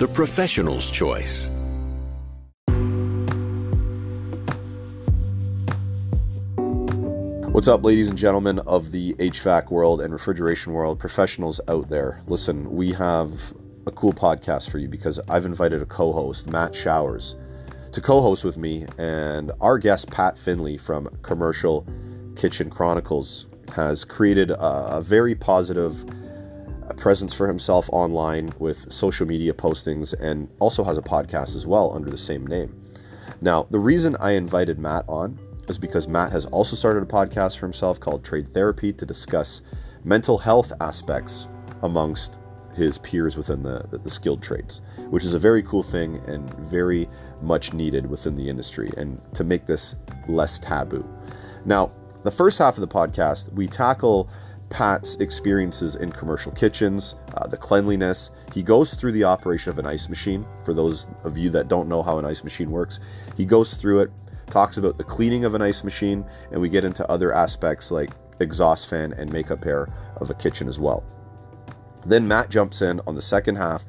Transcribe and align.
the 0.00 0.08
professional's 0.08 0.90
choice. 0.90 1.50
What's 7.52 7.68
up, 7.68 7.84
ladies 7.84 8.08
and 8.08 8.16
gentlemen 8.16 8.60
of 8.60 8.92
the 8.92 9.12
HVAC 9.18 9.70
world 9.70 10.00
and 10.00 10.10
refrigeration 10.10 10.72
world, 10.72 10.98
professionals 10.98 11.60
out 11.68 11.90
there? 11.90 12.22
Listen, 12.28 12.74
we 12.74 12.94
have 12.94 13.52
a 13.86 13.90
cool 13.90 14.14
podcast 14.14 14.70
for 14.70 14.78
you 14.78 14.88
because 14.88 15.20
I've 15.28 15.44
invited 15.44 15.82
a 15.82 15.86
co 15.86 16.12
host, 16.12 16.46
Matt 16.46 16.74
Showers, 16.74 17.36
to 17.92 18.00
co 18.00 18.22
host 18.22 18.42
with 18.42 18.56
me. 18.56 18.86
And 18.96 19.52
our 19.60 19.76
guest, 19.76 20.10
Pat 20.10 20.38
Finley 20.38 20.78
from 20.78 21.10
Commercial 21.20 21.86
Kitchen 22.36 22.70
Chronicles, 22.70 23.48
has 23.74 24.06
created 24.06 24.50
a, 24.50 24.96
a 24.96 25.02
very 25.02 25.34
positive 25.34 26.06
uh, 26.90 26.94
presence 26.94 27.32
for 27.32 27.46
himself 27.46 27.88
online 27.92 28.52
with 28.58 28.92
social 28.92 29.26
media 29.26 29.52
postings 29.52 30.12
and 30.20 30.48
also 30.58 30.84
has 30.84 30.96
a 30.96 31.02
podcast 31.02 31.56
as 31.56 31.66
well 31.66 31.92
under 31.94 32.10
the 32.10 32.18
same 32.18 32.46
name. 32.46 32.74
Now, 33.40 33.66
the 33.70 33.78
reason 33.78 34.16
I 34.20 34.32
invited 34.32 34.78
Matt 34.78 35.04
on 35.08 35.38
is 35.68 35.78
because 35.78 36.08
Matt 36.08 36.32
has 36.32 36.46
also 36.46 36.76
started 36.76 37.02
a 37.02 37.06
podcast 37.06 37.58
for 37.58 37.66
himself 37.66 38.00
called 38.00 38.24
Trade 38.24 38.52
Therapy 38.52 38.92
to 38.94 39.06
discuss 39.06 39.62
mental 40.04 40.38
health 40.38 40.72
aspects 40.80 41.46
amongst 41.82 42.38
his 42.74 42.98
peers 42.98 43.36
within 43.36 43.62
the, 43.62 43.84
the, 43.90 43.98
the, 43.98 44.10
skilled 44.10 44.42
trades, 44.42 44.80
which 45.10 45.24
is 45.24 45.34
a 45.34 45.38
very 45.38 45.62
cool 45.62 45.82
thing 45.82 46.16
and 46.26 46.52
very 46.54 47.08
much 47.42 47.72
needed 47.72 48.06
within 48.06 48.34
the 48.34 48.48
industry 48.48 48.90
and 48.96 49.20
to 49.34 49.44
make 49.44 49.66
this 49.66 49.96
less 50.28 50.58
taboo. 50.58 51.04
Now, 51.64 51.92
the 52.22 52.30
first 52.30 52.58
half 52.58 52.76
of 52.76 52.80
the 52.80 52.88
podcast, 52.88 53.52
we 53.52 53.66
tackle 53.66 54.28
Pat's 54.70 55.16
experiences 55.16 55.96
in 55.96 56.10
commercial 56.12 56.52
kitchens, 56.52 57.16
uh, 57.34 57.46
the 57.46 57.56
cleanliness. 57.56 58.30
He 58.54 58.62
goes 58.62 58.94
through 58.94 59.12
the 59.12 59.24
operation 59.24 59.70
of 59.70 59.78
an 59.78 59.86
ice 59.86 60.08
machine. 60.08 60.46
For 60.64 60.72
those 60.72 61.08
of 61.24 61.36
you 61.36 61.50
that 61.50 61.68
don't 61.68 61.88
know 61.88 62.02
how 62.02 62.18
an 62.18 62.24
ice 62.24 62.44
machine 62.44 62.70
works, 62.70 63.00
he 63.36 63.44
goes 63.44 63.74
through 63.74 64.00
it, 64.00 64.10
talks 64.48 64.78
about 64.78 64.96
the 64.96 65.04
cleaning 65.04 65.44
of 65.44 65.54
an 65.54 65.62
ice 65.62 65.84
machine, 65.84 66.24
and 66.52 66.60
we 66.60 66.68
get 66.68 66.84
into 66.84 67.08
other 67.10 67.34
aspects 67.34 67.90
like 67.90 68.10
exhaust 68.40 68.88
fan 68.88 69.12
and 69.12 69.32
makeup 69.32 69.66
air 69.66 69.88
of 70.16 70.30
a 70.30 70.34
kitchen 70.34 70.68
as 70.68 70.78
well. 70.78 71.04
Then 72.06 72.26
Matt 72.26 72.48
jumps 72.48 72.80
in 72.80 73.00
on 73.06 73.14
the 73.14 73.22
second 73.22 73.56
half 73.56 73.84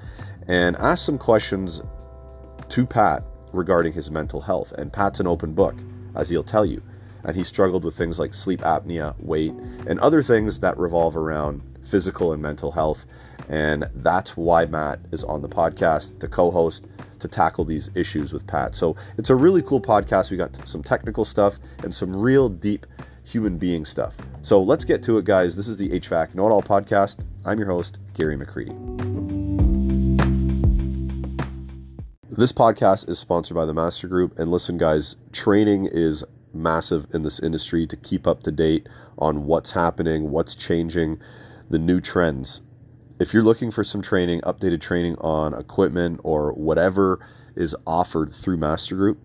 and 0.47 0.75
asks 0.75 1.05
some 1.05 1.17
questions 1.17 1.81
to 2.69 2.85
Pat 2.85 3.23
regarding 3.53 3.93
his 3.93 4.11
mental 4.11 4.41
health. 4.41 4.71
And 4.73 4.91
Pat's 4.91 5.19
an 5.19 5.27
open 5.27 5.53
book, 5.53 5.75
as 6.15 6.29
he'll 6.29 6.43
tell 6.43 6.65
you. 6.65 6.81
And 7.23 7.35
he 7.35 7.43
struggled 7.43 7.83
with 7.83 7.95
things 7.95 8.19
like 8.19 8.33
sleep 8.33 8.61
apnea, 8.61 9.17
weight, 9.19 9.53
and 9.87 9.99
other 9.99 10.23
things 10.23 10.59
that 10.59 10.77
revolve 10.77 11.15
around 11.15 11.61
physical 11.83 12.33
and 12.33 12.41
mental 12.41 12.71
health. 12.71 13.05
And 13.49 13.89
that's 13.95 14.37
why 14.37 14.65
Matt 14.65 14.99
is 15.11 15.23
on 15.23 15.41
the 15.41 15.49
podcast 15.49 16.19
to 16.19 16.27
co 16.27 16.51
host 16.51 16.85
to 17.19 17.27
tackle 17.27 17.65
these 17.65 17.89
issues 17.95 18.33
with 18.33 18.47
Pat. 18.47 18.75
So 18.75 18.95
it's 19.17 19.29
a 19.29 19.35
really 19.35 19.61
cool 19.61 19.81
podcast. 19.81 20.31
We 20.31 20.37
got 20.37 20.67
some 20.67 20.83
technical 20.83 21.25
stuff 21.25 21.59
and 21.83 21.93
some 21.93 22.15
real 22.15 22.49
deep 22.49 22.85
human 23.23 23.57
being 23.57 23.85
stuff. 23.85 24.15
So 24.41 24.61
let's 24.61 24.85
get 24.85 25.03
to 25.03 25.17
it, 25.17 25.25
guys. 25.25 25.55
This 25.55 25.67
is 25.67 25.77
the 25.77 25.89
HVAC 25.89 26.33
Know 26.33 26.47
It 26.47 26.51
All 26.51 26.63
podcast. 26.63 27.23
I'm 27.45 27.59
your 27.59 27.67
host, 27.67 27.99
Gary 28.13 28.35
McCreadie. 28.35 28.77
This 32.29 32.51
podcast 32.51 33.07
is 33.07 33.19
sponsored 33.19 33.55
by 33.55 33.65
the 33.65 33.73
Master 33.73 34.07
Group. 34.07 34.39
And 34.39 34.49
listen, 34.49 34.77
guys, 34.77 35.15
training 35.31 35.87
is 35.91 36.23
massive 36.53 37.07
in 37.13 37.23
this 37.23 37.39
industry 37.39 37.87
to 37.87 37.95
keep 37.95 38.27
up 38.27 38.43
to 38.43 38.51
date 38.51 38.87
on 39.17 39.45
what's 39.45 39.71
happening, 39.71 40.31
what's 40.31 40.55
changing, 40.55 41.19
the 41.69 41.79
new 41.79 42.01
trends 42.01 42.61
if 43.21 43.35
you're 43.35 43.43
looking 43.43 43.69
for 43.69 43.83
some 43.83 44.01
training, 44.01 44.41
updated 44.41 44.81
training 44.81 45.15
on 45.19 45.53
equipment 45.53 46.19
or 46.23 46.53
whatever 46.53 47.19
is 47.55 47.75
offered 47.85 48.33
through 48.33 48.57
Master 48.57 48.95
Group, 48.95 49.19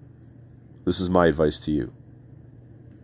this 0.84 1.00
is 1.00 1.08
my 1.08 1.28
advice 1.28 1.58
to 1.60 1.70
you. 1.70 1.94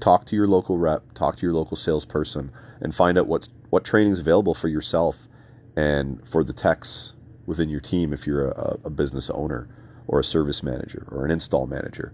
Talk 0.00 0.26
to 0.26 0.36
your 0.36 0.46
local 0.46 0.76
rep, 0.76 1.14
talk 1.14 1.36
to 1.36 1.46
your 1.46 1.54
local 1.54 1.78
salesperson, 1.78 2.52
and 2.78 2.94
find 2.94 3.16
out 3.16 3.26
what's 3.26 3.48
what 3.70 3.86
training 3.86 4.12
is 4.12 4.18
available 4.18 4.52
for 4.52 4.68
yourself 4.68 5.28
and 5.76 6.20
for 6.28 6.44
the 6.44 6.52
techs 6.52 7.14
within 7.46 7.70
your 7.70 7.80
team 7.80 8.12
if 8.12 8.26
you're 8.26 8.48
a, 8.48 8.78
a 8.84 8.90
business 8.90 9.30
owner 9.30 9.70
or 10.06 10.20
a 10.20 10.24
service 10.24 10.62
manager 10.62 11.08
or 11.10 11.24
an 11.24 11.30
install 11.30 11.66
manager. 11.66 12.12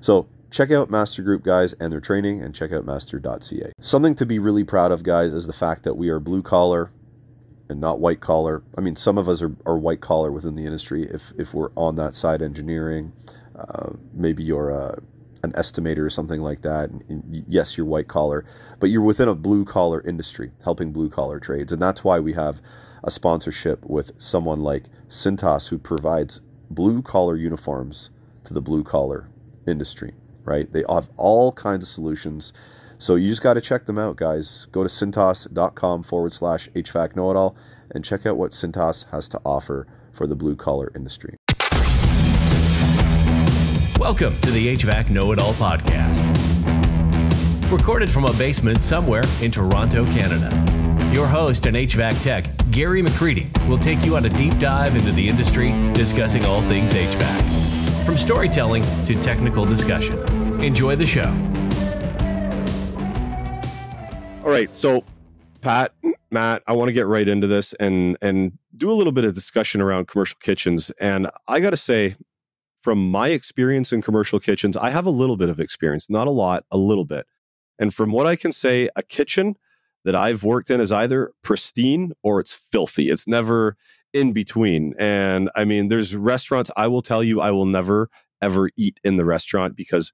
So 0.00 0.26
check 0.56 0.70
out 0.70 0.88
Master 0.88 1.22
Group 1.22 1.44
guys 1.44 1.74
and 1.74 1.92
their 1.92 2.00
training 2.00 2.40
and 2.40 2.54
check 2.54 2.72
out 2.72 2.86
master.ca. 2.86 3.72
Something 3.78 4.14
to 4.14 4.24
be 4.24 4.38
really 4.38 4.64
proud 4.64 4.90
of 4.90 5.02
guys 5.02 5.34
is 5.34 5.46
the 5.46 5.52
fact 5.52 5.82
that 5.82 5.98
we 5.98 6.08
are 6.08 6.18
blue 6.18 6.42
collar 6.42 6.90
and 7.68 7.78
not 7.78 8.00
white 8.00 8.20
collar. 8.20 8.62
I 8.76 8.80
mean, 8.80 8.96
some 8.96 9.18
of 9.18 9.28
us 9.28 9.42
are, 9.42 9.54
are 9.66 9.76
white 9.76 10.00
collar 10.00 10.32
within 10.32 10.54
the 10.54 10.64
industry 10.64 11.04
if, 11.04 11.32
if 11.36 11.52
we're 11.52 11.72
on 11.76 11.96
that 11.96 12.14
side 12.14 12.40
engineering. 12.40 13.12
Uh, 13.54 13.92
maybe 14.14 14.42
you're 14.42 14.70
a, 14.70 14.98
an 15.42 15.52
estimator 15.52 15.98
or 15.98 16.10
something 16.10 16.40
like 16.40 16.62
that. 16.62 16.88
And 16.88 17.44
yes, 17.46 17.76
you're 17.76 17.84
white 17.84 18.08
collar, 18.08 18.46
but 18.80 18.88
you're 18.88 19.02
within 19.02 19.28
a 19.28 19.34
blue 19.34 19.66
collar 19.66 20.00
industry, 20.06 20.52
helping 20.64 20.90
blue 20.90 21.10
collar 21.10 21.38
trades. 21.38 21.70
And 21.70 21.82
that's 21.82 22.02
why 22.02 22.18
we 22.18 22.32
have 22.32 22.62
a 23.04 23.10
sponsorship 23.10 23.84
with 23.84 24.12
someone 24.16 24.60
like 24.60 24.84
Cintas, 25.10 25.68
who 25.68 25.76
provides 25.76 26.40
blue 26.70 27.02
collar 27.02 27.36
uniforms 27.36 28.08
to 28.44 28.54
the 28.54 28.62
blue 28.62 28.84
collar 28.84 29.28
industry, 29.66 30.14
right? 30.46 30.72
They 30.72 30.84
have 30.88 31.10
all 31.18 31.52
kinds 31.52 31.84
of 31.84 31.88
solutions 31.88 32.54
so 32.98 33.14
you 33.16 33.28
just 33.28 33.42
got 33.42 33.54
to 33.54 33.60
check 33.60 33.84
them 33.84 33.98
out, 33.98 34.16
guys. 34.16 34.66
Go 34.72 34.82
to 34.82 34.88
cintas.com 34.88 36.02
forward 36.02 36.32
slash 36.32 36.68
HVAC 36.70 37.14
know 37.14 37.30
it 37.30 37.36
all 37.36 37.56
and 37.90 38.04
check 38.04 38.24
out 38.26 38.36
what 38.36 38.52
Cintas 38.52 39.08
has 39.10 39.28
to 39.28 39.40
offer 39.44 39.86
for 40.12 40.26
the 40.26 40.34
blue 40.34 40.56
collar 40.56 40.90
industry. 40.94 41.36
Welcome 43.98 44.40
to 44.40 44.50
the 44.50 44.76
HVAC 44.76 45.10
Know 45.10 45.32
It 45.32 45.38
All 45.38 45.52
podcast. 45.54 46.24
Recorded 47.70 48.10
from 48.10 48.24
a 48.24 48.32
basement 48.34 48.82
somewhere 48.82 49.22
in 49.42 49.50
Toronto, 49.50 50.04
Canada. 50.06 50.50
Your 51.12 51.26
host 51.26 51.66
and 51.66 51.76
HVAC 51.76 52.22
tech, 52.22 52.46
Gary 52.70 53.02
McCreadie, 53.02 53.68
will 53.68 53.78
take 53.78 54.04
you 54.04 54.16
on 54.16 54.24
a 54.24 54.28
deep 54.28 54.58
dive 54.58 54.96
into 54.96 55.12
the 55.12 55.28
industry, 55.28 55.70
discussing 55.92 56.44
all 56.44 56.62
things 56.62 56.94
HVAC. 56.94 57.55
From 58.06 58.16
storytelling 58.16 58.84
to 59.06 59.20
technical 59.20 59.64
discussion. 59.64 60.16
Enjoy 60.62 60.94
the 60.94 61.04
show. 61.04 61.28
All 64.44 64.50
right, 64.52 64.74
so 64.76 65.02
Pat, 65.60 65.92
Matt, 66.30 66.62
I 66.68 66.72
want 66.74 66.88
to 66.88 66.92
get 66.92 67.08
right 67.08 67.26
into 67.26 67.48
this 67.48 67.72
and 67.80 68.16
and 68.22 68.56
do 68.76 68.92
a 68.92 68.94
little 68.94 69.12
bit 69.12 69.24
of 69.24 69.34
discussion 69.34 69.80
around 69.80 70.06
commercial 70.06 70.38
kitchens. 70.40 70.92
And 71.00 71.28
I 71.48 71.58
got 71.58 71.70
to 71.70 71.76
say, 71.76 72.14
from 72.80 73.10
my 73.10 73.30
experience 73.30 73.92
in 73.92 74.02
commercial 74.02 74.38
kitchens, 74.38 74.76
I 74.76 74.90
have 74.90 75.06
a 75.06 75.10
little 75.10 75.36
bit 75.36 75.48
of 75.48 75.58
experience, 75.58 76.08
not 76.08 76.28
a 76.28 76.30
lot, 76.30 76.64
a 76.70 76.76
little 76.76 77.04
bit. 77.04 77.26
And 77.80 77.92
from 77.92 78.12
what 78.12 78.24
I 78.24 78.36
can 78.36 78.52
say, 78.52 78.88
a 78.94 79.02
kitchen 79.02 79.56
that 80.04 80.14
I've 80.14 80.44
worked 80.44 80.70
in 80.70 80.80
is 80.80 80.92
either 80.92 81.32
pristine 81.42 82.12
or 82.22 82.38
it's 82.38 82.54
filthy. 82.54 83.10
It's 83.10 83.26
never 83.26 83.76
in 84.12 84.32
between. 84.32 84.94
And 84.98 85.50
I 85.54 85.64
mean, 85.64 85.88
there's 85.88 86.14
restaurants 86.14 86.70
I 86.76 86.88
will 86.88 87.02
tell 87.02 87.22
you 87.22 87.40
I 87.40 87.50
will 87.50 87.66
never 87.66 88.08
ever 88.42 88.70
eat 88.76 89.00
in 89.02 89.16
the 89.16 89.24
restaurant 89.24 89.76
because 89.76 90.12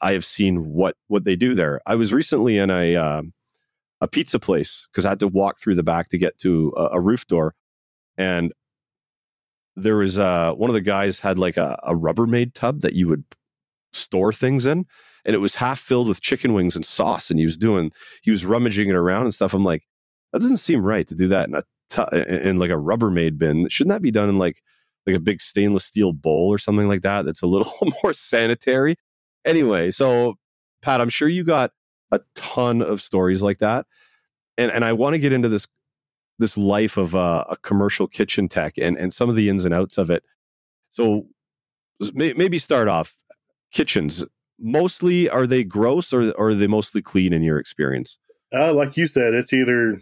I 0.00 0.12
have 0.12 0.24
seen 0.24 0.72
what 0.72 0.96
what 1.08 1.24
they 1.24 1.36
do 1.36 1.54
there. 1.54 1.80
I 1.86 1.94
was 1.94 2.12
recently 2.12 2.58
in 2.58 2.70
a 2.70 2.96
uh, 2.96 3.22
a 4.00 4.08
pizza 4.08 4.38
place 4.38 4.86
because 4.90 5.06
I 5.06 5.10
had 5.10 5.20
to 5.20 5.28
walk 5.28 5.58
through 5.58 5.76
the 5.76 5.82
back 5.82 6.10
to 6.10 6.18
get 6.18 6.38
to 6.38 6.72
a, 6.76 6.90
a 6.92 7.00
roof 7.00 7.26
door. 7.26 7.54
And 8.16 8.52
there 9.76 9.96
was 9.96 10.18
uh, 10.18 10.52
one 10.52 10.70
of 10.70 10.74
the 10.74 10.80
guys 10.80 11.20
had 11.20 11.38
like 11.38 11.56
a, 11.56 11.78
a 11.82 11.94
Rubbermaid 11.94 12.54
tub 12.54 12.80
that 12.80 12.92
you 12.92 13.08
would 13.08 13.24
store 13.92 14.32
things 14.32 14.66
in. 14.66 14.86
And 15.24 15.34
it 15.34 15.38
was 15.38 15.56
half 15.56 15.78
filled 15.78 16.06
with 16.06 16.20
chicken 16.20 16.52
wings 16.52 16.76
and 16.76 16.84
sauce. 16.84 17.30
And 17.30 17.38
he 17.38 17.46
was 17.46 17.56
doing, 17.56 17.92
he 18.22 18.30
was 18.30 18.44
rummaging 18.44 18.88
it 18.88 18.94
around 18.94 19.24
and 19.24 19.34
stuff. 19.34 19.54
I'm 19.54 19.64
like, 19.64 19.84
that 20.32 20.40
doesn't 20.40 20.58
seem 20.58 20.84
right 20.84 21.06
to 21.06 21.14
do 21.14 21.28
that 21.28 21.48
in 21.48 21.54
a 21.54 21.64
in 21.98 22.58
like 22.58 22.70
a 22.70 22.74
Rubbermaid 22.74 23.38
bin. 23.38 23.68
Shouldn't 23.68 23.92
that 23.92 24.02
be 24.02 24.10
done 24.10 24.28
in 24.28 24.38
like 24.38 24.62
like 25.06 25.16
a 25.16 25.20
big 25.20 25.40
stainless 25.40 25.84
steel 25.84 26.12
bowl 26.12 26.48
or 26.48 26.58
something 26.58 26.88
like 26.88 27.02
that? 27.02 27.24
That's 27.24 27.42
a 27.42 27.46
little 27.46 27.72
more 28.02 28.12
sanitary. 28.12 28.96
Anyway, 29.44 29.90
so 29.90 30.34
Pat, 30.82 31.00
I'm 31.00 31.08
sure 31.08 31.28
you 31.28 31.44
got 31.44 31.72
a 32.10 32.20
ton 32.34 32.82
of 32.82 33.02
stories 33.02 33.42
like 33.42 33.58
that. 33.58 33.86
And, 34.56 34.70
and 34.70 34.84
I 34.84 34.92
want 34.92 35.14
to 35.14 35.18
get 35.18 35.32
into 35.32 35.48
this 35.48 35.66
this 36.38 36.56
life 36.56 36.96
of 36.96 37.14
a, 37.14 37.46
a 37.50 37.56
commercial 37.62 38.06
kitchen 38.06 38.48
tech 38.48 38.74
and 38.78 38.96
and 38.96 39.12
some 39.12 39.28
of 39.28 39.36
the 39.36 39.48
ins 39.48 39.64
and 39.64 39.74
outs 39.74 39.98
of 39.98 40.10
it. 40.10 40.24
So 40.90 41.26
maybe 42.14 42.58
start 42.58 42.88
off 42.88 43.14
kitchens. 43.72 44.24
Mostly, 44.58 45.28
are 45.28 45.46
they 45.46 45.64
gross 45.64 46.12
or, 46.12 46.30
or 46.32 46.48
are 46.48 46.54
they 46.54 46.68
mostly 46.68 47.02
clean 47.02 47.32
in 47.32 47.42
your 47.42 47.58
experience? 47.58 48.18
Uh, 48.54 48.72
like 48.72 48.96
you 48.96 49.06
said, 49.06 49.34
it's 49.34 49.52
either 49.52 50.00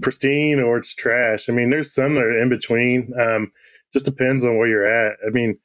pristine 0.00 0.60
or 0.60 0.78
it's 0.78 0.94
trash. 0.94 1.48
I 1.48 1.52
mean, 1.52 1.70
there's 1.70 1.92
some 1.92 2.14
that 2.14 2.22
are 2.24 2.42
in 2.42 2.48
between. 2.48 3.12
Um, 3.18 3.52
just 3.92 4.06
depends 4.06 4.44
on 4.44 4.58
where 4.58 4.68
you're 4.68 4.86
at. 4.86 5.16
I 5.26 5.30
mean, 5.30 5.58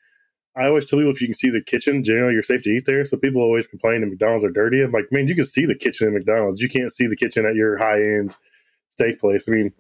I 0.56 0.66
always 0.66 0.90
tell 0.90 1.00
people 1.00 1.12
if 1.12 1.22
you 1.22 1.28
can 1.28 1.34
see 1.34 1.50
the 1.50 1.62
kitchen, 1.62 2.04
generally 2.04 2.34
you're 2.34 2.44
safe 2.44 2.64
to 2.64 2.70
eat 2.70 2.86
there. 2.86 3.06
So 3.06 3.18
people 3.18 3.42
always 3.42 3.68
complain 3.68 4.02
that 4.02 4.08
McDonald's 4.08 4.44
are 4.44 4.52
dirty. 4.52 4.82
I'm 4.82 4.92
like, 4.92 5.12
man, 5.12 5.28
you 5.28 5.36
can 5.36 5.46
see 5.46 5.66
the 5.66 5.76
kitchen 5.76 6.08
at 6.08 6.14
McDonald's. 6.14 6.62
You 6.62 6.70
can't 6.70 6.92
see 6.92 7.08
the 7.08 7.16
kitchen 7.16 7.46
at 7.46 7.56
your 7.56 7.78
high 7.78 8.02
end 8.02 8.36
steak 8.90 9.20
place. 9.20 9.46
I 9.48 9.52
mean, 9.52 9.72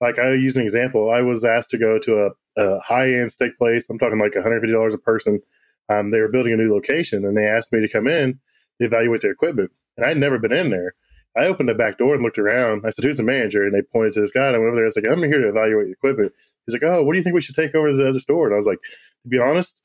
like 0.00 0.18
I 0.18 0.32
use 0.32 0.56
an 0.56 0.62
example. 0.62 1.10
I 1.10 1.22
was 1.22 1.44
asked 1.44 1.70
to 1.70 1.78
go 1.78 1.98
to 1.98 2.26
a, 2.26 2.62
a 2.62 2.80
high 2.80 3.12
end 3.12 3.32
steak 3.32 3.58
place. 3.58 3.90
I'm 3.90 3.98
talking 3.98 4.18
like 4.18 4.32
$150 4.32 4.94
a 4.94 4.98
person. 4.98 5.40
Um, 5.88 6.10
they 6.10 6.20
were 6.20 6.28
building 6.28 6.52
a 6.52 6.56
new 6.56 6.72
location 6.72 7.24
and 7.24 7.36
they 7.36 7.46
asked 7.46 7.72
me 7.72 7.80
to 7.80 7.88
come 7.88 8.06
in 8.06 8.38
to 8.80 8.86
evaluate 8.86 9.22
their 9.22 9.32
equipment. 9.32 9.72
And 9.96 10.06
I'd 10.06 10.16
never 10.16 10.38
been 10.38 10.52
in 10.52 10.70
there. 10.70 10.94
I 11.36 11.46
opened 11.46 11.68
the 11.68 11.74
back 11.74 11.98
door 11.98 12.14
and 12.14 12.22
looked 12.22 12.38
around. 12.38 12.84
I 12.84 12.90
said, 12.90 13.04
"Who's 13.04 13.16
the 13.16 13.22
manager?" 13.22 13.64
And 13.64 13.74
they 13.74 13.82
pointed 13.82 14.12
to 14.14 14.20
this 14.20 14.32
guy. 14.32 14.46
And 14.46 14.56
I 14.56 14.58
went 14.58 14.68
over 14.68 14.76
there. 14.76 14.84
I 14.84 14.86
was 14.86 14.96
like, 14.96 15.08
"I'm 15.08 15.22
here 15.22 15.40
to 15.40 15.48
evaluate 15.48 15.86
the 15.86 15.92
equipment." 15.92 16.32
He's 16.66 16.74
like, 16.74 16.84
"Oh, 16.84 17.02
what 17.02 17.12
do 17.12 17.18
you 17.18 17.22
think 17.22 17.34
we 17.34 17.40
should 17.40 17.54
take 17.54 17.74
over 17.74 17.90
to 17.90 17.96
the 17.96 18.08
other 18.08 18.20
store?" 18.20 18.46
And 18.46 18.54
I 18.54 18.58
was 18.58 18.66
like, 18.66 18.80
"To 19.22 19.28
be 19.28 19.38
honest, 19.38 19.82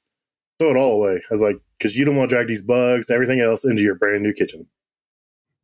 throw 0.59 0.71
it 0.71 0.77
all 0.77 0.93
away." 0.93 1.15
I 1.15 1.33
was 1.33 1.41
like, 1.41 1.57
"Because 1.77 1.95
you 1.95 2.05
don't 2.05 2.15
want 2.15 2.29
to 2.29 2.35
drag 2.35 2.47
these 2.47 2.63
bugs, 2.63 3.09
everything 3.09 3.39
else, 3.39 3.63
into 3.63 3.81
your 3.81 3.95
brand 3.95 4.23
new 4.23 4.33
kitchen." 4.33 4.67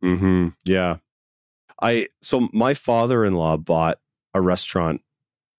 Hmm. 0.01 0.49
Yeah. 0.65 0.97
I 1.81 2.07
so 2.21 2.49
my 2.53 2.73
father-in-law 2.73 3.57
bought 3.57 3.99
a 4.33 4.41
restaurant 4.41 5.01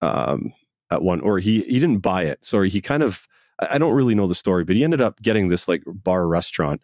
um, 0.00 0.52
at 0.90 1.02
one, 1.02 1.20
or 1.20 1.38
he 1.38 1.60
he 1.62 1.78
didn't 1.78 1.98
buy 1.98 2.24
it. 2.24 2.44
Sorry, 2.44 2.70
he 2.70 2.80
kind 2.80 3.02
of 3.02 3.28
I 3.58 3.78
don't 3.78 3.94
really 3.94 4.14
know 4.14 4.26
the 4.26 4.34
story, 4.34 4.64
but 4.64 4.76
he 4.76 4.84
ended 4.84 5.00
up 5.00 5.20
getting 5.22 5.48
this 5.48 5.68
like 5.68 5.82
bar 5.86 6.26
restaurant 6.26 6.80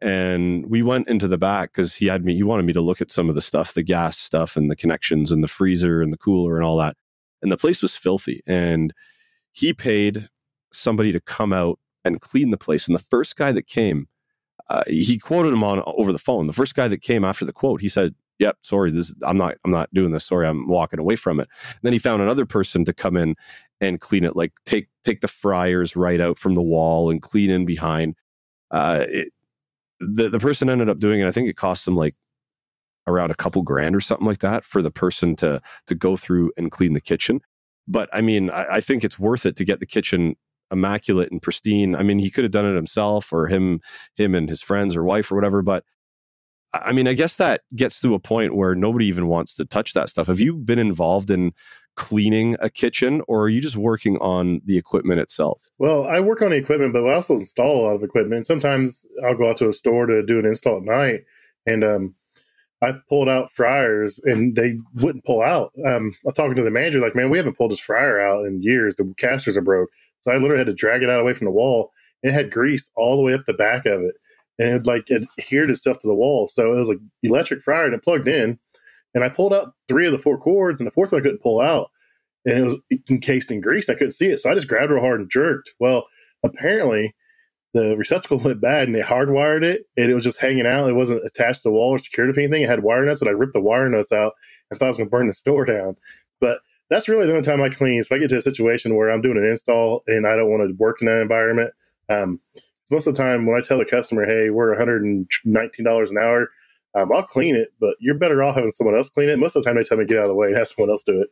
and 0.00 0.66
we 0.70 0.82
went 0.82 1.08
into 1.08 1.26
the 1.26 1.38
back 1.38 1.72
because 1.72 1.96
he 1.96 2.06
had 2.06 2.24
me 2.24 2.34
he 2.34 2.42
wanted 2.42 2.64
me 2.64 2.72
to 2.72 2.80
look 2.80 3.00
at 3.00 3.10
some 3.10 3.28
of 3.28 3.34
the 3.34 3.42
stuff 3.42 3.74
the 3.74 3.82
gas 3.82 4.18
stuff 4.18 4.56
and 4.56 4.70
the 4.70 4.76
connections 4.76 5.32
and 5.32 5.42
the 5.42 5.48
freezer 5.48 6.00
and 6.02 6.12
the 6.12 6.18
cooler 6.18 6.56
and 6.56 6.64
all 6.64 6.78
that. 6.78 6.96
And 7.42 7.50
the 7.50 7.56
place 7.56 7.82
was 7.82 7.96
filthy. 7.96 8.42
And 8.46 8.92
he 9.52 9.72
paid 9.72 10.28
somebody 10.72 11.12
to 11.12 11.20
come 11.20 11.52
out 11.52 11.78
and 12.04 12.20
clean 12.20 12.50
the 12.50 12.56
place. 12.56 12.86
And 12.86 12.94
the 12.94 13.02
first 13.02 13.36
guy 13.36 13.52
that 13.52 13.66
came 13.66 14.08
uh, 14.68 14.84
he 14.86 15.18
quoted 15.18 15.52
him 15.52 15.64
on 15.64 15.82
over 15.86 16.12
the 16.12 16.18
phone. 16.18 16.46
The 16.46 16.52
first 16.52 16.74
guy 16.74 16.88
that 16.88 17.00
came 17.00 17.24
after 17.24 17.44
the 17.44 17.52
quote 17.52 17.80
he 17.80 17.88
said 17.88 18.14
yep 18.38 18.56
sorry 18.62 18.92
this 18.92 19.12
i'm 19.22 19.36
not 19.36 19.56
i'm 19.64 19.72
not 19.72 19.92
doing 19.92 20.12
this. 20.12 20.24
Sorry 20.24 20.46
i'm 20.46 20.68
walking 20.68 21.00
away 21.00 21.16
from 21.16 21.40
it. 21.40 21.48
And 21.70 21.80
then 21.82 21.92
he 21.92 21.98
found 21.98 22.22
another 22.22 22.46
person 22.46 22.84
to 22.84 22.92
come 22.92 23.16
in 23.16 23.34
and 23.80 24.00
clean 24.00 24.24
it 24.24 24.36
like 24.36 24.52
take 24.64 24.88
take 25.04 25.22
the 25.22 25.28
fryers 25.28 25.96
right 25.96 26.20
out 26.20 26.38
from 26.38 26.54
the 26.54 26.62
wall 26.62 27.10
and 27.10 27.20
clean 27.20 27.50
in 27.50 27.64
behind. 27.66 28.14
Uh, 28.70 29.06
it, 29.08 29.32
the 30.00 30.28
the 30.28 30.38
person 30.38 30.70
ended 30.70 30.88
up 30.88 30.98
doing 30.98 31.20
it. 31.20 31.26
I 31.26 31.32
think 31.32 31.48
it 31.48 31.56
cost 31.56 31.84
them 31.84 31.96
like 31.96 32.14
around 33.06 33.30
a 33.30 33.34
couple 33.34 33.62
grand 33.62 33.96
or 33.96 34.00
something 34.00 34.26
like 34.26 34.40
that 34.40 34.64
for 34.64 34.82
the 34.82 34.90
person 34.90 35.34
to 35.36 35.60
to 35.86 35.94
go 35.94 36.16
through 36.16 36.52
and 36.56 36.70
clean 36.70 36.92
the 36.92 37.00
kitchen. 37.00 37.40
But 37.86 38.08
I 38.12 38.20
mean, 38.20 38.50
I, 38.50 38.76
I 38.76 38.80
think 38.80 39.02
it's 39.02 39.18
worth 39.18 39.46
it 39.46 39.56
to 39.56 39.64
get 39.64 39.80
the 39.80 39.86
kitchen 39.86 40.36
immaculate 40.70 41.32
and 41.32 41.40
pristine. 41.40 41.94
I 41.94 42.02
mean, 42.02 42.18
he 42.18 42.30
could 42.30 42.44
have 42.44 42.50
done 42.50 42.66
it 42.66 42.76
himself 42.76 43.32
or 43.32 43.46
him 43.46 43.80
him 44.14 44.34
and 44.34 44.48
his 44.48 44.62
friends 44.62 44.94
or 44.94 45.04
wife 45.04 45.32
or 45.32 45.34
whatever. 45.34 45.62
But 45.62 45.84
I 46.74 46.92
mean, 46.92 47.08
I 47.08 47.14
guess 47.14 47.36
that 47.36 47.62
gets 47.74 48.00
to 48.00 48.14
a 48.14 48.18
point 48.18 48.54
where 48.54 48.74
nobody 48.74 49.06
even 49.06 49.26
wants 49.26 49.54
to 49.54 49.64
touch 49.64 49.94
that 49.94 50.10
stuff. 50.10 50.26
Have 50.26 50.40
you 50.40 50.54
been 50.54 50.78
involved 50.78 51.30
in 51.30 51.52
cleaning 51.98 52.56
a 52.60 52.70
kitchen 52.70 53.20
or 53.26 53.42
are 53.42 53.48
you 53.48 53.60
just 53.60 53.76
working 53.76 54.16
on 54.18 54.62
the 54.64 54.78
equipment 54.78 55.18
itself? 55.20 55.68
Well, 55.78 56.06
I 56.06 56.20
work 56.20 56.40
on 56.40 56.50
the 56.50 56.56
equipment, 56.56 56.92
but 56.92 57.04
I 57.04 57.12
also 57.12 57.34
install 57.34 57.80
a 57.80 57.84
lot 57.88 57.96
of 57.96 58.04
equipment. 58.04 58.46
Sometimes 58.46 59.04
I'll 59.26 59.34
go 59.34 59.50
out 59.50 59.56
to 59.58 59.68
a 59.68 59.72
store 59.72 60.06
to 60.06 60.24
do 60.24 60.38
an 60.38 60.46
install 60.46 60.76
at 60.76 60.84
night 60.84 61.24
and 61.66 61.82
um, 61.82 62.14
I've 62.80 63.04
pulled 63.08 63.28
out 63.28 63.50
fryers 63.50 64.20
and 64.22 64.54
they 64.54 64.78
wouldn't 64.94 65.24
pull 65.24 65.42
out. 65.42 65.72
Um, 65.84 66.14
I'm 66.24 66.32
talking 66.34 66.54
to 66.54 66.62
the 66.62 66.70
manager, 66.70 67.00
like, 67.00 67.16
man, 67.16 67.30
we 67.30 67.36
haven't 67.36 67.58
pulled 67.58 67.72
this 67.72 67.80
fryer 67.80 68.20
out 68.20 68.46
in 68.46 68.62
years. 68.62 68.94
The 68.94 69.12
casters 69.18 69.56
are 69.56 69.62
broke. 69.62 69.90
So 70.20 70.30
I 70.30 70.36
literally 70.36 70.58
had 70.58 70.68
to 70.68 70.74
drag 70.74 71.02
it 71.02 71.10
out 71.10 71.20
away 71.20 71.34
from 71.34 71.46
the 71.46 71.50
wall. 71.50 71.90
It 72.22 72.32
had 72.32 72.52
grease 72.52 72.90
all 72.94 73.16
the 73.16 73.22
way 73.24 73.34
up 73.34 73.44
the 73.44 73.54
back 73.54 73.86
of 73.86 74.02
it. 74.02 74.14
And 74.60 74.76
it 74.76 74.86
like 74.86 75.10
adhered 75.10 75.70
itself 75.70 75.98
to 75.98 76.06
the 76.06 76.14
wall. 76.14 76.46
So 76.46 76.72
it 76.72 76.78
was 76.78 76.88
like 76.88 76.98
electric 77.24 77.62
fryer 77.62 77.86
and 77.86 77.94
it 77.94 78.04
plugged 78.04 78.28
in 78.28 78.60
and 79.14 79.24
I 79.24 79.28
pulled 79.28 79.52
out 79.52 79.74
three 79.88 80.06
of 80.06 80.12
the 80.12 80.18
four 80.18 80.38
cords, 80.38 80.80
and 80.80 80.86
the 80.86 80.92
fourth 80.92 81.12
one 81.12 81.20
I 81.20 81.22
couldn't 81.22 81.42
pull 81.42 81.60
out, 81.60 81.90
and 82.44 82.58
it 82.58 82.64
was 82.64 82.76
encased 83.10 83.50
in 83.50 83.60
grease. 83.60 83.88
I 83.88 83.94
couldn't 83.94 84.12
see 84.12 84.26
it, 84.26 84.38
so 84.38 84.50
I 84.50 84.54
just 84.54 84.68
grabbed 84.68 84.90
real 84.90 85.02
hard 85.02 85.20
and 85.20 85.30
jerked. 85.30 85.74
Well, 85.78 86.06
apparently 86.44 87.14
the 87.74 87.96
receptacle 87.96 88.38
went 88.44 88.60
bad, 88.60 88.88
and 88.88 88.94
they 88.94 89.02
hardwired 89.02 89.62
it, 89.62 89.84
and 89.96 90.10
it 90.10 90.14
was 90.14 90.24
just 90.24 90.40
hanging 90.40 90.66
out. 90.66 90.88
It 90.88 90.94
wasn't 90.94 91.24
attached 91.26 91.62
to 91.62 91.68
the 91.68 91.72
wall 91.72 91.90
or 91.90 91.98
secured 91.98 92.34
to 92.34 92.40
anything. 92.40 92.62
It 92.62 92.68
had 92.68 92.82
wire 92.82 93.04
nuts, 93.04 93.20
and 93.20 93.28
I 93.28 93.32
ripped 93.32 93.54
the 93.54 93.60
wire 93.60 93.88
nuts 93.88 94.12
out 94.12 94.32
and 94.70 94.78
thought 94.78 94.86
I 94.86 94.88
was 94.88 94.96
going 94.98 95.08
to 95.08 95.10
burn 95.10 95.28
the 95.28 95.34
store 95.34 95.64
down. 95.64 95.96
But 96.40 96.58
that's 96.90 97.08
really 97.08 97.26
the 97.26 97.32
only 97.32 97.42
time 97.42 97.60
I 97.60 97.68
clean. 97.68 98.02
So 98.02 98.14
if 98.14 98.18
I 98.18 98.20
get 98.20 98.30
to 98.30 98.38
a 98.38 98.42
situation 98.42 98.94
where 98.94 99.10
I'm 99.10 99.20
doing 99.20 99.36
an 99.36 99.44
install 99.44 100.02
and 100.06 100.26
I 100.26 100.36
don't 100.36 100.50
want 100.50 100.68
to 100.68 100.74
work 100.76 100.98
in 101.00 101.06
that 101.06 101.20
environment, 101.20 101.70
um, 102.08 102.40
most 102.90 103.06
of 103.06 103.14
the 103.14 103.22
time 103.22 103.44
when 103.44 103.56
I 103.56 103.60
tell 103.60 103.78
the 103.78 103.84
customer, 103.84 104.24
"Hey, 104.24 104.48
we're 104.48 104.70
119 104.70 105.84
dollars 105.84 106.10
an 106.10 106.18
hour," 106.18 106.48
Um, 106.94 107.12
I'll 107.12 107.22
clean 107.22 107.54
it, 107.54 107.68
but 107.80 107.94
you're 108.00 108.18
better 108.18 108.42
off 108.42 108.56
having 108.56 108.70
someone 108.70 108.96
else 108.96 109.10
clean 109.10 109.28
it. 109.28 109.38
Most 109.38 109.56
of 109.56 109.62
the 109.62 109.68
time, 109.68 109.76
they 109.76 109.84
tell 109.84 109.98
me 109.98 110.04
get 110.04 110.18
out 110.18 110.24
of 110.24 110.28
the 110.28 110.34
way 110.34 110.48
and 110.48 110.56
have 110.56 110.68
someone 110.68 110.90
else 110.90 111.04
do 111.04 111.20
it. 111.20 111.28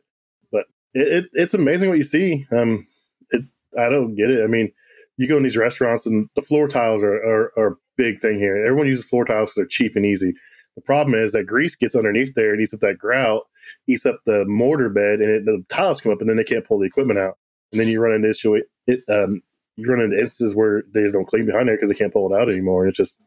But 0.51 0.65
it, 0.93 1.07
it, 1.07 1.29
it's 1.33 1.53
amazing 1.53 1.89
what 1.89 1.97
you 1.97 2.03
see. 2.03 2.45
Um, 2.51 2.87
it, 3.31 3.43
I 3.77 3.89
don't 3.89 4.15
get 4.15 4.29
it. 4.29 4.43
I 4.43 4.47
mean, 4.47 4.71
you 5.17 5.27
go 5.27 5.37
in 5.37 5.43
these 5.43 5.57
restaurants 5.57 6.05
and 6.05 6.29
the 6.35 6.41
floor 6.41 6.67
tiles 6.67 7.03
are, 7.03 7.15
are, 7.15 7.51
are 7.57 7.67
a 7.73 7.75
big 7.97 8.21
thing 8.21 8.37
here. 8.37 8.65
Everyone 8.65 8.87
uses 8.87 9.05
floor 9.05 9.25
tiles 9.25 9.49
because 9.49 9.55
they're 9.55 9.65
cheap 9.65 9.95
and 9.95 10.05
easy. 10.05 10.33
The 10.75 10.81
problem 10.81 11.15
is 11.15 11.33
that 11.33 11.47
grease 11.47 11.75
gets 11.75 11.95
underneath 11.95 12.35
there 12.35 12.53
and 12.53 12.61
eats 12.61 12.73
up 12.73 12.81
that 12.81 12.99
grout, 12.99 13.47
eats 13.87 14.05
up 14.05 14.19
the 14.25 14.45
mortar 14.45 14.89
bed, 14.89 15.21
and 15.21 15.29
it, 15.29 15.45
the 15.45 15.65
tiles 15.69 16.01
come 16.01 16.11
up, 16.11 16.21
and 16.21 16.29
then 16.29 16.37
they 16.37 16.43
can't 16.43 16.67
pull 16.67 16.77
the 16.77 16.85
equipment 16.85 17.19
out. 17.19 17.39
And 17.71 17.81
then 17.81 17.87
you 17.87 17.99
run 17.99 18.13
into 18.13 18.29
issue. 18.29 18.59
It, 18.85 19.01
um, 19.09 19.41
you 19.75 19.89
run 19.89 20.01
into 20.01 20.19
instances 20.19 20.55
where 20.55 20.83
they 20.93 21.01
just 21.01 21.15
don't 21.15 21.27
clean 21.27 21.47
behind 21.47 21.67
there 21.67 21.75
because 21.75 21.89
they 21.89 21.95
can't 21.95 22.13
pull 22.13 22.31
it 22.31 22.39
out 22.39 22.47
anymore. 22.47 22.87
It's 22.87 22.97
just 22.97 23.19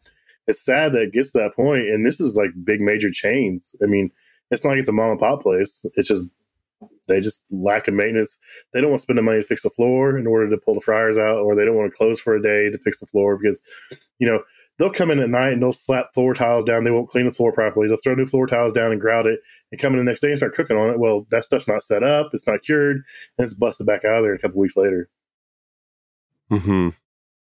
it's 0.47 0.65
sad 0.65 0.93
that 0.93 1.03
it 1.03 1.13
gets 1.13 1.33
to 1.33 1.39
that 1.39 1.55
point, 1.55 1.89
and 1.89 2.07
this 2.07 2.21
is 2.21 2.37
like 2.37 2.51
big 2.65 2.81
major 2.81 3.11
chains. 3.11 3.75
I 3.83 3.87
mean, 3.87 4.11
it's 4.51 4.65
not 4.65 4.71
like 4.71 4.81
it's 4.81 4.89
a 4.89 4.93
mom 4.93 5.13
and 5.13 5.21
pop 5.21 5.43
place. 5.43 5.85
It's 5.95 6.09
just 6.09 6.27
they 7.09 7.21
just 7.21 7.45
lack 7.51 7.89
of 7.89 7.95
maintenance. 7.95 8.39
They 8.73 8.81
don't 8.81 8.91
want 8.91 9.01
to 9.01 9.03
spend 9.03 9.19
the 9.19 9.23
money 9.23 9.41
to 9.41 9.47
fix 9.47 9.63
the 9.63 9.71
floor 9.71 10.17
in 10.17 10.27
order 10.27 10.49
to 10.49 10.57
pull 10.57 10.75
the 10.75 10.81
fryers 10.81 11.19
out, 11.19 11.39
or 11.39 11.55
they 11.55 11.65
don't 11.65 11.77
want 11.77 11.91
to 11.91 11.97
close 11.97 12.21
for 12.21 12.35
a 12.35 12.43
day 12.43 12.71
to 12.71 12.79
fix 12.79 13.01
the 13.01 13.07
floor 13.07 13.37
because, 13.37 13.63
you 14.19 14.27
know, 14.29 14.43
they'll 14.79 14.91
come 14.91 15.11
in 15.11 15.19
at 15.19 15.29
night 15.29 15.53
and 15.53 15.63
they'll 15.63 15.73
slap 15.73 16.15
floor 16.15 16.33
tiles 16.35 16.65
down. 16.65 16.85
They 16.85 16.91
won't 16.91 17.11
clean 17.11 17.27
the 17.27 17.33
floor 17.33 17.53
properly. 17.53 17.87
They'll 17.87 17.99
throw 18.03 18.15
new 18.15 18.27
floor 18.27 18.47
tiles 18.47 18.73
down 18.73 18.93
and 18.93 19.01
grout 19.01 19.27
it 19.27 19.41
and 19.71 19.81
come 19.81 19.93
in 19.93 19.99
the 19.99 20.05
next 20.05 20.21
day 20.21 20.29
and 20.29 20.39
start 20.39 20.55
cooking 20.55 20.77
on 20.77 20.91
it. 20.91 20.99
Well, 20.99 21.27
that 21.31 21.45
stuff's 21.45 21.69
not 21.69 21.83
set 21.83 22.03
up. 22.03 22.31
It's 22.33 22.47
not 22.47 22.63
cured 22.63 23.03
and 23.37 23.45
it's 23.45 23.55
busted 23.55 23.87
back 23.87 24.05
out 24.05 24.19
of 24.19 24.23
there 24.23 24.35
a 24.35 24.39
couple 24.39 24.59
weeks 24.59 24.77
later. 24.77 25.11
Hmm. 26.51 26.89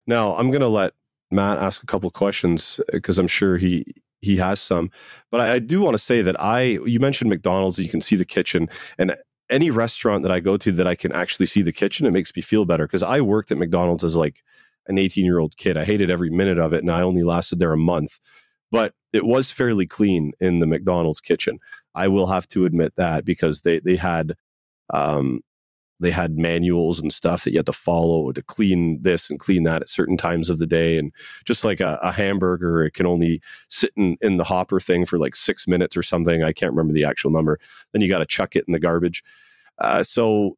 Now 0.07 0.37
I'm 0.37 0.51
to 0.61 0.69
let 0.69 0.93
Matt 1.35 1.59
ask 1.59 1.83
a 1.83 1.87
couple 1.87 2.11
questions 2.11 2.81
because 2.93 3.19
I'm 3.19 3.29
sure 3.29 3.59
he 3.59 3.85
he 4.21 4.39
has 4.39 4.61
some. 4.61 4.91
But 5.31 5.41
I, 5.41 5.55
I 5.55 5.59
do 5.59 5.81
want 5.81 5.95
to 5.95 6.03
say 6.03 6.23
that 6.23 6.41
I 6.41 6.63
you 6.63 7.01
mentioned 7.01 7.31
McDonald's, 7.31 7.79
you 7.79 7.89
can 7.89 8.01
see 8.01 8.17
the 8.17 8.25
kitchen, 8.25 8.69
and 8.99 9.15
any 9.51 9.71
restaurant 9.71 10.23
that 10.23 10.33
I 10.33 10.41
go 10.41 10.57
to 10.57 10.73
that 10.73 10.87
I 10.87 10.95
can 10.95 11.13
actually 11.13 11.47
see 11.47 11.63
the 11.63 11.73
kitchen, 11.73 12.07
it 12.07 12.13
makes 12.13 12.35
me 12.35 12.43
feel 12.43 12.65
better 12.65 12.87
because 12.87 13.03
I 13.03 13.21
worked 13.21 13.51
at 13.51 13.59
McDonald's 13.59 14.05
as 14.05 14.17
like 14.17 14.43
an 14.87 14.99
18 14.99 15.25
year 15.25 15.39
old 15.39 15.57
kid. 15.57 15.77
I 15.77 15.85
hated 15.85 16.11
every 16.11 16.31
minute 16.31 16.59
of 16.59 16.73
it, 16.73 16.83
and 16.83 16.91
I 16.91 17.03
only 17.03 17.23
lasted 17.23 17.59
there 17.59 17.73
a 17.73 17.79
month. 17.79 18.19
But 18.71 18.95
it 19.13 19.25
was 19.25 19.51
fairly 19.51 19.87
clean 19.87 20.33
in 20.41 20.59
the 20.59 20.67
McDonald's 20.67 21.21
kitchen. 21.21 21.59
I 21.95 22.09
will 22.09 22.27
have 22.27 22.49
to 22.49 22.65
admit 22.65 22.95
that 22.97 23.25
because 23.25 23.61
they 23.61 23.79
they 23.79 23.97
had 23.97 24.35
um, 24.91 25.41
they 26.05 26.11
had 26.11 26.39
manuals 26.39 27.01
and 27.01 27.13
stuff 27.13 27.45
that 27.45 27.53
you 27.53 27.59
had 27.59 27.67
to 27.67 27.73
follow 27.73 28.31
to 28.33 28.43
clean 28.43 29.03
this 29.03 29.31
and 29.31 29.41
clean 29.41 29.63
that 29.65 29.83
at 29.83 29.89
certain 29.89 30.17
times 30.17 30.51
of 30.51 30.59
the 30.59 30.67
day. 30.67 30.99
And 30.99 31.13
just 31.45 31.65
like 31.65 31.81
a, 31.81 31.99
a 32.03 32.13
hamburger, 32.13 32.85
it 32.85 32.93
can 32.93 33.07
only 33.07 33.41
sit 33.69 33.91
in, 33.97 34.17
in 34.21 34.37
the 34.37 34.45
hopper 34.45 34.81
thing 34.81 35.07
for 35.07 35.19
like 35.19 35.35
six 35.35 35.67
minutes 35.67 35.97
or 35.97 36.03
something. 36.03 36.43
I 36.43 36.53
can't 36.53 36.73
remember 36.73 36.93
the 36.93 37.05
actual 37.05 37.31
number. 37.31 37.59
Then 37.93 38.03
you 38.03 38.09
got 38.09 38.19
to 38.19 38.27
chuck 38.27 38.55
it 38.55 38.65
in 38.69 38.73
the 38.73 38.79
garbage. 38.79 39.25
Uh, 39.79 40.03
so 40.03 40.57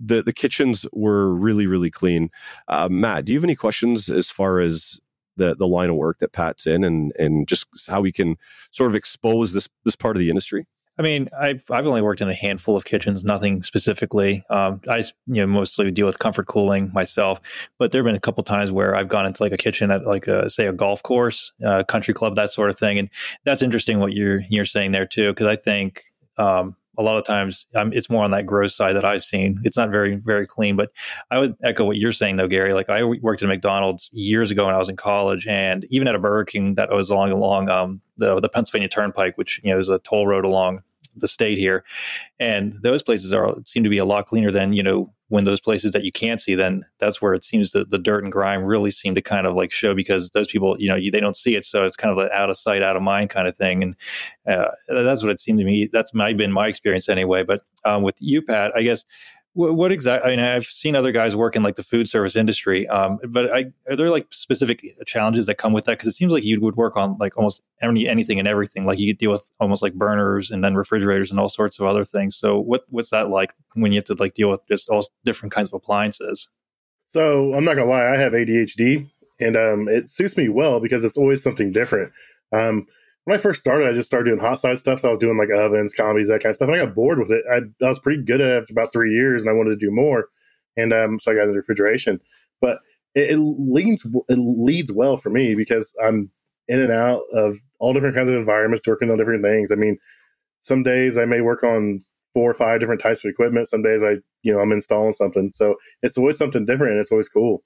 the 0.00 0.22
the 0.22 0.32
kitchens 0.32 0.86
were 0.92 1.34
really 1.34 1.66
really 1.66 1.90
clean. 1.90 2.30
Uh, 2.68 2.88
Matt, 2.90 3.24
do 3.24 3.32
you 3.32 3.38
have 3.38 3.44
any 3.44 3.56
questions 3.56 4.08
as 4.08 4.30
far 4.30 4.60
as 4.60 5.00
the 5.36 5.54
the 5.54 5.66
line 5.66 5.90
of 5.90 5.96
work 5.96 6.18
that 6.18 6.32
Pat's 6.32 6.66
in 6.66 6.84
and 6.84 7.12
and 7.18 7.46
just 7.46 7.66
how 7.88 8.00
we 8.00 8.12
can 8.12 8.36
sort 8.70 8.90
of 8.90 8.96
expose 8.96 9.52
this 9.52 9.68
this 9.84 9.96
part 9.96 10.16
of 10.16 10.20
the 10.20 10.30
industry? 10.30 10.66
I 10.98 11.02
mean, 11.02 11.28
I've 11.40 11.64
I've 11.70 11.86
only 11.86 12.02
worked 12.02 12.20
in 12.20 12.28
a 12.28 12.34
handful 12.34 12.76
of 12.76 12.84
kitchens, 12.84 13.24
nothing 13.24 13.62
specifically. 13.62 14.44
Um, 14.50 14.80
I 14.88 14.98
you 14.98 15.40
know 15.40 15.46
mostly 15.46 15.90
deal 15.92 16.06
with 16.06 16.18
comfort 16.18 16.48
cooling 16.48 16.90
myself, 16.92 17.40
but 17.78 17.92
there 17.92 18.00
have 18.00 18.06
been 18.06 18.16
a 18.16 18.20
couple 18.20 18.42
times 18.42 18.72
where 18.72 18.96
I've 18.96 19.08
gone 19.08 19.24
into 19.24 19.42
like 19.42 19.52
a 19.52 19.56
kitchen 19.56 19.92
at 19.92 20.06
like 20.06 20.26
a, 20.26 20.50
say 20.50 20.66
a 20.66 20.72
golf 20.72 21.02
course, 21.04 21.52
uh, 21.64 21.84
country 21.84 22.14
club, 22.14 22.34
that 22.34 22.50
sort 22.50 22.68
of 22.68 22.78
thing, 22.78 22.98
and 22.98 23.08
that's 23.44 23.62
interesting 23.62 24.00
what 24.00 24.12
you're 24.12 24.40
you're 24.50 24.64
saying 24.64 24.90
there 24.90 25.06
too, 25.06 25.30
because 25.30 25.46
I 25.46 25.54
think 25.54 26.02
um, 26.36 26.74
a 26.98 27.02
lot 27.02 27.16
of 27.16 27.24
times 27.24 27.68
um, 27.76 27.92
it's 27.92 28.10
more 28.10 28.24
on 28.24 28.32
that 28.32 28.44
gross 28.44 28.74
side 28.74 28.96
that 28.96 29.04
I've 29.04 29.22
seen. 29.22 29.60
It's 29.62 29.76
not 29.76 29.90
very 29.90 30.16
very 30.16 30.48
clean, 30.48 30.74
but 30.74 30.90
I 31.30 31.38
would 31.38 31.54
echo 31.62 31.84
what 31.84 31.96
you're 31.96 32.10
saying 32.10 32.38
though, 32.38 32.48
Gary. 32.48 32.74
Like 32.74 32.90
I 32.90 33.04
worked 33.04 33.40
at 33.40 33.48
McDonald's 33.48 34.10
years 34.12 34.50
ago 34.50 34.66
when 34.66 34.74
I 34.74 34.78
was 34.78 34.88
in 34.88 34.96
college, 34.96 35.46
and 35.46 35.86
even 35.90 36.08
at 36.08 36.16
a 36.16 36.18
Burger 36.18 36.44
King 36.44 36.74
that 36.74 36.90
was 36.90 37.08
along 37.08 37.30
along 37.30 37.68
um, 37.68 38.00
the 38.16 38.40
the 38.40 38.48
Pennsylvania 38.48 38.88
Turnpike, 38.88 39.38
which 39.38 39.60
you 39.62 39.72
know 39.72 39.78
is 39.78 39.88
a 39.88 40.00
toll 40.00 40.26
road 40.26 40.44
along 40.44 40.82
the 41.20 41.28
state 41.28 41.58
here, 41.58 41.84
and 42.38 42.74
those 42.82 43.02
places 43.02 43.32
are 43.32 43.54
seem 43.64 43.84
to 43.84 43.90
be 43.90 43.98
a 43.98 44.04
lot 44.04 44.26
cleaner 44.26 44.50
than 44.50 44.72
you 44.72 44.82
know 44.82 45.12
when 45.28 45.44
those 45.44 45.60
places 45.60 45.92
that 45.92 46.04
you 46.04 46.12
can't 46.12 46.40
see, 46.40 46.54
then 46.54 46.84
that's 46.98 47.20
where 47.20 47.34
it 47.34 47.44
seems 47.44 47.72
that 47.72 47.90
the 47.90 47.98
dirt 47.98 48.24
and 48.24 48.32
grime 48.32 48.64
really 48.64 48.90
seem 48.90 49.14
to 49.14 49.20
kind 49.20 49.46
of 49.46 49.54
like 49.54 49.70
show 49.70 49.94
because 49.94 50.30
those 50.30 50.48
people, 50.48 50.74
you 50.78 50.88
know, 50.88 50.96
you, 50.96 51.10
they 51.10 51.20
don't 51.20 51.36
see 51.36 51.54
it. 51.54 51.64
So 51.66 51.84
it's 51.84 51.96
kind 51.96 52.10
of 52.10 52.18
an 52.18 52.30
out 52.32 52.48
of 52.48 52.56
sight, 52.56 52.82
out 52.82 52.96
of 52.96 53.02
mind 53.02 53.28
kind 53.28 53.46
of 53.46 53.56
thing. 53.56 53.82
And 53.82 53.96
uh, 54.48 54.70
that's 54.88 55.22
what 55.22 55.30
it 55.30 55.40
seemed 55.40 55.58
to 55.58 55.66
me. 55.66 55.88
That's 55.92 56.14
my, 56.14 56.32
been 56.32 56.50
my 56.50 56.66
experience 56.66 57.10
anyway. 57.10 57.42
But 57.42 57.60
um, 57.84 58.02
with 58.02 58.16
you, 58.20 58.40
Pat, 58.40 58.72
I 58.74 58.82
guess 58.82 59.04
what, 59.54 59.74
what 59.74 59.92
exactly? 59.92 60.32
I 60.32 60.36
mean, 60.36 60.44
I've 60.44 60.66
seen 60.66 60.94
other 60.94 61.12
guys 61.12 61.34
work 61.34 61.56
in 61.56 61.62
like 61.62 61.74
the 61.74 61.82
food 61.82 62.08
service 62.08 62.36
industry, 62.36 62.86
um, 62.88 63.18
but 63.28 63.52
I, 63.52 63.72
are 63.90 63.96
there 63.96 64.10
like 64.10 64.26
specific 64.30 64.84
challenges 65.06 65.46
that 65.46 65.56
come 65.56 65.72
with 65.72 65.84
that? 65.86 65.92
Because 65.98 66.08
it 66.08 66.16
seems 66.16 66.32
like 66.32 66.44
you 66.44 66.60
would 66.60 66.76
work 66.76 66.96
on 66.96 67.16
like 67.18 67.36
almost 67.36 67.62
any, 67.82 68.06
anything 68.06 68.38
and 68.38 68.46
everything. 68.46 68.84
Like 68.84 68.98
you 68.98 69.12
could 69.12 69.18
deal 69.18 69.30
with 69.30 69.50
almost 69.58 69.82
like 69.82 69.94
burners 69.94 70.50
and 70.50 70.62
then 70.62 70.74
refrigerators 70.74 71.30
and 71.30 71.40
all 71.40 71.48
sorts 71.48 71.78
of 71.78 71.86
other 71.86 72.04
things. 72.04 72.36
So 72.36 72.58
what 72.58 72.84
what's 72.88 73.10
that 73.10 73.30
like 73.30 73.52
when 73.74 73.92
you 73.92 73.98
have 73.98 74.04
to 74.06 74.14
like 74.14 74.34
deal 74.34 74.50
with 74.50 74.60
just 74.68 74.88
all 74.88 75.04
different 75.24 75.52
kinds 75.52 75.68
of 75.68 75.74
appliances? 75.74 76.48
So 77.08 77.54
I'm 77.54 77.64
not 77.64 77.74
gonna 77.74 77.90
lie, 77.90 78.12
I 78.12 78.16
have 78.16 78.32
ADHD, 78.32 79.10
and 79.40 79.56
um, 79.56 79.88
it 79.88 80.08
suits 80.08 80.36
me 80.36 80.48
well 80.48 80.78
because 80.78 81.04
it's 81.04 81.16
always 81.16 81.42
something 81.42 81.72
different. 81.72 82.12
Um, 82.52 82.86
when 83.28 83.38
I 83.38 83.42
first 83.42 83.60
started, 83.60 83.86
I 83.86 83.92
just 83.92 84.06
started 84.06 84.30
doing 84.30 84.40
hot 84.40 84.58
side 84.58 84.78
stuff. 84.78 85.00
So 85.00 85.08
I 85.08 85.10
was 85.10 85.18
doing 85.18 85.36
like 85.36 85.50
ovens, 85.50 85.92
combis, 85.92 86.28
that 86.28 86.42
kind 86.42 86.46
of 86.46 86.56
stuff. 86.56 86.70
And 86.70 86.80
I 86.80 86.86
got 86.86 86.94
bored 86.94 87.18
with 87.18 87.30
it. 87.30 87.44
I, 87.52 87.58
I 87.84 87.88
was 87.90 87.98
pretty 87.98 88.22
good 88.22 88.40
at 88.40 88.48
it 88.48 88.62
after 88.62 88.72
about 88.72 88.90
three 88.90 89.12
years, 89.12 89.44
and 89.44 89.50
I 89.50 89.52
wanted 89.52 89.78
to 89.78 89.86
do 89.86 89.90
more. 89.90 90.28
And 90.78 90.94
um, 90.94 91.20
so 91.20 91.30
I 91.30 91.34
got 91.34 91.42
into 91.42 91.58
refrigeration. 91.58 92.20
But 92.62 92.78
it, 93.14 93.32
it 93.32 93.36
leads 93.36 94.06
it 94.30 94.38
leads 94.38 94.90
well 94.90 95.18
for 95.18 95.28
me 95.28 95.54
because 95.54 95.92
I'm 96.02 96.30
in 96.68 96.80
and 96.80 96.90
out 96.90 97.20
of 97.34 97.58
all 97.78 97.92
different 97.92 98.14
kinds 98.14 98.30
of 98.30 98.36
environments, 98.36 98.88
working 98.88 99.10
on 99.10 99.18
different 99.18 99.44
things. 99.44 99.72
I 99.72 99.74
mean, 99.74 99.98
some 100.60 100.82
days 100.82 101.18
I 101.18 101.26
may 101.26 101.42
work 101.42 101.62
on 101.62 102.00
four 102.32 102.50
or 102.50 102.54
five 102.54 102.80
different 102.80 103.02
types 103.02 103.26
of 103.26 103.28
equipment. 103.28 103.68
Some 103.68 103.82
days 103.82 104.02
I, 104.02 104.16
you 104.40 104.54
know, 104.54 104.60
I'm 104.60 104.72
installing 104.72 105.12
something. 105.12 105.50
So 105.52 105.74
it's 106.02 106.16
always 106.16 106.38
something 106.38 106.64
different, 106.64 106.92
and 106.92 107.00
it's 107.00 107.12
always 107.12 107.28
cool. 107.28 107.62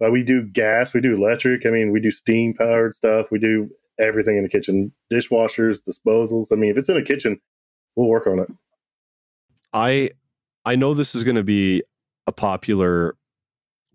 But 0.00 0.10
we 0.10 0.24
do 0.24 0.42
gas, 0.42 0.92
we 0.92 1.00
do 1.00 1.14
electric. 1.14 1.64
I 1.66 1.70
mean, 1.70 1.92
we 1.92 2.00
do 2.00 2.10
steam 2.10 2.52
powered 2.52 2.96
stuff. 2.96 3.30
We 3.30 3.38
do 3.38 3.70
everything 3.98 4.36
in 4.36 4.42
the 4.42 4.48
kitchen. 4.48 4.92
Dishwashers 5.12 5.82
disposals. 5.86 6.52
I 6.52 6.56
mean 6.56 6.70
if 6.70 6.76
it's 6.76 6.88
in 6.88 6.96
a 6.96 7.04
kitchen 7.04 7.40
we'll 7.96 8.08
work 8.08 8.26
on 8.26 8.38
it. 8.38 8.48
I 9.72 10.10
i 10.64 10.76
know 10.76 10.94
this 10.94 11.14
is 11.14 11.24
going 11.24 11.36
to 11.36 11.44
be 11.44 11.82
a 12.26 12.32
popular 12.32 13.16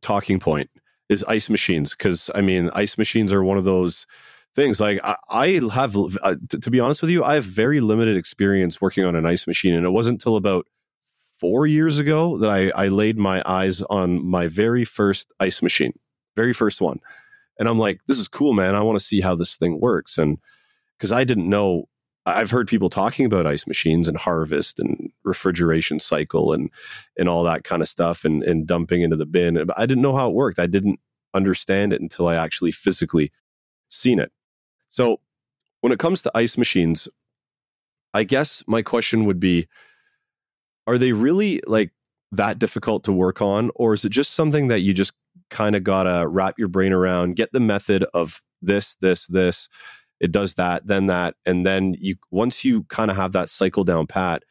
talking 0.01 0.39
point 0.39 0.70
is 1.10 1.24
ice 1.25 1.50
machines 1.50 1.91
because 1.91 2.31
i 2.34 2.41
mean 2.41 2.70
ice 2.74 2.98
machines 2.98 3.31
are 3.31 3.43
one 3.43 3.58
of 3.58 3.65
those 3.65 4.08
things. 4.55 4.79
Like 4.79 5.00
i, 5.03 5.15
I 5.29 5.48
have 5.74 5.96
uh, 5.96 6.36
t- 6.50 6.60
to 6.60 6.72
be 6.72 6.79
honest 6.79 7.01
with 7.01 7.12
you 7.12 7.24
i 7.24 7.36
have 7.36 7.46
very 7.46 7.79
limited 7.79 8.17
experience 8.17 8.81
working 8.81 9.05
on 9.05 9.15
an 9.15 9.25
ice 9.25 9.48
machine 9.48 9.74
and 9.74 9.86
it 9.86 9.91
wasn't 9.91 10.15
until 10.15 10.36
about 10.36 10.67
four 11.39 11.65
years 11.65 11.98
ago 11.98 12.38
that 12.38 12.51
I, 12.51 12.70
I 12.70 12.88
laid 12.89 13.17
my 13.17 13.41
eyes 13.48 13.81
on 13.81 14.24
my 14.24 14.48
very 14.48 14.86
first 14.86 15.31
ice 15.39 15.62
machine 15.62 15.93
very 16.36 16.53
first 16.53 16.81
one 16.81 17.00
and 17.62 17.70
I'm 17.70 17.77
like, 17.77 18.01
this 18.08 18.18
is 18.18 18.27
cool, 18.27 18.53
man. 18.53 18.74
I 18.74 18.82
want 18.82 18.98
to 18.98 19.06
see 19.06 19.22
how 19.22 19.36
this 19.36 19.56
thing 19.56 19.80
works. 19.80 20.18
And 20.18 20.39
because 20.98 21.12
I 21.12 21.24
didn't 21.24 21.48
know, 21.48 21.88
I've 22.25 22.50
heard 22.50 22.68
people 22.68 22.89
talking 22.89 23.24
about 23.24 23.46
ice 23.46 23.68
machines 23.68 24.08
and 24.08 24.18
harvest 24.18 24.80
and 24.80 25.12
refrigeration 25.24 26.00
cycle 26.00 26.53
and 26.53 26.72
and 27.20 27.30
all 27.30 27.44
that 27.44 27.63
kind 27.63 27.84
of 27.84 27.88
stuff 27.88 28.25
and, 28.25 28.41
and 28.41 28.65
dumping 28.65 29.03
into 29.03 29.15
the 29.15 29.27
bin. 29.27 29.63
But 29.63 29.77
I 29.77 29.86
didn't 29.86 30.01
know 30.01 30.15
how 30.15 30.30
it 30.30 30.34
worked. 30.34 30.58
I 30.58 30.65
didn't 30.65 31.00
understand 31.36 31.94
it 31.94 32.01
until 32.01 32.27
I 32.27 32.34
actually 32.34 32.72
physically 32.72 33.32
seen 33.89 34.18
it. 34.18 34.32
So 34.89 35.20
when 35.82 35.94
it 35.94 36.00
comes 36.00 36.24
to 36.24 36.32
ice 36.34 36.58
machines, 36.58 37.08
I 38.12 38.24
guess 38.24 38.63
my 38.65 38.82
question 38.82 39.25
would 39.25 39.39
be 39.39 39.68
are 40.88 40.98
they 40.98 41.12
really 41.12 41.62
like 41.68 41.91
that 42.32 42.58
difficult 42.58 43.03
to 43.03 43.13
work 43.13 43.39
on 43.39 43.70
or 43.75 43.94
is 43.94 44.03
it 44.03 44.10
just 44.10 44.32
something 44.32 44.68
that 44.70 44.80
you 44.80 44.96
just 44.96 45.13
kind 45.51 45.75
of 45.75 45.84
got 45.84 46.03
to 46.03 46.27
wrap 46.27 46.58
your 46.58 46.67
brain 46.67 46.93
around, 46.93 47.36
get 47.36 47.51
the 47.51 47.60
method 47.60 48.03
of 48.13 48.41
this, 48.62 48.96
this, 49.01 49.27
this. 49.27 49.70
It 50.20 50.31
does 50.31 50.55
that, 50.55 50.88
then 50.88 51.08
that. 51.08 51.36
And 51.46 51.65
then 51.65 51.96
you, 52.00 52.15
once 52.31 52.63
you 52.65 52.84
kind 52.86 53.12
of 53.12 53.17
have 53.17 53.34
that 53.34 53.50
cycle 53.50 53.84
down 53.84 54.08
pat, 54.08 54.43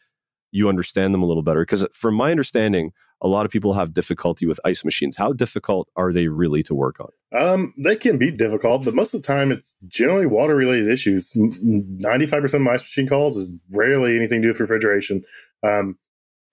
you 0.52 0.68
understand 0.68 1.14
them 1.14 1.22
a 1.22 1.26
little 1.26 1.42
better. 1.42 1.62
Because 1.62 1.86
from 1.92 2.14
my 2.14 2.30
understanding, 2.30 2.92
a 3.22 3.28
lot 3.28 3.44
of 3.44 3.52
people 3.52 3.74
have 3.74 3.92
difficulty 3.92 4.46
with 4.46 4.58
ice 4.64 4.84
machines. 4.84 5.16
How 5.16 5.32
difficult 5.32 5.88
are 5.94 6.12
they 6.12 6.28
really 6.28 6.62
to 6.64 6.74
work 6.74 6.96
on? 7.00 7.10
Um, 7.38 7.74
they 7.76 7.94
can 7.96 8.18
be 8.18 8.30
difficult, 8.30 8.84
but 8.84 8.94
most 8.94 9.14
of 9.14 9.20
the 9.20 9.26
time 9.26 9.52
it's 9.52 9.76
generally 9.86 10.26
water 10.26 10.56
related 10.56 10.88
issues. 10.88 11.32
95% 11.32 12.54
of 12.54 12.60
my 12.62 12.72
ice 12.72 12.82
machine 12.82 13.06
calls 13.06 13.36
is 13.36 13.56
rarely 13.70 14.16
anything 14.16 14.40
to 14.42 14.48
do 14.48 14.52
with 14.52 14.60
refrigeration. 14.60 15.22
Um, 15.62 15.98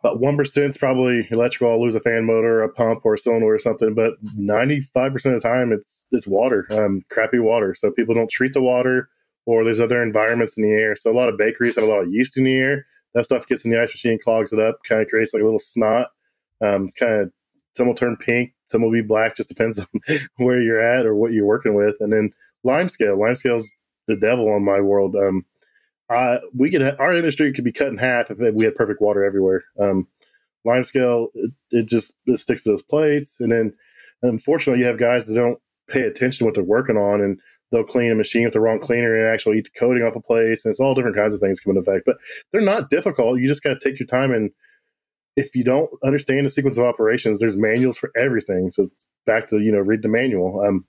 about 0.07 0.19
one 0.19 0.37
percent 0.37 0.69
is 0.69 0.77
probably 0.77 1.27
electrical. 1.31 1.69
I'll 1.69 1.81
lose 1.81 1.95
a 1.95 1.99
fan 1.99 2.25
motor, 2.25 2.61
a 2.61 2.69
pump, 2.69 3.01
or 3.03 3.15
a 3.15 3.17
cylinder 3.17 3.53
or 3.53 3.59
something. 3.59 3.93
But 3.93 4.13
ninety 4.35 4.81
five 4.81 5.13
percent 5.13 5.35
of 5.35 5.41
the 5.41 5.47
time, 5.47 5.71
it's 5.71 6.05
it's 6.11 6.27
water, 6.27 6.67
um, 6.71 7.03
crappy 7.09 7.39
water. 7.39 7.75
So 7.75 7.91
people 7.91 8.15
don't 8.15 8.29
treat 8.29 8.53
the 8.53 8.61
water, 8.61 9.09
or 9.45 9.63
there's 9.63 9.79
other 9.79 10.01
environments 10.01 10.57
in 10.57 10.63
the 10.63 10.71
air. 10.71 10.95
So 10.95 11.11
a 11.11 11.17
lot 11.17 11.29
of 11.29 11.37
bakeries 11.37 11.75
have 11.75 11.83
a 11.83 11.87
lot 11.87 12.01
of 12.03 12.11
yeast 12.11 12.37
in 12.37 12.43
the 12.43 12.53
air. 12.53 12.85
That 13.13 13.25
stuff 13.25 13.47
gets 13.47 13.65
in 13.65 13.71
the 13.71 13.81
ice 13.81 13.93
machine, 13.93 14.19
clogs 14.23 14.53
it 14.53 14.59
up, 14.59 14.79
kind 14.87 15.01
of 15.01 15.07
creates 15.07 15.33
like 15.33 15.41
a 15.41 15.45
little 15.45 15.59
snot. 15.59 16.07
Um, 16.61 16.85
it's 16.85 16.93
kind 16.93 17.21
of 17.21 17.31
some 17.75 17.87
will 17.87 17.95
turn 17.95 18.17
pink, 18.17 18.53
some 18.67 18.81
will 18.81 18.91
be 18.91 19.01
black. 19.01 19.35
Just 19.35 19.49
depends 19.49 19.79
on 19.79 19.87
where 20.37 20.61
you're 20.61 20.81
at 20.81 21.05
or 21.05 21.15
what 21.15 21.31
you're 21.31 21.45
working 21.45 21.73
with. 21.73 21.95
And 21.99 22.11
then 22.11 22.31
lime 22.63 22.89
scale, 22.89 23.19
lime 23.19 23.35
scale's 23.35 23.69
the 24.07 24.15
devil 24.15 24.51
on 24.51 24.63
my 24.63 24.79
world. 24.79 25.15
Um, 25.15 25.45
uh, 26.09 26.37
we 26.55 26.69
could 26.69 26.81
our 26.99 27.13
industry 27.13 27.51
could 27.53 27.63
be 27.63 27.71
cut 27.71 27.87
in 27.87 27.97
half 27.97 28.31
if 28.31 28.37
we 28.53 28.65
had 28.65 28.75
perfect 28.75 29.01
water 29.01 29.23
everywhere. 29.23 29.63
Um, 29.79 30.07
limescale 30.65 31.27
it, 31.33 31.51
it 31.71 31.87
just 31.87 32.15
it 32.25 32.37
sticks 32.37 32.63
to 32.63 32.69
those 32.69 32.81
plates, 32.81 33.39
and 33.39 33.51
then 33.51 33.73
unfortunately 34.21 34.81
you 34.81 34.87
have 34.87 34.99
guys 34.99 35.27
that 35.27 35.35
don't 35.35 35.59
pay 35.89 36.01
attention 36.01 36.39
to 36.39 36.45
what 36.45 36.55
they're 36.55 36.63
working 36.63 36.97
on, 36.97 37.21
and 37.21 37.39
they'll 37.71 37.83
clean 37.83 38.11
a 38.11 38.15
machine 38.15 38.43
with 38.43 38.53
the 38.53 38.59
wrong 38.59 38.79
cleaner 38.79 39.15
and 39.15 39.33
actually 39.33 39.57
eat 39.57 39.65
the 39.73 39.79
coating 39.79 40.03
off 40.03 40.15
of 40.15 40.23
plates, 40.23 40.65
and 40.65 40.71
it's 40.71 40.79
all 40.79 40.95
different 40.95 41.15
kinds 41.15 41.35
of 41.35 41.41
things 41.41 41.59
come 41.59 41.75
into 41.75 41.89
effect. 41.89 42.05
But 42.05 42.17
they're 42.51 42.61
not 42.61 42.89
difficult. 42.89 43.39
You 43.39 43.47
just 43.47 43.63
got 43.63 43.79
to 43.79 43.89
take 43.89 43.99
your 43.99 44.07
time, 44.07 44.31
and 44.31 44.51
if 45.35 45.55
you 45.55 45.63
don't 45.63 45.89
understand 46.03 46.45
the 46.45 46.49
sequence 46.49 46.77
of 46.77 46.85
operations, 46.85 47.39
there's 47.39 47.57
manuals 47.57 47.97
for 47.97 48.11
everything. 48.15 48.71
So 48.71 48.87
back 49.25 49.49
to 49.49 49.59
you 49.59 49.71
know 49.71 49.79
read 49.79 50.01
the 50.01 50.09
manual. 50.09 50.63
Um, 50.65 50.85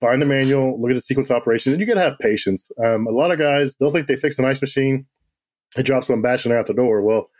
find 0.00 0.22
the 0.22 0.26
manual, 0.26 0.80
look 0.80 0.90
at 0.90 0.94
the 0.94 1.00
sequence 1.00 1.30
operations, 1.30 1.74
and 1.74 1.80
you 1.80 1.86
got 1.86 1.94
to 1.94 2.00
have 2.00 2.18
patience. 2.18 2.70
Um, 2.84 3.06
a 3.06 3.10
lot 3.10 3.30
of 3.30 3.38
guys, 3.38 3.76
they'll 3.76 3.90
think 3.90 4.06
they 4.06 4.16
fix 4.16 4.38
an 4.38 4.44
ice 4.44 4.60
machine, 4.60 5.06
it 5.76 5.82
drops 5.84 6.08
one 6.08 6.22
batch 6.22 6.44
and 6.44 6.52
they're 6.52 6.58
out 6.58 6.66
the 6.66 6.74
door. 6.74 7.02
Well, 7.02 7.30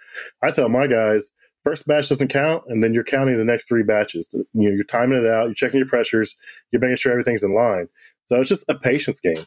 I 0.43 0.50
tell 0.50 0.69
my 0.69 0.87
guys, 0.87 1.31
first 1.65 1.87
batch 1.87 2.09
doesn't 2.09 2.29
count, 2.29 2.65
and 2.69 2.83
then 2.83 2.93
you're 2.93 3.05
counting 3.05 3.37
the 3.37 3.45
next 3.45 3.69
three 3.69 3.83
batches. 3.83 4.29
You 4.33 4.47
know, 4.53 4.71
you're 4.71 4.85
timing 4.85 5.25
it 5.25 5.31
out, 5.31 5.45
you're 5.47 5.55
checking 5.55 5.79
your 5.79 5.88
pressures, 5.88 6.37
you're 6.71 6.81
making 6.81 6.97
sure 6.97 7.12
everything's 7.12 7.43
in 7.43 7.55
line. 7.55 7.88
So 8.25 8.41
it's 8.41 8.49
just 8.49 8.65
a 8.69 8.75
patience 8.75 9.21
game. 9.21 9.47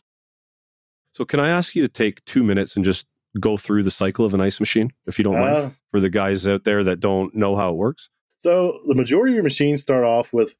So 1.13 1.25
can 1.25 1.39
I 1.39 1.49
ask 1.49 1.75
you 1.75 1.81
to 1.81 1.89
take 1.89 2.23
two 2.25 2.43
minutes 2.43 2.75
and 2.75 2.85
just 2.85 3.05
go 3.39 3.57
through 3.57 3.83
the 3.83 3.91
cycle 3.91 4.25
of 4.25 4.33
an 4.33 4.41
ice 4.41 4.59
machine, 4.59 4.91
if 5.05 5.17
you 5.17 5.23
don't 5.23 5.39
mind, 5.39 5.57
uh, 5.57 5.69
for 5.91 5.99
the 5.99 6.09
guys 6.09 6.47
out 6.47 6.63
there 6.63 6.83
that 6.83 6.99
don't 6.99 7.35
know 7.35 7.55
how 7.55 7.69
it 7.69 7.75
works? 7.75 8.09
So 8.37 8.79
the 8.87 8.95
majority 8.95 9.33
of 9.33 9.35
your 9.35 9.43
machines 9.43 9.81
start 9.81 10.03
off 10.03 10.33
with 10.33 10.57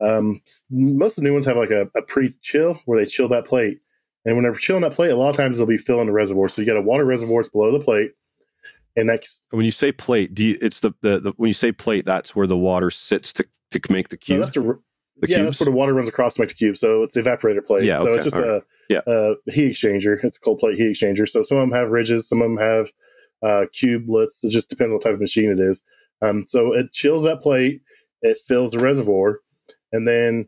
um, 0.00 0.40
most 0.70 1.16
of 1.16 1.22
the 1.22 1.28
new 1.28 1.32
ones 1.34 1.46
have 1.46 1.56
like 1.56 1.70
a, 1.70 1.88
a 1.96 2.02
pre-chill 2.02 2.80
where 2.84 3.00
they 3.00 3.06
chill 3.06 3.28
that 3.28 3.46
plate, 3.46 3.80
and 4.24 4.36
when 4.36 4.44
they're 4.44 4.54
chilling 4.54 4.82
that 4.82 4.92
plate, 4.92 5.10
a 5.10 5.16
lot 5.16 5.30
of 5.30 5.36
times 5.36 5.58
they'll 5.58 5.66
be 5.66 5.76
filling 5.78 6.06
the 6.06 6.12
reservoir. 6.12 6.48
So 6.48 6.60
you 6.60 6.66
got 6.66 6.76
a 6.76 6.82
water 6.82 7.04
reservoir 7.04 7.40
it's 7.40 7.48
below 7.48 7.76
the 7.76 7.82
plate, 7.82 8.12
and 8.96 9.08
that's 9.08 9.42
when 9.50 9.64
you 9.64 9.70
say 9.70 9.92
plate. 9.92 10.34
Do 10.34 10.44
you, 10.44 10.58
it's 10.60 10.80
the, 10.80 10.92
the, 11.00 11.20
the 11.20 11.32
when 11.36 11.48
you 11.48 11.54
say 11.54 11.72
plate, 11.72 12.04
that's 12.04 12.36
where 12.36 12.46
the 12.46 12.56
water 12.56 12.90
sits 12.90 13.32
to 13.34 13.46
to 13.70 13.80
make 13.92 14.08
the 14.08 14.16
cube. 14.16 14.38
No, 14.38 14.44
that's 14.44 14.54
the, 14.54 14.78
the 15.18 15.28
yeah, 15.28 15.36
cubes? 15.38 15.58
that's 15.58 15.60
where 15.60 15.72
the 15.72 15.76
water 15.76 15.94
runs 15.94 16.08
across 16.08 16.34
to 16.34 16.42
make 16.42 16.50
the 16.50 16.54
cube. 16.54 16.76
So 16.76 17.02
it's 17.02 17.14
the 17.14 17.22
evaporator 17.22 17.64
plate. 17.64 17.84
Yeah, 17.84 17.98
so 17.98 18.12
it's 18.12 18.24
just 18.24 18.36
a, 18.36 18.62
yeah. 18.88 19.00
a 19.06 19.34
heat 19.50 19.72
exchanger. 19.72 20.22
It's 20.22 20.36
a 20.36 20.40
cold 20.40 20.58
plate 20.58 20.78
heat 20.78 20.92
exchanger. 20.92 21.28
So 21.28 21.42
some 21.42 21.58
of 21.58 21.68
them 21.68 21.78
have 21.78 21.90
ridges, 21.90 22.28
some 22.28 22.42
of 22.42 22.50
them 22.50 22.58
have 22.58 22.92
uh, 23.42 23.66
cubelets. 23.74 24.42
It 24.42 24.50
just 24.50 24.70
depends 24.70 24.90
on 24.90 24.94
what 24.94 25.02
type 25.02 25.14
of 25.14 25.20
machine 25.20 25.50
it 25.50 25.60
is. 25.60 25.82
Um, 26.22 26.46
so 26.46 26.72
it 26.72 26.92
chills 26.92 27.24
that 27.24 27.42
plate. 27.42 27.82
It 28.22 28.38
fills 28.46 28.72
the 28.72 28.78
reservoir 28.78 29.40
and 29.96 30.06
then 30.06 30.46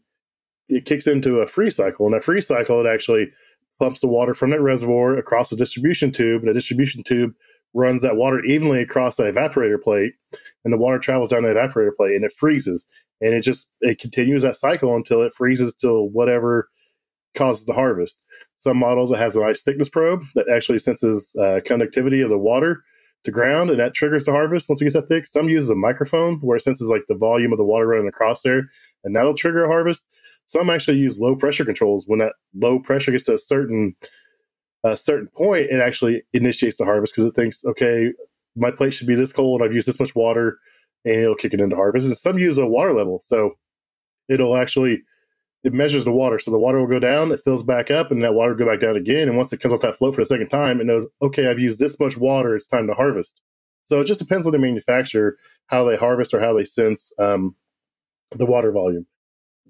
it 0.69 0.85
kicks 0.85 1.07
into 1.07 1.41
a 1.41 1.47
free 1.47 1.71
cycle. 1.71 2.07
And 2.07 2.15
that 2.15 2.25
free 2.25 2.43
cycle, 2.43 2.85
it 2.85 2.89
actually 2.95 3.33
pumps 3.81 4.01
the 4.01 4.09
water 4.09 4.35
from 4.35 4.51
that 4.51 4.61
reservoir 4.61 5.17
across 5.17 5.49
the 5.51 5.57
distribution 5.57 6.13
tube, 6.13 6.43
and 6.43 6.51
the 6.51 6.55
distribution 6.61 7.03
tube 7.03 7.33
runs 7.75 8.03
that 8.03 8.17
water 8.17 8.45
evenly 8.45 8.81
across 8.81 9.17
the 9.17 9.25
evaporator 9.25 9.81
plate, 9.81 10.13
and 10.65 10.73
the 10.73 10.79
water 10.79 10.99
travels 10.99 11.31
down 11.31 11.45
the 11.45 11.49
evaporator 11.49 11.95
plate, 11.97 12.15
and 12.17 12.25
it 12.25 12.33
freezes, 12.33 12.87
and 13.21 13.35
it 13.35 13.43
just 13.43 13.71
it 13.81 13.99
continues 13.99 14.43
that 14.43 14.57
cycle 14.57 14.97
until 14.97 15.23
it 15.23 15.35
freezes 15.35 15.75
till 15.75 16.09
whatever 16.09 16.69
causes 17.35 17.65
the 17.67 17.75
harvest. 17.75 18.19
Some 18.59 18.79
models 18.79 19.13
it 19.13 19.19
has 19.19 19.37
an 19.37 19.45
ice 19.45 19.63
thickness 19.63 19.89
probe 19.89 20.23
that 20.35 20.49
actually 20.55 20.81
senses 20.81 21.37
uh, 21.37 21.61
conductivity 21.65 22.21
of 22.21 22.31
the 22.31 22.39
water. 22.51 22.83
to 23.25 23.31
ground, 23.31 23.71
and 23.71 23.81
that 23.81 23.95
triggers 23.95 24.25
the 24.25 24.33
harvest 24.33 24.69
once 24.69 24.81
it 24.81 24.85
gets 24.85 24.95
that 24.95 25.09
thick. 25.09 25.27
Some 25.27 25.49
uses 25.49 25.71
a 25.71 25.75
microphone 25.75 26.39
where 26.41 26.57
it 26.57 26.63
senses 26.63 26.89
like 26.89 27.03
the 27.09 27.17
volume 27.17 27.53
of 27.53 27.59
the 27.59 27.65
water 27.65 27.87
running 27.87 28.09
across 28.09 28.43
there, 28.43 28.71
and 29.05 29.15
that'll 29.15 29.35
trigger 29.35 29.65
a 29.65 29.69
harvest. 29.69 30.07
Some 30.47 30.71
actually 30.71 30.99
use 30.99 31.21
low 31.21 31.37
pressure 31.37 31.65
controls. 31.65 32.05
When 32.07 32.21
that 32.21 32.33
low 32.55 32.79
pressure 32.79 33.13
gets 33.13 33.25
to 33.25 33.35
a 33.35 33.39
certain 33.39 33.95
a 34.85 34.97
certain 34.97 35.29
point, 35.29 35.71
it 35.71 35.81
actually 35.81 36.23
initiates 36.33 36.79
the 36.79 36.85
harvest 36.85 37.13
because 37.13 37.25
it 37.25 37.35
thinks, 37.35 37.65
okay, 37.65 38.13
my 38.57 38.71
plate 38.71 38.95
should 38.95 39.07
be 39.07 39.15
this 39.15 39.33
cold. 39.33 39.63
I've 39.63 39.75
used 39.75 39.89
this 39.89 40.01
much 40.01 40.15
water, 40.15 40.59
and 41.05 41.17
it'll 41.17 41.35
kick 41.35 41.55
it 41.55 41.61
into 41.61 41.77
harvest. 41.77 42.07
And 42.07 42.17
some 42.17 42.39
use 42.39 42.59
a 42.59 42.67
water 42.67 42.95
level, 42.95 43.23
so 43.25 43.55
it'll 44.29 44.57
actually 44.57 45.03
it 45.65 45.73
measures 45.73 46.05
the 46.05 46.13
water. 46.13 46.39
So 46.39 46.51
the 46.51 46.59
water 46.59 46.79
will 46.79 46.87
go 46.87 46.99
down, 46.99 47.33
it 47.33 47.41
fills 47.41 47.63
back 47.63 47.91
up, 47.91 48.11
and 48.11 48.23
that 48.23 48.35
water 48.35 48.53
will 48.53 48.59
go 48.59 48.67
back 48.67 48.81
down 48.81 48.97
again. 48.97 49.29
And 49.29 49.37
once 49.37 49.53
it 49.53 49.61
comes 49.61 49.75
off 49.75 49.81
that 49.81 49.97
float 49.97 50.15
for 50.15 50.23
the 50.23 50.27
second 50.27 50.49
time, 50.49 50.81
it 50.81 50.87
knows, 50.87 51.05
okay, 51.21 51.49
I've 51.49 51.59
used 51.59 51.81
this 51.81 51.99
much 51.99 52.17
water. 52.17 52.55
It's 52.55 52.69
time 52.69 52.87
to 52.87 52.95
harvest. 52.95 53.41
So 53.85 54.01
it 54.01 54.05
just 54.05 54.21
depends 54.21 54.47
on 54.47 54.53
the 54.53 54.59
manufacturer 54.59 55.37
how 55.67 55.85
they 55.85 55.97
harvest 55.97 56.33
or 56.33 56.41
how 56.41 56.55
they 56.55 56.65
sense 56.65 57.13
um, 57.19 57.55
the 58.33 58.47
water 58.47 58.73
volume, 58.73 59.07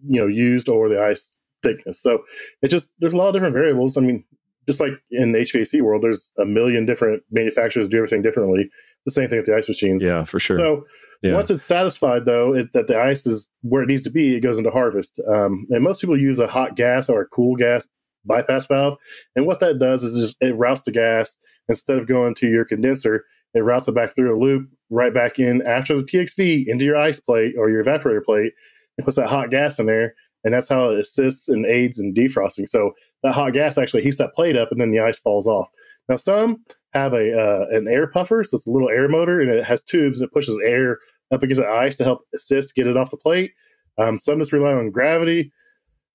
you 0.06 0.20
know, 0.20 0.26
used 0.26 0.68
or 0.68 0.88
the 0.88 1.02
ice 1.02 1.36
thickness. 1.62 2.00
So 2.00 2.20
it 2.62 2.68
just 2.68 2.94
there's 2.98 3.14
a 3.14 3.16
lot 3.16 3.28
of 3.28 3.34
different 3.34 3.54
variables. 3.54 3.96
I 3.96 4.00
mean, 4.00 4.24
just 4.66 4.80
like 4.80 4.92
in 5.10 5.32
the 5.32 5.38
HVAC 5.38 5.80
world, 5.80 6.02
there's 6.02 6.30
a 6.38 6.44
million 6.44 6.86
different 6.86 7.22
manufacturers 7.30 7.88
do 7.88 7.96
everything 7.96 8.22
differently. 8.22 8.68
The 9.06 9.12
same 9.12 9.28
thing 9.28 9.38
with 9.38 9.46
the 9.46 9.56
ice 9.56 9.68
machines. 9.68 10.04
Yeah, 10.04 10.24
for 10.24 10.38
sure. 10.38 10.56
So 10.56 10.84
yeah. 11.22 11.32
once 11.32 11.50
it's 11.50 11.64
satisfied, 11.64 12.26
though, 12.26 12.54
it, 12.54 12.72
that 12.74 12.86
the 12.86 13.00
ice 13.00 13.26
is 13.26 13.48
where 13.62 13.82
it 13.82 13.86
needs 13.86 14.02
to 14.02 14.10
be, 14.10 14.36
it 14.36 14.40
goes 14.40 14.58
into 14.58 14.70
harvest. 14.70 15.18
Um, 15.26 15.66
and 15.70 15.82
most 15.82 16.00
people 16.00 16.18
use 16.18 16.38
a 16.38 16.46
hot 16.46 16.76
gas 16.76 17.08
or 17.08 17.22
a 17.22 17.26
cool 17.26 17.56
gas 17.56 17.88
bypass 18.24 18.66
valve. 18.66 18.98
And 19.34 19.46
what 19.46 19.60
that 19.60 19.78
does 19.78 20.04
is 20.04 20.26
just, 20.26 20.36
it 20.40 20.54
routes 20.56 20.82
the 20.82 20.92
gas 20.92 21.36
instead 21.68 21.98
of 21.98 22.06
going 22.06 22.34
to 22.36 22.48
your 22.48 22.64
condenser. 22.64 23.24
It 23.54 23.60
routes 23.60 23.88
it 23.88 23.94
back 23.94 24.14
through 24.14 24.36
a 24.36 24.38
loop, 24.38 24.68
right 24.90 25.12
back 25.12 25.38
in 25.38 25.62
after 25.62 25.96
the 25.96 26.02
TXV 26.02 26.66
into 26.66 26.84
your 26.84 26.96
ice 26.96 27.20
plate 27.20 27.54
or 27.58 27.70
your 27.70 27.84
evaporator 27.84 28.24
plate, 28.24 28.52
and 28.96 29.04
puts 29.04 29.16
that 29.16 29.28
hot 29.28 29.50
gas 29.50 29.78
in 29.78 29.86
there. 29.86 30.14
And 30.44 30.54
that's 30.54 30.68
how 30.68 30.90
it 30.90 31.00
assists 31.00 31.48
and 31.48 31.66
aids 31.66 31.98
in 31.98 32.14
defrosting. 32.14 32.68
So 32.68 32.92
that 33.22 33.32
hot 33.32 33.52
gas 33.52 33.76
actually 33.76 34.02
heats 34.02 34.18
that 34.18 34.34
plate 34.34 34.56
up 34.56 34.70
and 34.70 34.80
then 34.80 34.90
the 34.90 35.00
ice 35.00 35.18
falls 35.18 35.46
off. 35.46 35.68
Now, 36.08 36.16
some 36.16 36.64
have 36.92 37.12
a 37.12 37.38
uh, 37.38 37.66
an 37.70 37.86
air 37.88 38.06
puffer, 38.06 38.42
so 38.44 38.56
it's 38.56 38.66
a 38.66 38.70
little 38.70 38.88
air 38.88 39.08
motor 39.08 39.40
and 39.40 39.50
it 39.50 39.64
has 39.64 39.82
tubes 39.82 40.20
and 40.20 40.28
it 40.28 40.32
pushes 40.32 40.58
air 40.64 40.98
up 41.30 41.42
against 41.42 41.60
the 41.60 41.68
ice 41.68 41.96
to 41.98 42.04
help 42.04 42.20
assist 42.34 42.74
get 42.74 42.86
it 42.86 42.96
off 42.96 43.10
the 43.10 43.16
plate. 43.16 43.52
Um, 43.98 44.18
some 44.18 44.38
just 44.38 44.52
rely 44.52 44.72
on 44.72 44.90
gravity, 44.90 45.52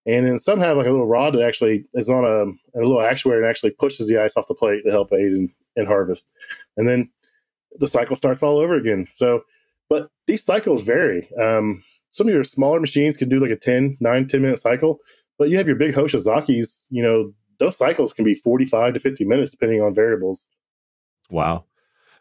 and 0.06 0.26
then 0.26 0.40
some 0.40 0.60
have 0.62 0.78
like 0.78 0.88
a 0.88 0.92
little 0.92 1.06
rod 1.06 1.34
that 1.34 1.44
actually 1.44 1.86
is 1.94 2.10
on 2.10 2.24
a, 2.24 2.80
a 2.80 2.82
little 2.82 2.98
actuator 2.98 3.38
and 3.38 3.46
actually 3.46 3.72
pushes 3.72 4.08
the 4.08 4.18
ice 4.18 4.36
off 4.36 4.48
the 4.48 4.56
plate 4.56 4.84
to 4.86 4.92
help 4.92 5.14
aid 5.14 5.32
in, 5.32 5.54
in 5.76 5.86
harvest. 5.86 6.28
And 6.78 6.88
then 6.88 7.10
the 7.80 7.88
cycle 7.88 8.16
starts 8.16 8.44
all 8.44 8.60
over 8.60 8.76
again. 8.76 9.08
So, 9.14 9.42
but 9.90 10.10
these 10.28 10.44
cycles 10.44 10.84
vary. 10.84 11.30
Um, 11.42 11.84
some 12.12 12.28
of 12.28 12.34
your 12.34 12.44
smaller 12.44 12.80
machines 12.80 13.18
can 13.18 13.28
do 13.28 13.40
like 13.40 13.52
a 13.52 13.56
10, 13.56 13.98
9, 14.00 14.28
10 14.28 14.42
minute 14.42 14.60
cycle. 14.60 15.00
But 15.38 15.50
you 15.50 15.58
have 15.58 15.68
your 15.68 15.76
big 15.76 15.96
Hoshizakis, 15.96 16.84
you 16.90 17.02
know, 17.02 17.34
those 17.60 17.78
cycles 17.78 18.14
can 18.14 18.26
be 18.26 18.36
45 18.36 18.94
to 18.94 19.00
50 19.00 19.26
minutes 19.26 19.52
depending 19.52 19.82
on 19.82 19.94
variables. 19.94 20.48
Wow. 21.30 21.66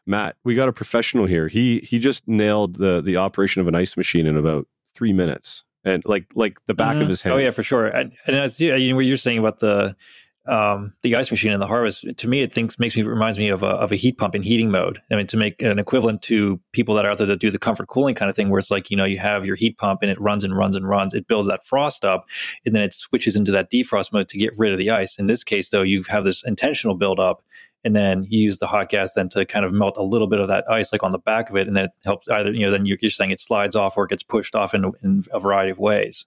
Matt, 0.06 0.36
we 0.44 0.54
got 0.54 0.68
a 0.68 0.72
professional 0.72 1.26
here. 1.26 1.48
He 1.48 1.78
he 1.80 1.98
just 1.98 2.26
nailed 2.26 2.76
the 2.76 3.00
the 3.00 3.16
operation 3.16 3.60
of 3.60 3.68
an 3.68 3.74
ice 3.74 3.96
machine 3.96 4.26
in 4.26 4.36
about 4.36 4.66
3 4.94 5.12
minutes. 5.12 5.64
And 5.84 6.02
like 6.06 6.26
like 6.34 6.58
the 6.66 6.74
back 6.74 6.94
mm-hmm. 6.94 7.02
of 7.02 7.08
his 7.08 7.22
hand. 7.22 7.34
Oh 7.34 7.38
yeah, 7.38 7.50
for 7.50 7.62
sure. 7.62 7.86
And, 7.86 8.12
and 8.26 8.36
as 8.36 8.60
you 8.60 8.70
know, 8.70 8.96
what 8.96 9.04
you're 9.04 9.16
saying 9.16 9.38
about 9.38 9.58
the 9.58 9.96
um, 10.46 10.92
the 11.02 11.14
ice 11.14 11.30
machine 11.30 11.52
and 11.52 11.62
the 11.62 11.68
harvest, 11.68 12.04
to 12.16 12.28
me, 12.28 12.40
it 12.40 12.52
thinks 12.52 12.78
makes 12.78 12.96
me 12.96 13.02
reminds 13.02 13.38
me 13.38 13.48
of 13.48 13.62
a, 13.62 13.68
of 13.68 13.92
a 13.92 13.96
heat 13.96 14.18
pump 14.18 14.34
in 14.34 14.42
heating 14.42 14.70
mode. 14.72 15.00
I 15.10 15.14
mean, 15.14 15.28
to 15.28 15.36
make 15.36 15.62
an 15.62 15.78
equivalent 15.78 16.22
to 16.22 16.60
people 16.72 16.96
that 16.96 17.04
are 17.04 17.12
out 17.12 17.18
there 17.18 17.28
that 17.28 17.40
do 17.40 17.50
the 17.50 17.60
comfort 17.60 17.86
cooling 17.86 18.16
kind 18.16 18.28
of 18.28 18.34
thing, 18.34 18.48
where 18.48 18.58
it's 18.58 18.70
like 18.70 18.90
you 18.90 18.96
know 18.96 19.04
you 19.04 19.18
have 19.18 19.46
your 19.46 19.54
heat 19.54 19.78
pump 19.78 20.02
and 20.02 20.10
it 20.10 20.20
runs 20.20 20.42
and 20.42 20.56
runs 20.56 20.74
and 20.74 20.88
runs, 20.88 21.14
it 21.14 21.28
builds 21.28 21.46
that 21.46 21.64
frost 21.64 22.04
up, 22.04 22.28
and 22.66 22.74
then 22.74 22.82
it 22.82 22.92
switches 22.92 23.36
into 23.36 23.52
that 23.52 23.70
defrost 23.70 24.12
mode 24.12 24.28
to 24.28 24.38
get 24.38 24.58
rid 24.58 24.72
of 24.72 24.78
the 24.78 24.90
ice. 24.90 25.16
In 25.16 25.28
this 25.28 25.44
case, 25.44 25.68
though, 25.68 25.82
you 25.82 26.02
have 26.08 26.24
this 26.24 26.42
intentional 26.44 26.96
buildup, 26.96 27.44
and 27.84 27.94
then 27.94 28.24
you 28.28 28.40
use 28.40 28.58
the 28.58 28.66
hot 28.66 28.88
gas 28.88 29.12
then 29.12 29.28
to 29.30 29.46
kind 29.46 29.64
of 29.64 29.72
melt 29.72 29.96
a 29.96 30.02
little 30.02 30.26
bit 30.26 30.40
of 30.40 30.48
that 30.48 30.68
ice 30.68 30.92
like 30.92 31.04
on 31.04 31.12
the 31.12 31.18
back 31.18 31.50
of 31.50 31.56
it, 31.56 31.68
and 31.68 31.76
then 31.76 31.84
it 31.84 31.90
helps 32.04 32.28
either 32.28 32.52
you 32.52 32.66
know 32.66 32.72
then 32.72 32.84
you're, 32.84 32.98
you're 33.00 33.10
saying 33.10 33.30
it 33.30 33.38
slides 33.38 33.76
off 33.76 33.96
or 33.96 34.04
it 34.04 34.10
gets 34.10 34.24
pushed 34.24 34.56
off 34.56 34.74
in, 34.74 34.90
in 35.04 35.22
a 35.32 35.38
variety 35.38 35.70
of 35.70 35.78
ways. 35.78 36.26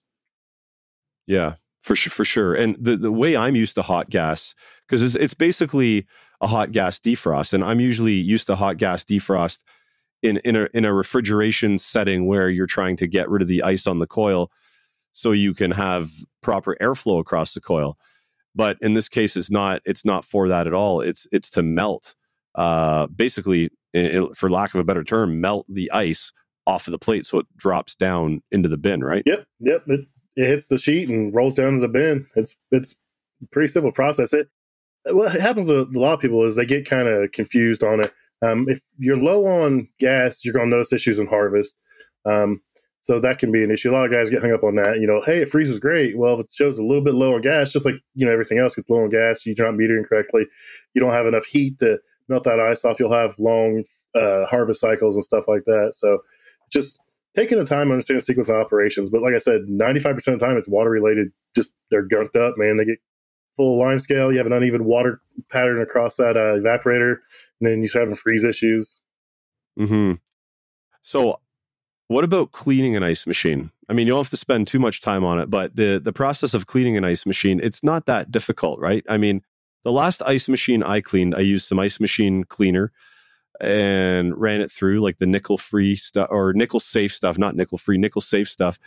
Yeah, 1.27 1.55
for 1.85 1.95
sure, 1.95 2.11
for 2.11 2.25
sure. 2.25 2.55
And 2.55 2.75
the 2.79 2.97
the 2.97 3.11
way 3.11 3.37
I'm 3.37 3.55
used 3.55 3.75
to 3.75 3.83
hot 3.83 4.09
gas 4.09 4.55
because 4.87 5.03
it's, 5.03 5.15
it's 5.15 5.35
basically 5.35 6.07
a 6.41 6.47
hot 6.47 6.71
gas 6.71 6.99
defrost. 6.99 7.53
And 7.53 7.63
I'm 7.63 7.79
usually 7.79 8.13
used 8.13 8.47
to 8.47 8.55
hot 8.55 8.77
gas 8.77 9.05
defrost 9.05 9.63
in, 10.21 10.37
in, 10.37 10.55
a, 10.55 10.67
in 10.73 10.85
a 10.85 10.93
refrigeration 10.93 11.77
setting 11.77 12.25
where 12.25 12.49
you're 12.49 12.65
trying 12.65 12.97
to 12.97 13.07
get 13.07 13.29
rid 13.29 13.41
of 13.41 13.47
the 13.47 13.63
ice 13.63 13.87
on 13.87 13.99
the 13.99 14.07
coil 14.07 14.51
so 15.13 15.31
you 15.31 15.53
can 15.53 15.71
have 15.71 16.11
proper 16.41 16.75
airflow 16.81 17.19
across 17.19 17.53
the 17.53 17.61
coil. 17.61 17.97
But 18.55 18.77
in 18.81 18.95
this 18.95 19.09
case, 19.09 19.35
it's 19.35 19.51
not 19.51 19.81
it's 19.85 20.05
not 20.05 20.25
for 20.25 20.47
that 20.47 20.65
at 20.65 20.73
all. 20.73 21.01
It's 21.01 21.27
it's 21.31 21.49
to 21.51 21.61
melt, 21.61 22.15
uh, 22.55 23.07
basically, 23.07 23.69
it, 23.93 24.35
for 24.35 24.49
lack 24.49 24.73
of 24.73 24.79
a 24.79 24.83
better 24.83 25.03
term, 25.03 25.39
melt 25.39 25.65
the 25.69 25.91
ice 25.91 26.31
off 26.65 26.87
of 26.87 26.91
the 26.91 26.97
plate 26.97 27.27
so 27.27 27.39
it 27.39 27.45
drops 27.57 27.95
down 27.95 28.41
into 28.51 28.69
the 28.69 28.77
bin. 28.77 29.03
Right? 29.03 29.23
Yep, 29.25 29.45
yep. 29.59 29.83
It, 29.87 30.01
it 30.35 30.47
hits 30.47 30.67
the 30.67 30.77
sheet 30.77 31.09
and 31.09 31.33
rolls 31.33 31.55
down 31.55 31.75
to 31.75 31.79
the 31.79 31.87
bin. 31.87 32.27
It's 32.35 32.57
it's 32.71 32.95
pretty 33.51 33.67
simple 33.67 33.91
process. 33.91 34.33
It 34.33 34.49
what 35.05 35.31
happens 35.39 35.67
to 35.67 35.81
a 35.81 35.99
lot 35.99 36.13
of 36.13 36.19
people 36.19 36.43
is 36.45 36.55
they 36.55 36.65
get 36.65 36.89
kind 36.89 37.07
of 37.07 37.31
confused 37.31 37.83
on 37.83 38.03
it. 38.03 38.13
Um, 38.41 38.65
if 38.67 38.81
you're 38.97 39.17
low 39.17 39.45
on 39.45 39.87
gas, 39.99 40.43
you're 40.43 40.53
going 40.53 40.69
to 40.69 40.75
notice 40.75 40.93
issues 40.93 41.19
in 41.19 41.27
harvest. 41.27 41.75
Um, 42.25 42.61
so 43.01 43.19
that 43.19 43.37
can 43.37 43.51
be 43.51 43.63
an 43.63 43.69
issue. 43.69 43.91
A 43.91 43.93
lot 43.93 44.05
of 44.05 44.11
guys 44.11 44.31
get 44.31 44.41
hung 44.41 44.51
up 44.51 44.63
on 44.63 44.75
that. 44.75 44.97
You 44.99 45.05
know, 45.05 45.21
hey, 45.23 45.43
it 45.43 45.51
freezes 45.51 45.77
great. 45.77 46.17
Well, 46.17 46.35
if 46.35 46.45
it 46.45 46.51
shows 46.51 46.79
a 46.79 46.83
little 46.83 47.03
bit 47.03 47.13
low 47.13 47.35
on 47.35 47.41
gas, 47.41 47.71
just 47.71 47.85
like 47.85 47.95
you 48.15 48.25
know 48.25 48.31
everything 48.31 48.57
else 48.57 48.75
gets 48.75 48.89
low 48.89 49.03
on 49.03 49.09
gas, 49.09 49.45
you're 49.45 49.55
not 49.59 49.75
metering 49.75 50.07
correctly. 50.07 50.45
You 50.95 51.01
don't 51.01 51.13
have 51.13 51.27
enough 51.27 51.45
heat 51.45 51.77
to 51.79 51.99
melt 52.27 52.45
that 52.45 52.59
ice 52.59 52.83
off. 52.83 52.99
You'll 52.99 53.13
have 53.13 53.37
long 53.37 53.83
uh, 54.15 54.45
harvest 54.45 54.81
cycles 54.81 55.15
and 55.15 55.23
stuff 55.23 55.47
like 55.47 55.65
that. 55.65 55.91
So 55.93 56.19
just 56.71 56.99
taking 57.35 57.59
the 57.59 57.65
time 57.65 57.87
to 57.87 57.93
understand 57.93 58.23
sequence 58.23 58.49
of 58.49 58.55
operations. 58.55 59.09
But 59.09 59.21
like 59.21 59.33
I 59.33 59.39
said, 59.39 59.61
95% 59.67 60.15
of 60.15 60.39
the 60.39 60.45
time 60.45 60.57
it's 60.57 60.67
water 60.67 60.89
related. 60.89 61.31
Just 61.55 61.73
they're 61.91 62.07
gunked 62.07 62.35
up, 62.35 62.55
man. 62.57 62.77
They 62.77 62.85
get 62.85 62.99
full 63.57 63.79
lime 63.79 63.99
scale. 63.99 64.31
You 64.31 64.37
have 64.37 64.47
an 64.47 64.53
uneven 64.53 64.85
water 64.85 65.21
pattern 65.51 65.81
across 65.81 66.15
that 66.15 66.37
uh, 66.37 66.55
evaporator, 66.57 67.17
and 67.59 67.69
then 67.69 67.81
you 67.81 67.87
start 67.87 68.03
having 68.03 68.15
freeze 68.15 68.45
issues. 68.45 68.99
Hmm. 69.77 70.13
So, 71.01 71.39
what 72.07 72.23
about 72.23 72.51
cleaning 72.51 72.95
an 72.95 73.03
ice 73.03 73.27
machine? 73.27 73.71
I 73.89 73.93
mean, 73.93 74.07
you 74.07 74.13
don't 74.13 74.19
have 74.19 74.29
to 74.29 74.37
spend 74.37 74.67
too 74.67 74.79
much 74.79 75.01
time 75.01 75.23
on 75.23 75.39
it, 75.39 75.49
but 75.49 75.75
the 75.75 75.99
the 76.03 76.13
process 76.13 76.53
of 76.53 76.67
cleaning 76.67 76.97
an 76.97 77.03
ice 77.03 77.25
machine, 77.25 77.59
it's 77.61 77.83
not 77.83 78.05
that 78.05 78.31
difficult, 78.31 78.79
right? 78.79 79.05
I 79.09 79.17
mean, 79.17 79.41
the 79.83 79.91
last 79.91 80.21
ice 80.25 80.47
machine 80.47 80.81
I 80.81 81.01
cleaned, 81.01 81.35
I 81.35 81.41
used 81.41 81.67
some 81.67 81.79
ice 81.79 81.99
machine 81.99 82.43
cleaner 82.43 82.91
and 83.61 84.39
ran 84.39 84.61
it 84.61 84.71
through 84.71 85.01
like 85.01 85.17
the 85.19 85.25
nickel 85.25 85.57
free 85.57 85.95
stuff 85.95 86.27
or 86.31 86.53
nickel 86.53 86.79
safe 86.79 87.13
stuff, 87.13 87.37
not 87.37 87.55
nickel 87.55 87.77
free, 87.77 87.97
nickel 87.97 88.21
safe 88.21 88.49
stuff. 88.49 88.79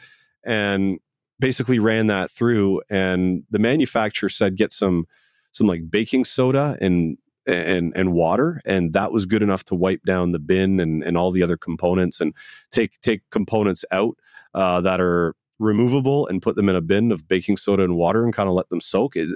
And 0.44 0.98
basically 1.40 1.78
ran 1.78 2.08
that 2.08 2.30
through 2.30 2.82
and 2.90 3.44
the 3.50 3.58
manufacturer 3.58 4.28
said 4.28 4.56
get 4.56 4.72
some 4.72 5.06
some 5.52 5.66
like 5.66 5.90
baking 5.90 6.24
soda 6.24 6.76
and 6.80 7.16
and 7.46 7.92
and 7.96 8.12
water 8.12 8.60
and 8.64 8.92
that 8.92 9.12
was 9.12 9.24
good 9.24 9.42
enough 9.42 9.64
to 9.64 9.74
wipe 9.74 10.02
down 10.04 10.32
the 10.32 10.38
bin 10.38 10.80
and 10.80 11.02
and 11.04 11.16
all 11.16 11.30
the 11.30 11.42
other 11.42 11.56
components 11.56 12.20
and 12.20 12.34
take 12.70 13.00
take 13.00 13.22
components 13.30 13.84
out 13.90 14.16
uh, 14.54 14.80
that 14.80 15.00
are 15.00 15.34
removable 15.58 16.26
and 16.26 16.42
put 16.42 16.56
them 16.56 16.68
in 16.68 16.76
a 16.76 16.80
bin 16.80 17.12
of 17.12 17.28
baking 17.28 17.56
soda 17.56 17.84
and 17.84 17.96
water 17.96 18.24
and 18.24 18.34
kind 18.34 18.48
of 18.48 18.54
let 18.54 18.68
them 18.68 18.80
soak 18.80 19.16
it, 19.16 19.28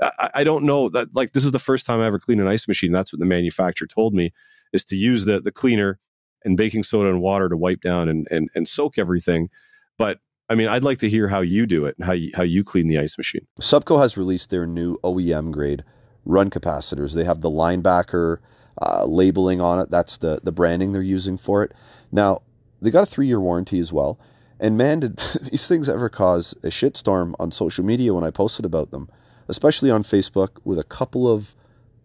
I, 0.00 0.30
I 0.34 0.44
don't 0.44 0.64
know 0.64 0.88
that 0.90 1.14
like 1.14 1.32
this 1.32 1.44
is 1.44 1.52
the 1.52 1.58
first 1.58 1.86
time 1.86 2.00
I 2.00 2.06
ever 2.06 2.18
cleaned 2.18 2.40
an 2.40 2.46
ice 2.46 2.68
machine. 2.68 2.92
That's 2.92 3.12
what 3.12 3.20
the 3.20 3.26
manufacturer 3.26 3.88
told 3.88 4.14
me 4.14 4.32
is 4.72 4.84
to 4.86 4.96
use 4.96 5.24
the 5.24 5.40
the 5.40 5.52
cleaner 5.52 5.98
and 6.44 6.56
baking 6.56 6.84
soda 6.84 7.08
and 7.08 7.20
water 7.20 7.48
to 7.48 7.56
wipe 7.56 7.80
down 7.80 8.08
and 8.08 8.26
and, 8.30 8.50
and 8.54 8.68
soak 8.68 8.98
everything. 8.98 9.50
But 9.96 10.20
I 10.48 10.54
mean, 10.54 10.68
I'd 10.68 10.84
like 10.84 10.98
to 10.98 11.10
hear 11.10 11.28
how 11.28 11.40
you 11.40 11.66
do 11.66 11.84
it 11.84 11.96
and 11.98 12.06
how 12.06 12.12
you, 12.12 12.30
how 12.34 12.42
you 12.42 12.64
clean 12.64 12.88
the 12.88 12.98
ice 12.98 13.18
machine. 13.18 13.46
Supco 13.60 14.00
has 14.00 14.16
released 14.16 14.50
their 14.50 14.66
new 14.66 14.96
OEM 15.04 15.50
grade 15.50 15.84
run 16.24 16.50
capacitors. 16.50 17.14
They 17.14 17.24
have 17.24 17.42
the 17.42 17.50
linebacker 17.50 18.38
uh, 18.80 19.04
labeling 19.04 19.60
on 19.60 19.78
it. 19.78 19.90
That's 19.90 20.16
the, 20.16 20.40
the 20.42 20.52
branding 20.52 20.92
they're 20.92 21.02
using 21.02 21.36
for 21.36 21.62
it. 21.64 21.72
Now, 22.10 22.42
they 22.80 22.90
got 22.90 23.02
a 23.02 23.06
three 23.06 23.26
year 23.26 23.40
warranty 23.40 23.78
as 23.78 23.92
well. 23.92 24.18
And 24.60 24.76
man, 24.76 25.00
did 25.00 25.16
these 25.50 25.66
things 25.66 25.88
ever 25.88 26.08
cause 26.08 26.54
a 26.62 26.68
shitstorm 26.68 27.34
on 27.38 27.50
social 27.50 27.84
media 27.84 28.14
when 28.14 28.24
I 28.24 28.30
posted 28.30 28.64
about 28.64 28.90
them, 28.90 29.10
especially 29.48 29.90
on 29.90 30.02
Facebook 30.02 30.60
with 30.64 30.78
a 30.78 30.84
couple 30.84 31.28
of 31.28 31.54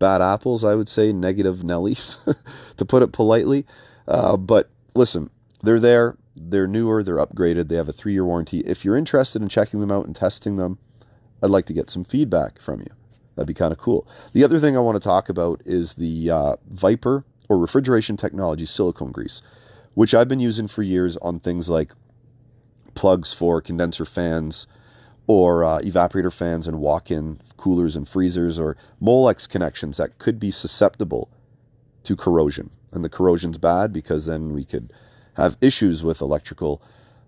bad 0.03 0.21
apples, 0.21 0.65
I 0.65 0.75
would 0.75 0.89
say, 0.89 1.13
negative 1.13 1.59
Nellies, 1.59 2.17
to 2.77 2.83
put 2.83 3.03
it 3.03 3.13
politely. 3.13 3.65
Uh, 4.05 4.35
but 4.35 4.69
listen, 4.93 5.29
they're 5.61 5.79
there. 5.79 6.17
They're 6.35 6.67
newer, 6.67 7.03
they're 7.03 7.25
upgraded, 7.25 7.69
they 7.69 7.77
have 7.77 7.87
a 7.87 7.93
three 7.93 8.11
year 8.11 8.25
warranty. 8.25 8.59
If 8.61 8.83
you're 8.83 8.97
interested 8.97 9.41
in 9.41 9.47
checking 9.47 9.79
them 9.79 9.91
out 9.91 10.05
and 10.05 10.13
testing 10.13 10.57
them, 10.57 10.77
I'd 11.41 11.51
like 11.51 11.65
to 11.67 11.73
get 11.73 11.89
some 11.89 12.03
feedback 12.03 12.59
from 12.59 12.81
you. 12.81 12.89
That'd 13.35 13.47
be 13.47 13.53
kind 13.53 13.71
of 13.71 13.77
cool. 13.77 14.05
The 14.33 14.43
other 14.43 14.59
thing 14.59 14.75
I 14.75 14.81
want 14.81 14.97
to 14.97 15.03
talk 15.03 15.29
about 15.29 15.61
is 15.65 15.93
the 15.93 16.29
uh, 16.29 16.55
Viper 16.69 17.23
or 17.47 17.57
refrigeration 17.57 18.17
technology 18.17 18.65
silicone 18.65 19.13
grease, 19.13 19.41
which 19.93 20.13
I've 20.13 20.27
been 20.27 20.41
using 20.41 20.67
for 20.67 20.83
years 20.83 21.15
on 21.17 21.39
things 21.39 21.69
like 21.69 21.93
plugs 22.93 23.31
for 23.31 23.61
condenser 23.61 24.03
fans 24.03 24.67
or 25.27 25.63
uh, 25.63 25.79
evaporator 25.79 26.31
fans 26.31 26.67
and 26.67 26.79
walk 26.79 27.09
in 27.09 27.39
coolers 27.57 27.95
and 27.95 28.07
freezers 28.09 28.59
or 28.59 28.75
Molex 29.01 29.47
connections 29.47 29.97
that 29.97 30.19
could 30.19 30.39
be 30.39 30.51
susceptible 30.51 31.29
to 32.03 32.15
corrosion. 32.15 32.69
And 32.91 33.03
the 33.03 33.09
corrosion's 33.09 33.57
bad 33.57 33.93
because 33.93 34.25
then 34.25 34.53
we 34.53 34.65
could 34.65 34.91
have 35.35 35.57
issues 35.61 36.03
with 36.03 36.21
electrical 36.21 36.81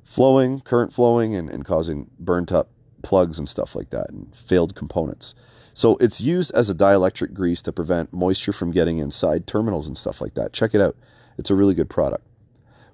flowing, 0.04 0.60
current 0.60 0.94
flowing, 0.94 1.36
and, 1.36 1.50
and 1.50 1.66
causing 1.66 2.10
burnt 2.20 2.52
up 2.52 2.70
plugs 3.02 3.40
and 3.40 3.48
stuff 3.48 3.76
like 3.76 3.90
that 3.92 4.10
and 4.10 4.36
failed 4.36 4.76
components. 4.76 5.34
So 5.74 5.98
it's 5.98 6.22
used 6.22 6.52
as 6.54 6.70
a 6.70 6.76
dielectric 6.76 7.34
grease 7.34 7.62
to 7.64 7.72
prevent 7.72 8.14
moisture 8.14 8.54
from 8.54 8.72
getting 8.72 8.98
inside 8.98 9.46
terminals 9.46 9.88
and 9.88 9.98
stuff 9.98 10.22
like 10.22 10.34
that. 10.36 10.54
Check 10.54 10.74
it 10.74 10.82
out. 10.82 10.96
It's 11.38 11.50
a 11.50 11.56
really 11.56 11.74
good 11.74 11.90
product. 11.90 12.26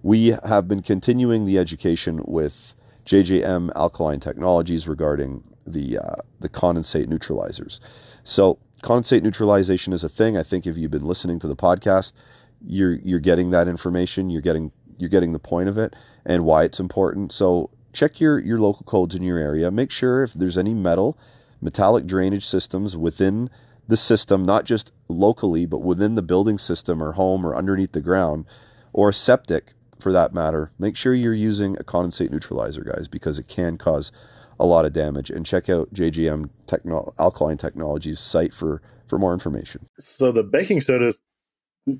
We 0.02 0.36
have 0.44 0.68
been 0.68 0.82
continuing 0.82 1.46
the 1.46 1.60
education 1.60 2.22
with 2.26 2.74
JJM 3.06 3.72
Alkaline 3.76 4.20
Technologies 4.20 4.88
regarding 4.88 5.44
the 5.66 5.98
uh, 5.98 6.16
the 6.40 6.50
condensate 6.50 7.08
neutralizers. 7.08 7.80
So 8.24 8.60
condensate 8.84 9.24
neutralization 9.24 9.94
is 9.94 10.04
a 10.04 10.10
thing. 10.10 10.38
I 10.38 10.44
think 10.44 10.66
if 10.66 10.78
you've 10.78 10.92
been 10.92 11.06
listening 11.06 11.40
to 11.40 11.48
the 11.48 11.56
podcast, 11.56 12.14
you're 12.66 12.94
you're 12.94 13.20
getting 13.20 13.52
that 13.52 13.68
information. 13.68 14.30
You're 14.30 14.42
getting 14.42 14.72
you're 14.98 15.10
getting 15.10 15.34
the 15.34 15.40
point 15.40 15.70
of 15.70 15.78
it 15.78 15.96
and 16.26 16.46
why 16.46 16.64
it's 16.64 16.80
important. 16.80 17.32
So 17.32 17.70
check 17.94 18.20
your 18.20 18.40
your 18.40 18.60
local 18.60 18.84
codes 18.84 19.16
in 19.16 19.24
your 19.24 19.38
area. 19.38 19.72
Make 19.72 19.92
sure 19.92 20.24
if 20.24 20.34
there's 20.34 20.58
any 20.58 20.74
metal 20.74 21.18
metallic 21.62 22.08
drainage 22.08 22.46
systems 22.46 22.98
within 22.98 23.50
the 23.88 23.98
system, 23.98 24.46
not 24.46 24.66
just 24.66 24.92
locally, 25.08 25.66
but 25.66 25.80
within 25.80 26.16
the 26.16 26.22
building 26.22 26.58
system 26.58 27.04
or 27.04 27.14
home 27.14 27.46
or 27.46 27.56
underneath 27.56 27.92
the 27.92 28.02
ground, 28.02 28.46
or 28.94 29.12
septic 29.12 29.74
for 30.02 30.12
that 30.12 30.34
matter, 30.34 30.72
make 30.80 30.96
sure 30.96 31.14
you're 31.14 31.34
using 31.34 31.78
a 31.78 31.84
condensate 31.84 32.32
neutralizer, 32.32 32.84
guys, 32.84 33.08
because 33.08 33.40
it 33.40 33.48
can 33.48 33.78
cause 33.78 34.12
a 34.60 34.66
lot 34.66 34.86
of 34.86 34.94
damage. 34.94 35.30
And 35.30 35.46
check 35.46 35.70
out 35.70 35.94
JGM 35.94 36.50
Techno- 36.68 37.14
Alkaline 37.20 37.58
Technologies 37.58 38.20
site 38.20 38.54
for, 38.54 38.82
for 39.08 39.18
more 39.18 39.34
information. 39.34 39.88
So 40.00 40.32
the 40.32 40.44
baking 40.44 40.82
soda 40.82 41.08
is 41.08 41.22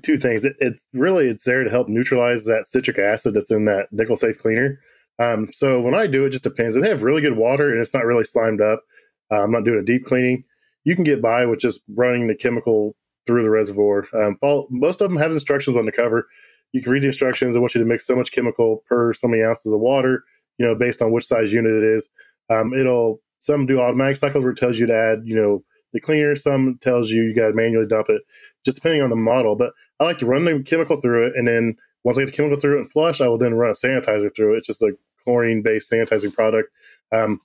two 0.02 0.16
things. 0.16 0.44
It, 0.44 0.54
it's 0.60 0.86
really 0.92 1.28
it's 1.28 1.44
there 1.44 1.64
to 1.64 1.70
help 1.70 1.88
neutralize 1.88 2.44
that 2.44 2.66
citric 2.66 2.98
acid 2.98 3.34
that's 3.34 3.50
in 3.50 3.64
that 3.66 3.88
nickel 3.90 4.16
safe 4.16 4.38
cleaner. 4.38 4.80
Um, 5.18 5.48
so 5.52 5.80
when 5.80 5.94
I 5.94 6.06
do 6.06 6.24
it, 6.24 6.30
just 6.30 6.44
depends. 6.44 6.76
If 6.76 6.82
they 6.82 6.88
have 6.88 7.02
really 7.02 7.20
good 7.20 7.36
water 7.36 7.70
and 7.70 7.80
it's 7.80 7.94
not 7.94 8.04
really 8.04 8.24
slimed 8.24 8.60
up, 8.60 8.82
uh, 9.30 9.42
I'm 9.42 9.52
not 9.52 9.64
doing 9.64 9.78
a 9.78 9.84
deep 9.84 10.04
cleaning. 10.04 10.44
You 10.84 10.94
can 10.94 11.04
get 11.04 11.22
by 11.22 11.46
with 11.46 11.60
just 11.60 11.80
running 11.94 12.26
the 12.26 12.34
chemical 12.34 12.96
through 13.26 13.42
the 13.42 13.50
reservoir. 13.50 14.06
Um, 14.14 14.36
fall, 14.40 14.66
most 14.70 15.00
of 15.00 15.10
them 15.10 15.18
have 15.18 15.30
instructions 15.30 15.76
on 15.76 15.86
the 15.86 15.92
cover. 15.92 16.26
You 16.72 16.82
can 16.82 16.92
read 16.92 17.02
the 17.02 17.08
instructions. 17.08 17.56
I 17.56 17.60
want 17.60 17.74
you 17.74 17.80
to 17.80 17.86
mix 17.86 18.06
so 18.06 18.16
much 18.16 18.32
chemical 18.32 18.82
per 18.88 19.12
so 19.12 19.28
many 19.28 19.42
ounces 19.42 19.72
of 19.72 19.80
water, 19.80 20.24
you 20.58 20.66
know, 20.66 20.74
based 20.74 21.02
on 21.02 21.12
which 21.12 21.26
size 21.26 21.52
unit 21.52 21.72
it 21.72 21.84
is. 21.84 22.08
Um, 22.50 22.72
it'll 22.74 23.20
some 23.38 23.66
do 23.66 23.80
automatic 23.80 24.16
cycles 24.16 24.44
where 24.44 24.52
it 24.52 24.58
tells 24.58 24.78
you 24.78 24.86
to 24.86 24.94
add, 24.94 25.22
you 25.24 25.34
know, 25.34 25.64
the 25.92 26.00
cleaner. 26.00 26.34
Some 26.34 26.78
tells 26.80 27.10
you 27.10 27.22
you 27.22 27.34
got 27.34 27.48
to 27.48 27.54
manually 27.54 27.86
dump 27.86 28.08
it, 28.08 28.22
just 28.64 28.76
depending 28.76 29.02
on 29.02 29.10
the 29.10 29.16
model. 29.16 29.56
But 29.56 29.72
I 30.00 30.04
like 30.04 30.18
to 30.18 30.26
run 30.26 30.44
the 30.44 30.62
chemical 30.62 30.96
through 30.96 31.26
it, 31.26 31.32
and 31.36 31.46
then 31.46 31.76
once 32.04 32.18
I 32.18 32.22
get 32.22 32.26
the 32.26 32.36
chemical 32.36 32.58
through 32.58 32.76
it 32.76 32.80
and 32.80 32.90
flush, 32.90 33.20
I 33.20 33.28
will 33.28 33.38
then 33.38 33.54
run 33.54 33.70
a 33.70 33.74
sanitizer 33.74 34.34
through 34.34 34.54
it. 34.54 34.58
It's 34.58 34.66
just 34.66 34.82
a 34.82 34.96
chlorine-based 35.24 35.90
sanitizing 35.90 36.34
product. 36.34 36.70
Um, 37.12 37.40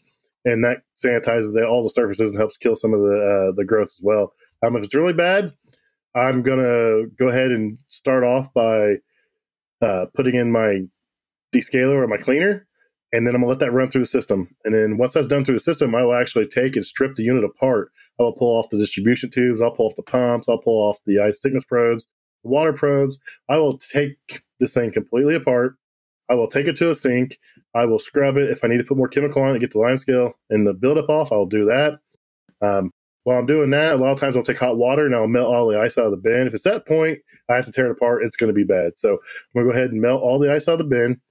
and 0.46 0.64
that 0.64 0.84
sanitizes 0.96 1.56
all 1.68 1.84
the 1.84 1.90
surfaces 1.90 2.32
and 2.32 2.40
helps 2.40 2.58
kill 2.58 2.76
some 2.76 2.94
of 2.94 3.02
the 3.02 3.50
uh, 3.50 3.56
the 3.56 3.66
growth 3.66 3.90
as 3.90 4.02
well. 4.02 4.34
Um, 4.66 4.76
if 4.76 4.84
it's 4.84 4.96
really 4.96 5.14
bad, 5.14 5.54
I'm 6.16 6.42
gonna 6.42 7.08
go 7.18 7.28
ahead 7.28 7.52
and 7.52 7.78
start 7.90 8.24
off 8.24 8.54
by 8.54 8.98
uh, 9.82 10.06
putting 10.16 10.36
in 10.36 10.52
my 10.52 10.82
descaler 11.54 12.04
or 12.04 12.08
my 12.08 12.18
cleaner, 12.18 12.68
and 13.14 13.26
then 13.26 13.36
I'm 13.36 13.42
gonna 13.42 13.50
let 13.50 13.60
that 13.60 13.72
run 13.72 13.90
through 13.90 14.02
the 14.02 14.08
system. 14.08 14.56
And 14.66 14.74
then 14.74 14.98
once 14.98 15.14
that's 15.14 15.28
done 15.28 15.46
through 15.46 15.56
the 15.56 15.62
system, 15.62 15.96
I 15.96 16.04
will 16.04 16.16
actually 16.16 16.48
take 16.48 16.76
and 16.76 16.86
strip 16.86 17.16
the 17.16 17.24
unit 17.24 17.44
apart. 17.44 17.92
I 18.20 18.24
will 18.24 18.34
pull 18.34 18.58
off 18.58 18.70
the 18.70 18.78
distribution 18.78 19.30
tubes, 19.30 19.62
I'll 19.62 19.72
pull 19.72 19.88
off 19.88 19.96
the 19.96 20.04
pumps, 20.04 20.50
I'll 20.50 20.62
pull 20.62 20.82
off 20.90 20.98
the 21.06 21.20
ice 21.20 21.40
thickness 21.40 21.64
probes, 21.64 22.08
the 22.44 22.50
water 22.50 22.74
probes. 22.74 23.20
I 23.50 23.58
will 23.58 23.78
take 23.78 24.44
this 24.60 24.74
thing 24.74 24.92
completely 24.92 25.36
apart. 25.36 25.76
I 26.30 26.34
will 26.34 26.48
take 26.48 26.68
it 26.68 26.76
to 26.78 26.90
a 26.90 26.96
sink. 26.96 27.38
I 27.74 27.86
will 27.86 28.00
scrub 28.00 28.38
it. 28.38 28.50
If 28.50 28.64
I 28.64 28.68
need 28.68 28.78
to 28.78 28.84
put 28.84 28.98
more 28.98 29.08
chemical 29.08 29.42
on 29.42 29.56
it, 29.56 29.60
get 29.60 29.72
the 29.72 29.80
lime 29.80 29.98
scale 29.98 30.34
and 30.50 30.68
the 30.68 30.74
buildup 30.74 31.10
off, 31.10 31.32
I'll 31.32 31.46
do 31.46 31.66
that. 31.66 32.00
Um, 32.62 32.92
while 33.24 33.40
I'm 33.40 33.46
doing 33.46 33.70
that, 33.72 33.94
a 33.94 33.98
lot 33.98 34.12
of 34.12 34.20
times 34.20 34.36
I'll 34.36 34.44
take 34.44 34.58
hot 34.58 34.78
water 34.78 35.06
and 35.06 35.16
I'll 35.16 35.28
melt 35.28 35.54
all 35.54 35.68
the 35.68 35.80
ice 35.80 35.98
out 35.98 36.06
of 36.06 36.12
the 36.12 36.18
bin. 36.18 36.48
If 36.48 36.54
it's 36.54 36.64
that 36.64 36.88
point, 36.88 37.20
I 37.50 37.56
have 37.56 37.66
to 37.66 37.72
tear 37.72 37.88
it 37.88 37.92
apart, 37.92 38.24
it's 38.24 38.36
going 38.36 38.50
to 38.50 38.54
be 38.54 38.64
bad. 38.64 38.98
So 38.98 39.12
I'm 39.12 39.18
going 39.54 39.68
to 39.68 39.72
go 39.72 39.78
ahead 39.78 39.92
and 39.92 40.02
melt 40.02 40.22
all 40.22 40.40
the 40.40 40.54
ice 40.54 40.68
out 40.68 40.74
of 40.74 40.80
the 40.80 40.96
bin. 40.96 41.22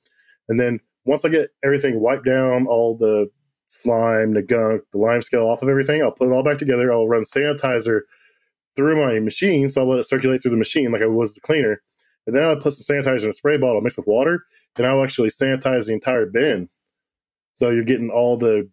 And 0.48 0.58
then 0.58 0.80
once 1.04 1.24
I 1.24 1.28
get 1.28 1.50
everything 1.64 2.00
wiped 2.00 2.24
down, 2.24 2.66
all 2.66 2.96
the 2.96 3.28
slime, 3.68 4.34
the 4.34 4.42
gunk, 4.42 4.82
the 4.92 4.98
lime 4.98 5.22
scale 5.22 5.46
off 5.46 5.62
of 5.62 5.68
everything, 5.68 6.02
I'll 6.02 6.12
put 6.12 6.28
it 6.28 6.32
all 6.32 6.42
back 6.42 6.58
together. 6.58 6.92
I'll 6.92 7.08
run 7.08 7.24
sanitizer 7.24 8.02
through 8.76 9.04
my 9.04 9.18
machine. 9.20 9.70
So 9.70 9.80
I'll 9.80 9.88
let 9.88 9.98
it 9.98 10.06
circulate 10.06 10.42
through 10.42 10.52
the 10.52 10.56
machine 10.56 10.92
like 10.92 11.02
I 11.02 11.06
was 11.06 11.34
the 11.34 11.40
cleaner. 11.40 11.82
And 12.26 12.34
then 12.34 12.44
I'll 12.44 12.56
put 12.56 12.74
some 12.74 12.96
sanitizer 12.96 13.24
in 13.24 13.30
a 13.30 13.34
spray 13.34 13.56
bottle 13.56 13.80
mixed 13.80 13.98
with 13.98 14.06
water 14.06 14.44
and 14.76 14.86
I'll 14.86 15.02
actually 15.02 15.28
sanitize 15.28 15.86
the 15.86 15.94
entire 15.94 16.26
bin. 16.26 16.68
So 17.54 17.70
you're 17.70 17.84
getting 17.84 18.10
all 18.10 18.36
the 18.36 18.68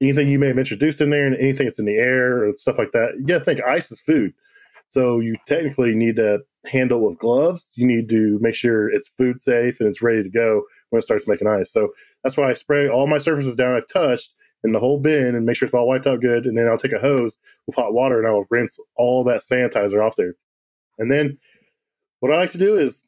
anything 0.00 0.28
you 0.28 0.38
may 0.38 0.48
have 0.48 0.58
introduced 0.58 1.00
in 1.00 1.10
there 1.10 1.26
and 1.26 1.36
anything 1.36 1.66
that's 1.66 1.78
in 1.78 1.84
the 1.84 1.96
air 1.96 2.44
or 2.44 2.54
stuff 2.54 2.78
like 2.78 2.92
that. 2.92 3.14
You 3.18 3.26
got 3.26 3.38
to 3.38 3.44
think 3.44 3.62
ice 3.62 3.90
is 3.92 4.00
food. 4.00 4.32
So 4.88 5.20
you 5.20 5.36
technically 5.46 5.94
need 5.94 6.16
to 6.16 6.40
handle 6.66 7.00
with 7.00 7.18
gloves. 7.18 7.72
You 7.74 7.86
need 7.86 8.08
to 8.10 8.38
make 8.40 8.54
sure 8.54 8.88
it's 8.88 9.10
food 9.10 9.40
safe 9.40 9.80
and 9.80 9.88
it's 9.88 10.02
ready 10.02 10.22
to 10.22 10.30
go 10.30 10.62
when 10.90 10.98
it 10.98 11.02
starts 11.02 11.26
making 11.26 11.48
ice. 11.48 11.72
So 11.72 11.92
that's 12.22 12.36
why 12.36 12.50
I 12.50 12.54
spray 12.54 12.88
all 12.88 13.06
my 13.06 13.18
surfaces 13.18 13.56
down 13.56 13.76
I've 13.76 13.88
touched 13.88 14.32
in 14.64 14.72
the 14.72 14.78
whole 14.78 15.00
bin 15.00 15.34
and 15.34 15.44
make 15.44 15.56
sure 15.56 15.66
it's 15.66 15.74
all 15.74 15.88
wiped 15.88 16.06
out 16.06 16.20
good. 16.20 16.46
And 16.46 16.56
then 16.56 16.68
I'll 16.68 16.78
take 16.78 16.92
a 16.92 16.98
hose 16.98 17.38
with 17.66 17.76
hot 17.76 17.92
water 17.92 18.18
and 18.18 18.28
I'll 18.28 18.46
rinse 18.50 18.78
all 18.96 19.24
that 19.24 19.40
sanitizer 19.40 20.04
off 20.04 20.16
there. 20.16 20.34
And 20.98 21.10
then 21.10 21.38
what 22.20 22.32
I 22.32 22.36
like 22.36 22.50
to 22.50 22.58
do 22.58 22.76
is 22.76 23.04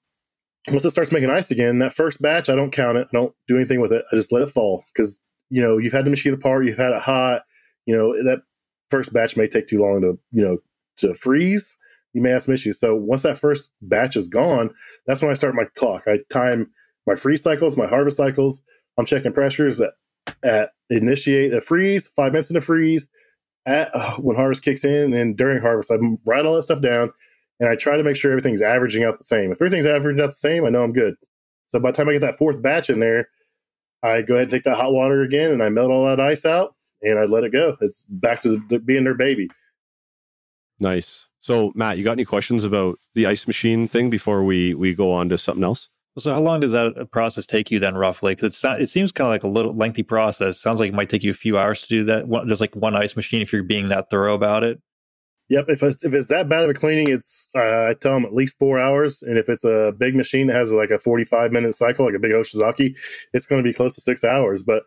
once 0.68 0.84
it 0.84 0.90
starts 0.90 1.12
making 1.12 1.30
ice 1.30 1.50
again, 1.50 1.78
that 1.78 1.92
first 1.92 2.20
batch, 2.20 2.48
I 2.48 2.56
don't 2.56 2.72
count 2.72 2.96
it. 2.96 3.06
I 3.12 3.16
don't 3.16 3.34
do 3.46 3.56
anything 3.56 3.80
with 3.80 3.92
it. 3.92 4.04
I 4.10 4.16
just 4.16 4.32
let 4.32 4.42
it 4.42 4.50
fall 4.50 4.84
because, 4.94 5.20
you 5.50 5.62
know, 5.62 5.78
you've 5.78 5.92
had 5.92 6.06
the 6.06 6.10
machine 6.10 6.34
apart, 6.34 6.64
you've 6.66 6.78
had 6.78 6.92
it 6.92 7.02
hot, 7.02 7.42
you 7.86 7.96
know, 7.96 8.14
that 8.24 8.42
first 8.90 9.12
batch 9.12 9.36
may 9.36 9.46
take 9.46 9.68
too 9.68 9.80
long 9.80 10.00
to, 10.00 10.18
you 10.32 10.42
know, 10.42 10.58
to 10.96 11.14
freeze. 11.14 11.76
You 12.14 12.22
may 12.22 12.30
have 12.30 12.42
some 12.42 12.54
issues. 12.54 12.80
So 12.80 12.94
once 12.94 13.22
that 13.22 13.38
first 13.38 13.72
batch 13.82 14.16
is 14.16 14.28
gone, 14.28 14.70
that's 15.06 15.20
when 15.20 15.30
I 15.30 15.34
start 15.34 15.54
my 15.54 15.64
clock. 15.76 16.04
I 16.06 16.18
time 16.30 16.70
my 17.06 17.16
freeze 17.16 17.42
cycles, 17.42 17.76
my 17.76 17.86
harvest 17.86 18.16
cycles. 18.16 18.62
I'm 18.96 19.04
checking 19.04 19.32
pressures 19.32 19.80
at, 19.80 19.90
at 20.42 20.70
initiate 20.90 21.52
a 21.52 21.60
freeze, 21.60 22.08
five 22.16 22.32
minutes 22.32 22.50
in 22.50 22.54
the 22.54 22.60
freeze, 22.60 23.08
at 23.66 23.90
uh, 23.94 24.16
when 24.16 24.36
harvest 24.36 24.62
kicks 24.62 24.84
in, 24.84 25.12
and 25.12 25.36
during 25.36 25.60
harvest. 25.60 25.90
I 25.90 25.96
write 26.24 26.46
all 26.46 26.54
that 26.54 26.62
stuff 26.62 26.80
down 26.80 27.10
and 27.60 27.68
I 27.68 27.76
try 27.76 27.96
to 27.96 28.02
make 28.02 28.16
sure 28.16 28.30
everything's 28.30 28.62
averaging 28.62 29.04
out 29.04 29.18
the 29.18 29.24
same. 29.24 29.52
If 29.52 29.58
everything's 29.58 29.86
averaging 29.86 30.22
out 30.22 30.28
the 30.28 30.32
same, 30.32 30.64
I 30.64 30.70
know 30.70 30.82
I'm 30.82 30.92
good. 30.92 31.14
So 31.66 31.78
by 31.78 31.90
the 31.90 31.96
time 31.96 32.08
I 32.08 32.12
get 32.12 32.20
that 32.22 32.38
fourth 32.38 32.62
batch 32.62 32.90
in 32.90 33.00
there, 33.00 33.28
I 34.02 34.22
go 34.22 34.34
ahead 34.34 34.44
and 34.44 34.50
take 34.50 34.64
that 34.64 34.76
hot 34.76 34.92
water 34.92 35.22
again 35.22 35.50
and 35.50 35.62
I 35.62 35.70
melt 35.70 35.90
all 35.90 36.06
that 36.06 36.20
ice 36.20 36.44
out 36.44 36.74
and 37.02 37.18
I 37.18 37.24
let 37.24 37.44
it 37.44 37.52
go. 37.52 37.76
It's 37.80 38.04
back 38.08 38.40
to 38.42 38.50
the, 38.50 38.62
the, 38.68 38.78
being 38.78 39.04
their 39.04 39.14
baby. 39.14 39.48
Nice. 40.78 41.26
So 41.44 41.72
Matt, 41.74 41.98
you 41.98 42.04
got 42.04 42.12
any 42.12 42.24
questions 42.24 42.64
about 42.64 42.98
the 43.14 43.26
ice 43.26 43.46
machine 43.46 43.86
thing 43.86 44.08
before 44.08 44.44
we 44.44 44.72
we 44.72 44.94
go 44.94 45.12
on 45.12 45.28
to 45.28 45.36
something 45.36 45.62
else? 45.62 45.90
So 46.16 46.32
how 46.32 46.40
long 46.40 46.60
does 46.60 46.72
that 46.72 47.08
process 47.12 47.44
take 47.44 47.70
you 47.70 47.78
then, 47.78 47.96
roughly? 47.96 48.34
Because 48.34 48.54
it's 48.54 48.64
it 48.64 48.88
seems 48.88 49.12
kind 49.12 49.26
of 49.26 49.32
like 49.32 49.44
a 49.44 49.48
little 49.48 49.76
lengthy 49.76 50.02
process. 50.02 50.58
Sounds 50.58 50.80
like 50.80 50.88
it 50.88 50.94
might 50.94 51.10
take 51.10 51.22
you 51.22 51.30
a 51.30 51.34
few 51.34 51.58
hours 51.58 51.82
to 51.82 51.88
do 51.88 52.04
that. 52.04 52.28
One, 52.28 52.48
just 52.48 52.62
like 52.62 52.74
one 52.74 52.96
ice 52.96 53.14
machine, 53.14 53.42
if 53.42 53.52
you're 53.52 53.62
being 53.62 53.90
that 53.90 54.08
thorough 54.08 54.32
about 54.32 54.64
it. 54.64 54.80
Yep. 55.50 55.66
If 55.68 55.82
it's, 55.82 56.02
if 56.02 56.14
it's 56.14 56.28
that 56.28 56.48
bad 56.48 56.64
of 56.64 56.70
a 56.70 56.74
cleaning, 56.74 57.10
it's 57.10 57.46
uh, 57.54 57.90
I 57.90 57.94
tell 58.00 58.14
them 58.14 58.24
at 58.24 58.32
least 58.32 58.58
four 58.58 58.80
hours. 58.80 59.20
And 59.20 59.36
if 59.36 59.50
it's 59.50 59.64
a 59.64 59.92
big 59.98 60.14
machine 60.14 60.46
that 60.46 60.56
has 60.56 60.72
like 60.72 60.90
a 60.90 60.98
45 60.98 61.52
minute 61.52 61.74
cycle, 61.74 62.06
like 62.06 62.14
a 62.14 62.18
big 62.18 62.32
Hoshizaki, 62.32 62.96
it's 63.34 63.44
going 63.44 63.62
to 63.62 63.68
be 63.68 63.74
close 63.74 63.94
to 63.96 64.00
six 64.00 64.24
hours. 64.24 64.62
But 64.62 64.84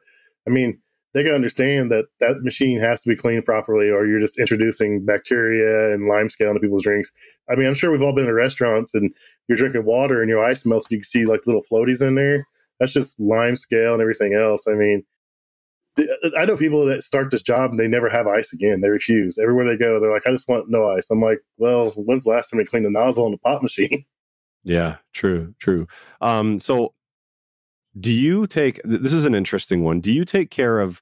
I 0.48 0.50
mean, 0.50 0.82
they 1.18 1.24
to 1.24 1.34
understand 1.34 1.92
that 1.92 2.06
that 2.20 2.44
machine 2.44 2.80
has 2.80 3.02
to 3.02 3.10
be 3.10 3.16
cleaned 3.16 3.46
properly, 3.46 3.90
or 3.90 4.06
you're 4.06 4.20
just 4.20 4.40
introducing 4.40 5.04
bacteria 5.04 5.94
and 5.94 6.08
lime 6.08 6.30
scale 6.30 6.50
into 6.50 6.60
people's 6.60 6.84
drinks. 6.84 7.12
I 7.50 7.56
mean, 7.56 7.68
I'm 7.68 7.74
sure 7.74 7.92
we've 7.92 8.04
all 8.04 8.14
been 8.14 8.28
to 8.28 8.34
restaurants 8.34 8.94
and 8.94 9.12
you're 9.48 9.58
drinking 9.58 9.86
water 9.86 10.22
and 10.22 10.30
your 10.30 10.44
ice 10.44 10.66
melts. 10.66 10.88
You 10.92 10.98
can 10.98 11.04
see 11.04 11.26
like 11.26 11.48
little 11.48 11.64
floaties 11.64 12.06
in 12.06 12.16
there. 12.16 12.48
That's 12.80 12.94
just 12.94 13.20
lime 13.20 13.56
scale 13.56 13.94
and 13.94 14.02
everything 14.02 14.36
else. 14.36 14.68
I 14.68 14.74
mean, 14.74 15.04
I 16.38 16.46
know 16.46 16.56
people 16.56 16.86
that 16.86 17.04
start 17.04 17.32
this 17.32 17.42
job 17.42 17.72
and 17.72 17.80
they 17.80 17.88
never 17.88 18.10
have 18.10 18.28
ice 18.28 18.54
again. 18.54 18.82
They 18.82 18.90
refuse. 18.90 19.40
Everywhere 19.40 19.66
they 19.66 19.78
go, 19.78 20.00
they're 20.00 20.14
like, 20.14 20.28
I 20.28 20.32
just 20.32 20.48
want 20.48 20.70
no 20.70 20.88
ice. 20.88 21.10
I'm 21.10 21.22
like, 21.22 21.40
well, 21.58 21.90
when's 21.96 22.26
the 22.26 22.30
last 22.30 22.50
time 22.50 22.60
you 22.60 22.66
cleaned 22.68 22.86
the 22.86 22.92
nozzle 22.92 23.26
on 23.26 23.32
the 23.32 23.38
pop 23.40 23.62
machine? 23.62 24.06
Yeah, 24.64 24.98
true, 25.14 25.56
true. 25.60 25.88
Um, 26.20 26.60
so 26.60 26.94
do 27.98 28.12
you 28.12 28.48
take 28.48 28.82
this 28.84 29.14
is 29.14 29.26
an 29.26 29.34
interesting 29.34 29.84
one. 29.84 30.02
Do 30.02 30.12
you 30.12 30.26
take 30.26 30.52
care 30.52 30.80
of 30.80 31.02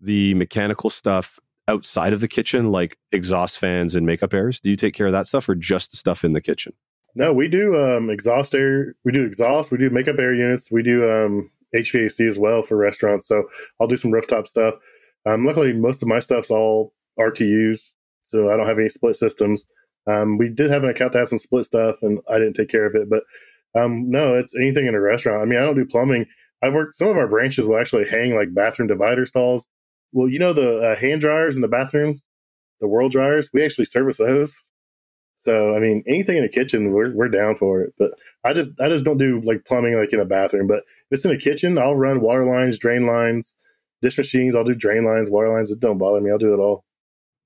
the 0.00 0.34
mechanical 0.34 0.90
stuff 0.90 1.38
outside 1.68 2.12
of 2.12 2.20
the 2.20 2.28
kitchen, 2.28 2.70
like 2.70 2.98
exhaust 3.12 3.58
fans 3.58 3.94
and 3.94 4.06
makeup 4.06 4.34
airs? 4.34 4.60
Do 4.60 4.70
you 4.70 4.76
take 4.76 4.94
care 4.94 5.06
of 5.06 5.12
that 5.12 5.26
stuff 5.26 5.48
or 5.48 5.54
just 5.54 5.90
the 5.90 5.96
stuff 5.96 6.24
in 6.24 6.32
the 6.32 6.40
kitchen? 6.40 6.72
No, 7.14 7.32
we 7.32 7.48
do 7.48 7.76
um, 7.82 8.10
exhaust 8.10 8.54
air. 8.54 8.94
We 9.04 9.12
do 9.12 9.24
exhaust. 9.24 9.72
We 9.72 9.78
do 9.78 9.90
makeup 9.90 10.18
air 10.18 10.34
units. 10.34 10.70
We 10.70 10.82
do 10.82 11.10
um, 11.10 11.50
HVAC 11.74 12.28
as 12.28 12.38
well 12.38 12.62
for 12.62 12.76
restaurants. 12.76 13.26
So 13.26 13.44
I'll 13.80 13.86
do 13.86 13.96
some 13.96 14.10
rooftop 14.10 14.46
stuff. 14.46 14.74
Um, 15.24 15.44
luckily, 15.44 15.72
most 15.72 16.02
of 16.02 16.08
my 16.08 16.20
stuff's 16.20 16.50
all 16.50 16.92
RTUs, 17.18 17.92
so 18.24 18.50
I 18.50 18.56
don't 18.56 18.66
have 18.66 18.78
any 18.78 18.90
split 18.90 19.16
systems. 19.16 19.66
Um, 20.06 20.38
we 20.38 20.48
did 20.48 20.70
have 20.70 20.84
an 20.84 20.90
account 20.90 21.12
that 21.12 21.20
had 21.20 21.28
some 21.28 21.38
split 21.38 21.64
stuff, 21.64 21.96
and 22.02 22.20
I 22.30 22.38
didn't 22.38 22.54
take 22.54 22.68
care 22.68 22.86
of 22.86 22.94
it. 22.94 23.08
But 23.10 23.24
um, 23.74 24.10
no, 24.10 24.34
it's 24.34 24.54
anything 24.54 24.86
in 24.86 24.94
a 24.94 25.00
restaurant. 25.00 25.42
I 25.42 25.46
mean, 25.46 25.58
I 25.58 25.62
don't 25.62 25.74
do 25.74 25.84
plumbing. 25.84 26.26
I've 26.62 26.74
worked. 26.74 26.96
Some 26.96 27.08
of 27.08 27.16
our 27.16 27.26
branches 27.26 27.66
will 27.66 27.78
actually 27.78 28.08
hang 28.08 28.34
like 28.36 28.54
bathroom 28.54 28.88
divider 28.88 29.26
stalls. 29.26 29.66
Well, 30.16 30.30
you 30.30 30.38
know 30.38 30.54
the 30.54 30.78
uh, 30.78 30.96
hand 30.96 31.20
dryers 31.20 31.56
in 31.56 31.62
the 31.62 31.68
bathrooms, 31.68 32.24
the 32.80 32.88
world 32.88 33.12
dryers. 33.12 33.50
We 33.52 33.62
actually 33.62 33.84
service 33.84 34.16
those. 34.16 34.62
So 35.40 35.76
I 35.76 35.78
mean, 35.78 36.02
anything 36.08 36.38
in 36.38 36.42
the 36.42 36.48
kitchen, 36.48 36.90
we're 36.90 37.14
we're 37.14 37.28
down 37.28 37.54
for 37.54 37.82
it. 37.82 37.92
But 37.98 38.12
I 38.42 38.54
just 38.54 38.70
I 38.80 38.88
just 38.88 39.04
don't 39.04 39.18
do 39.18 39.42
like 39.44 39.66
plumbing 39.66 39.94
like 39.94 40.14
in 40.14 40.20
a 40.20 40.24
bathroom. 40.24 40.68
But 40.68 40.78
if 40.78 40.84
it's 41.18 41.26
in 41.26 41.32
a 41.32 41.38
kitchen, 41.38 41.76
I'll 41.76 41.96
run 41.96 42.22
water 42.22 42.46
lines, 42.46 42.78
drain 42.78 43.06
lines, 43.06 43.58
dish 44.00 44.16
machines. 44.16 44.56
I'll 44.56 44.64
do 44.64 44.74
drain 44.74 45.04
lines, 45.04 45.30
water 45.30 45.52
lines. 45.52 45.70
It 45.70 45.80
don't 45.80 45.98
bother 45.98 46.22
me. 46.22 46.30
I'll 46.30 46.38
do 46.38 46.54
it 46.54 46.60
all. 46.60 46.86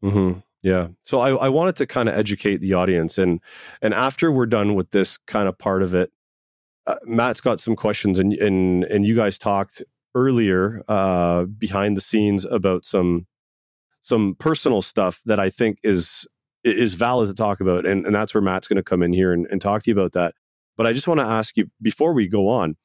Mm-hmm. 0.05 0.39
Yeah. 0.63 0.91
So 1.03 1.19
I, 1.19 1.35
I 1.35 1.49
wanted 1.49 1.75
to 1.75 1.89
kind 1.89 2.09
of 2.09 2.15
educate 2.15 2.61
the 2.61 2.75
audience, 2.75 3.19
and 3.19 3.41
and 3.83 3.93
after 3.93 4.31
we're 4.31 4.47
done 4.47 4.77
with 4.77 4.93
this 4.93 5.19
kind 5.19 5.49
of 5.49 5.59
part 5.59 5.83
of 5.83 5.93
it, 5.93 6.13
uh, 6.87 6.99
Matt's 7.03 7.41
got 7.41 7.59
some 7.59 7.75
questions, 7.75 8.21
and 8.21 8.33
and 8.35 8.85
and 8.85 9.05
you 9.05 9.17
guys 9.17 9.39
talked 9.39 9.83
earlier 10.15 10.83
uh, 10.89 11.45
behind 11.45 11.97
the 11.97 12.01
scenes 12.01 12.45
about 12.45 12.85
some 12.85 13.27
some 14.03 14.35
personal 14.39 14.83
stuff 14.83 15.21
that 15.27 15.39
I 15.39 15.51
think 15.51 15.79
is 15.83 16.27
is 16.65 16.95
valid 16.95 17.29
to 17.29 17.35
talk 17.35 17.61
about, 17.61 17.87
and 17.87 18.07
and 18.07 18.15
that's 18.15 18.35
where 18.35 18.43
Matt's 18.43 18.69
going 18.69 18.77
to 18.77 18.83
come 18.83 19.03
in 19.03 19.13
here 19.13 19.33
and, 19.33 19.47
and 19.51 19.61
talk 19.61 19.83
to 19.83 19.91
you 19.91 19.95
about 19.95 20.13
that. 20.13 20.35
But 20.77 20.87
I 20.87 20.93
just 20.93 21.09
want 21.09 21.21
to 21.21 21.27
ask 21.27 21.57
you 21.57 21.71
before 21.83 22.13
we 22.13 22.27
go 22.29 22.49
on, 22.49 22.77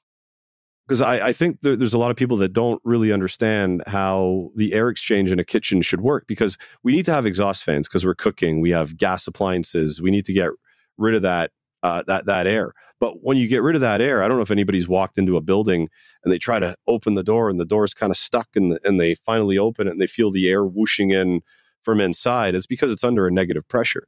because 0.88 1.02
I, 1.02 1.28
I, 1.28 1.34
think 1.34 1.62
there, 1.62 1.76
there's 1.76 1.94
a 1.94 1.98
lot 1.98 2.12
of 2.12 2.18
people 2.18 2.38
that 2.38 2.54
don't 2.54 2.82
really 2.84 3.12
understand 3.12 3.84
how 3.88 4.52
the 4.56 4.74
air 4.74 4.90
exchange 4.90 5.32
in 5.32 5.40
a 5.40 5.46
kitchen 5.46 5.82
should 5.82 6.02
work 6.02 6.28
because 6.28 6.58
we 6.84 6.92
need 6.92 7.06
to 7.06 7.14
have 7.14 7.26
exhaust 7.26 7.64
fans 7.64 7.88
because 7.88 8.06
we're 8.06 8.16
cooking 8.16 8.62
we 8.62 8.72
have 8.72 8.98
gas 8.98 9.28
appliances 9.28 10.02
we 10.02 10.12
need 10.12 10.26
to 10.26 10.34
get 10.34 10.50
rid 10.98 11.16
of 11.16 11.22
that 11.22 11.52
uh, 11.86 12.04
that 12.08 12.26
that 12.26 12.48
air 12.48 12.74
but 13.00 13.24
when 13.24 13.38
you 13.38 13.48
get 13.48 13.62
rid 13.62 13.76
of 13.76 13.82
that 13.82 14.02
air 14.02 14.24
i 14.24 14.28
don't 14.28 14.38
know 14.38 14.44
if 14.44 14.52
anybody's 14.52 14.88
walked 14.88 15.18
into 15.18 15.38
a 15.38 15.42
building 15.42 15.90
and 16.24 16.34
they 16.34 16.38
try 16.38 16.60
to 16.60 16.76
open 16.88 17.16
the 17.16 17.24
door 17.24 17.50
and 17.50 17.60
the 17.60 17.66
door 17.66 17.84
is 17.84 17.94
kind 17.94 18.12
of 18.12 18.18
stuck 18.18 18.48
and, 18.56 18.72
the, 18.72 18.80
and 18.84 19.00
they 19.00 19.16
finally 19.16 19.58
open 19.58 19.88
it 19.88 19.92
and 19.92 20.02
they 20.02 20.08
feel 20.08 20.32
the 20.32 20.50
air 20.50 20.64
whooshing 20.66 21.12
in 21.12 21.42
from 21.84 22.02
inside 22.02 22.56
it's 22.56 22.68
because 22.68 22.92
it's 22.92 23.04
under 23.04 23.28
a 23.28 23.32
negative 23.32 23.68
pressure 23.68 24.08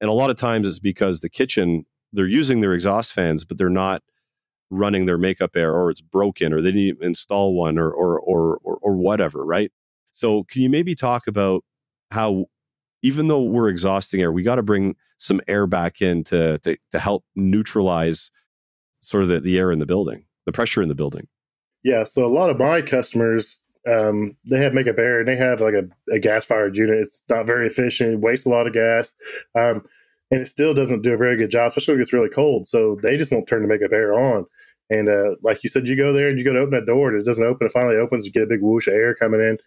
and 0.00 0.10
a 0.10 0.14
lot 0.14 0.30
of 0.30 0.36
times 0.36 0.66
it's 0.66 0.80
because 0.80 1.20
the 1.20 1.30
kitchen 1.30 1.84
they're 2.12 2.26
using 2.26 2.60
their 2.60 2.74
exhaust 2.74 3.12
fans 3.12 3.44
but 3.44 3.58
they're 3.58 3.68
not 3.68 4.02
running 4.72 5.04
their 5.04 5.18
makeup 5.18 5.54
air 5.54 5.74
or 5.74 5.90
it's 5.90 6.00
broken 6.00 6.52
or 6.52 6.62
they 6.62 6.72
didn't 6.72 7.02
install 7.02 7.54
one 7.54 7.78
or, 7.78 7.90
or 7.90 8.18
or 8.18 8.58
or 8.64 8.78
or, 8.80 8.96
whatever, 8.96 9.44
right? 9.44 9.70
So 10.12 10.44
can 10.44 10.62
you 10.62 10.70
maybe 10.70 10.94
talk 10.94 11.26
about 11.26 11.62
how 12.10 12.46
even 13.02 13.28
though 13.28 13.42
we're 13.42 13.68
exhausting 13.68 14.20
air, 14.20 14.32
we 14.32 14.42
got 14.42 14.56
to 14.56 14.62
bring 14.62 14.96
some 15.18 15.40
air 15.48 15.66
back 15.66 16.00
in 16.00 16.24
to, 16.24 16.58
to, 16.58 16.76
to 16.90 16.98
help 16.98 17.24
neutralize 17.34 18.30
sort 19.00 19.22
of 19.24 19.28
the, 19.28 19.40
the 19.40 19.58
air 19.58 19.70
in 19.70 19.78
the 19.78 19.86
building, 19.86 20.24
the 20.46 20.52
pressure 20.52 20.82
in 20.82 20.88
the 20.88 20.94
building. 20.94 21.26
Yeah. 21.82 22.04
So 22.04 22.24
a 22.24 22.28
lot 22.28 22.50
of 22.50 22.58
my 22.58 22.80
customers, 22.82 23.60
um, 23.90 24.36
they 24.48 24.58
have 24.60 24.74
makeup 24.74 24.98
air 24.98 25.18
and 25.18 25.28
they 25.28 25.36
have 25.36 25.60
like 25.60 25.74
a, 25.74 25.88
a 26.12 26.18
gas 26.20 26.44
fired 26.44 26.76
unit. 26.76 26.98
It's 26.98 27.22
not 27.28 27.46
very 27.46 27.66
efficient, 27.66 28.20
wastes 28.20 28.46
a 28.46 28.50
lot 28.50 28.66
of 28.66 28.72
gas. 28.72 29.14
Um, 29.58 29.82
and 30.30 30.40
it 30.40 30.48
still 30.48 30.72
doesn't 30.72 31.02
do 31.02 31.12
a 31.12 31.18
very 31.18 31.36
good 31.36 31.50
job, 31.50 31.68
especially 31.68 31.94
when 31.94 32.00
it 32.00 32.04
gets 32.04 32.12
really 32.12 32.30
cold. 32.30 32.66
So 32.66 32.98
they 33.02 33.16
just 33.16 33.32
won't 33.32 33.48
turn 33.48 33.62
the 33.62 33.68
makeup 33.68 33.92
air 33.92 34.14
on. 34.14 34.46
And 34.88 35.08
uh, 35.08 35.36
like 35.42 35.64
you 35.64 35.70
said, 35.70 35.88
you 35.88 35.96
go 35.96 36.12
there 36.12 36.28
and 36.28 36.38
you 36.38 36.44
go 36.44 36.52
to 36.52 36.60
open 36.60 36.78
that 36.78 36.86
door 36.86 37.10
and 37.10 37.20
it 37.20 37.24
doesn't 37.24 37.44
open. 37.44 37.66
It 37.66 37.72
finally 37.72 37.96
opens. 37.96 38.24
You 38.24 38.32
get 38.32 38.44
a 38.44 38.46
big 38.46 38.62
whoosh 38.62 38.86
of 38.86 38.94
air 38.94 39.14
coming 39.14 39.40
in. 39.40 39.58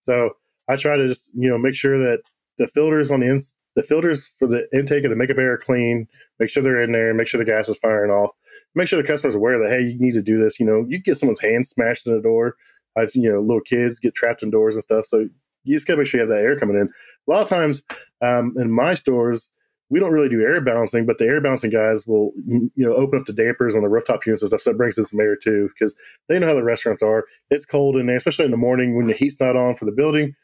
So 0.00 0.30
I 0.68 0.76
try 0.76 0.96
to 0.96 1.08
just 1.08 1.30
you 1.34 1.48
know 1.48 1.58
make 1.58 1.74
sure 1.74 1.98
that 1.98 2.22
the 2.58 2.68
filters 2.68 3.10
on 3.10 3.20
the 3.20 3.28
ins- 3.28 3.56
the 3.74 3.82
filters 3.82 4.30
for 4.38 4.48
the 4.48 4.66
intake 4.72 5.04
of 5.04 5.10
the 5.10 5.16
makeup 5.16 5.38
air 5.38 5.58
clean. 5.58 6.08
Make 6.38 6.50
sure 6.50 6.62
they're 6.62 6.80
in 6.80 6.92
there. 6.92 7.12
Make 7.14 7.28
sure 7.28 7.38
the 7.38 7.44
gas 7.44 7.68
is 7.68 7.76
firing 7.76 8.10
off. 8.10 8.30
Make 8.74 8.88
sure 8.88 9.00
the 9.00 9.06
customer's 9.06 9.34
aware 9.34 9.58
that 9.58 9.70
hey, 9.70 9.82
you 9.82 9.98
need 9.98 10.14
to 10.14 10.22
do 10.22 10.38
this. 10.38 10.58
You 10.58 10.66
know, 10.66 10.84
you 10.88 10.98
get 10.98 11.16
someone's 11.16 11.40
hand 11.40 11.66
smashed 11.66 12.06
in 12.06 12.14
the 12.14 12.22
door. 12.22 12.56
I've 12.96 13.14
you 13.14 13.30
know 13.30 13.40
little 13.40 13.60
kids 13.60 13.98
get 13.98 14.14
trapped 14.14 14.42
in 14.42 14.50
doors 14.50 14.74
and 14.74 14.84
stuff. 14.84 15.04
So 15.06 15.28
you 15.64 15.76
just 15.76 15.86
gotta 15.86 15.98
make 15.98 16.06
sure 16.06 16.20
you 16.20 16.28
have 16.28 16.36
that 16.36 16.44
air 16.44 16.58
coming 16.58 16.76
in. 16.76 16.88
A 17.28 17.30
lot 17.30 17.42
of 17.42 17.48
times 17.48 17.82
um, 18.22 18.54
in 18.58 18.70
my 18.70 18.94
stores, 18.94 19.50
we 19.88 20.00
don't 20.00 20.12
really 20.12 20.28
do 20.28 20.40
air 20.40 20.60
balancing, 20.60 21.06
but 21.06 21.18
the 21.18 21.26
air 21.26 21.40
balancing 21.40 21.70
guys 21.70 22.06
will, 22.06 22.32
you 22.46 22.70
know, 22.76 22.94
open 22.94 23.20
up 23.20 23.26
the 23.26 23.32
dampers 23.32 23.76
on 23.76 23.82
the 23.82 23.88
rooftop 23.88 24.26
units 24.26 24.42
and 24.42 24.48
stuff. 24.48 24.62
So 24.62 24.70
that 24.70 24.76
brings 24.76 24.98
in 24.98 25.04
some 25.04 25.20
air 25.20 25.36
too, 25.36 25.68
because 25.74 25.94
they 26.28 26.38
know 26.38 26.48
how 26.48 26.54
the 26.54 26.64
restaurants 26.64 27.02
are. 27.02 27.24
It's 27.50 27.66
cold 27.66 27.96
in 27.96 28.06
there, 28.06 28.16
especially 28.16 28.46
in 28.46 28.50
the 28.50 28.56
morning 28.56 28.96
when 28.96 29.06
the 29.06 29.12
heat's 29.12 29.40
not 29.40 29.56
on 29.56 29.76
for 29.76 29.84
the 29.84 29.92
building, 29.92 30.34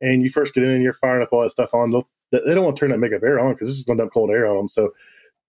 and 0.00 0.22
you 0.22 0.30
first 0.30 0.54
get 0.54 0.64
in 0.64 0.70
and 0.70 0.82
you're 0.82 0.92
firing 0.92 1.22
up 1.22 1.32
all 1.32 1.42
that 1.42 1.50
stuff 1.50 1.74
on. 1.74 1.90
They 2.32 2.54
don't 2.54 2.64
want 2.64 2.76
to 2.76 2.80
turn 2.80 2.90
that 2.90 2.98
makeup 2.98 3.22
air 3.22 3.40
on 3.40 3.52
because 3.52 3.68
this 3.68 3.78
is 3.78 3.84
going 3.84 3.98
to 3.98 4.02
dump 4.04 4.12
cold 4.12 4.30
air 4.30 4.46
on 4.46 4.56
them. 4.56 4.68
So, 4.68 4.90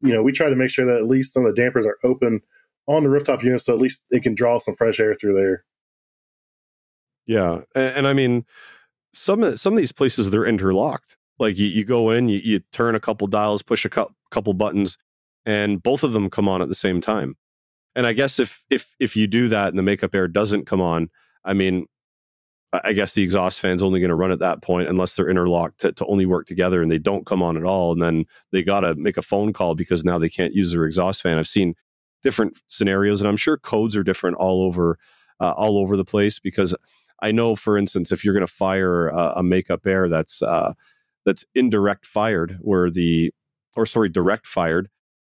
you 0.01 0.13
know, 0.13 0.23
we 0.23 0.31
try 0.31 0.49
to 0.49 0.55
make 0.55 0.69
sure 0.69 0.85
that 0.85 0.97
at 0.97 1.07
least 1.07 1.33
some 1.33 1.45
of 1.45 1.55
the 1.55 1.61
dampers 1.61 1.85
are 1.85 1.97
open 2.03 2.41
on 2.87 3.03
the 3.03 3.09
rooftop 3.09 3.43
unit 3.43 3.61
so 3.61 3.73
at 3.73 3.79
least 3.79 4.03
it 4.09 4.23
can 4.23 4.33
draw 4.33 4.57
some 4.57 4.75
fresh 4.75 4.99
air 4.99 5.15
through 5.15 5.35
there. 5.35 5.63
Yeah, 7.27 7.61
and, 7.75 7.97
and 7.97 8.07
I 8.07 8.13
mean, 8.13 8.45
some 9.13 9.55
some 9.57 9.73
of 9.73 9.77
these 9.77 9.91
places 9.91 10.29
they're 10.29 10.45
interlocked 10.45 11.17
like 11.41 11.57
you, 11.57 11.65
you 11.65 11.83
go 11.83 12.11
in, 12.11 12.29
you, 12.29 12.39
you 12.43 12.59
turn 12.71 12.95
a 12.95 12.99
couple 12.99 13.27
dials, 13.27 13.61
push 13.61 13.83
a 13.83 13.89
cu- 13.89 14.13
couple 14.29 14.53
buttons, 14.53 14.97
and 15.45 15.81
both 15.81 16.03
of 16.03 16.13
them 16.13 16.29
come 16.29 16.47
on 16.47 16.61
at 16.61 16.69
the 16.69 16.75
same 16.75 17.01
time. 17.01 17.35
And 17.95 18.07
I 18.07 18.13
guess 18.13 18.39
if 18.39 18.63
if 18.69 18.95
if 18.99 19.17
you 19.17 19.27
do 19.27 19.49
that 19.49 19.69
and 19.69 19.77
the 19.77 19.83
makeup 19.83 20.15
air 20.15 20.27
doesn't 20.27 20.65
come 20.65 20.79
on, 20.79 21.09
I 21.43 21.53
mean, 21.53 21.87
I 22.73 22.93
guess 22.93 23.13
the 23.13 23.23
exhaust 23.23 23.59
fan's 23.59 23.83
only 23.83 23.99
going 23.99 24.09
to 24.09 24.15
run 24.15 24.31
at 24.31 24.39
that 24.39 24.61
point 24.61 24.87
unless 24.87 25.15
they're 25.15 25.29
interlocked 25.29 25.81
to, 25.81 25.91
to 25.91 26.05
only 26.05 26.25
work 26.25 26.47
together 26.47 26.81
and 26.81 26.89
they 26.89 26.99
don't 26.99 27.25
come 27.25 27.43
on 27.43 27.57
at 27.57 27.65
all. 27.65 27.91
And 27.91 28.01
then 28.01 28.25
they 28.51 28.63
got 28.63 28.81
to 28.81 28.95
make 28.95 29.17
a 29.17 29.21
phone 29.21 29.51
call 29.51 29.75
because 29.75 30.05
now 30.05 30.17
they 30.17 30.29
can't 30.29 30.53
use 30.53 30.71
their 30.71 30.85
exhaust 30.85 31.21
fan. 31.21 31.37
I've 31.37 31.49
seen 31.49 31.75
different 32.23 32.61
scenarios, 32.67 33.19
and 33.19 33.27
I'm 33.27 33.37
sure 33.37 33.57
codes 33.57 33.97
are 33.97 34.03
different 34.03 34.37
all 34.37 34.63
over 34.63 34.97
uh, 35.41 35.51
all 35.51 35.77
over 35.77 35.97
the 35.97 36.05
place 36.05 36.39
because 36.39 36.75
I 37.21 37.31
know, 37.31 37.55
for 37.55 37.77
instance, 37.77 38.11
if 38.11 38.23
you're 38.23 38.33
going 38.33 38.45
to 38.45 38.51
fire 38.51 39.09
a, 39.09 39.33
a 39.37 39.43
makeup 39.43 39.85
air 39.85 40.07
that's 40.07 40.41
uh, 40.41 40.73
that's 41.25 41.45
indirect 41.55 42.05
fired 42.05 42.57
where 42.61 42.89
the 42.89 43.33
or 43.75 43.85
sorry 43.85 44.09
direct 44.09 44.45
fired 44.45 44.89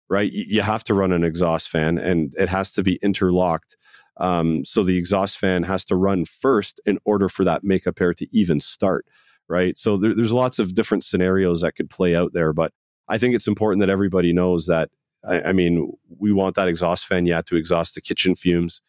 right 0.09 0.31
you 0.31 0.61
have 0.61 0.83
to 0.83 0.93
run 0.93 1.11
an 1.13 1.23
exhaust 1.23 1.69
fan 1.69 1.97
and 1.97 2.33
it 2.37 2.49
has 2.49 2.71
to 2.71 2.83
be 2.83 2.97
interlocked 3.01 3.77
um, 4.17 4.63
so 4.65 4.83
the 4.83 4.97
exhaust 4.97 5.37
fan 5.37 5.63
has 5.63 5.85
to 5.85 5.95
run 5.95 6.25
first 6.25 6.79
in 6.85 6.99
order 7.05 7.29
for 7.29 7.43
that 7.43 7.63
makeup 7.63 7.99
air 8.01 8.13
to 8.13 8.27
even 8.35 8.59
start 8.59 9.05
right 9.47 9.77
so 9.77 9.97
there, 9.97 10.15
there's 10.15 10.31
lots 10.31 10.59
of 10.59 10.75
different 10.75 11.03
scenarios 11.03 11.61
that 11.61 11.75
could 11.75 11.89
play 11.89 12.15
out 12.15 12.33
there 12.33 12.53
but 12.53 12.71
i 13.07 13.17
think 13.17 13.35
it's 13.35 13.47
important 13.47 13.79
that 13.79 13.89
everybody 13.89 14.33
knows 14.33 14.65
that 14.65 14.89
I, 15.27 15.41
I 15.41 15.51
mean 15.53 15.93
we 16.19 16.31
want 16.31 16.55
that 16.55 16.67
exhaust 16.67 17.05
fan 17.05 17.25
yeah 17.25 17.41
to 17.43 17.55
exhaust 17.55 17.95
the 17.95 18.01
kitchen 18.01 18.35
fumes 18.35 18.81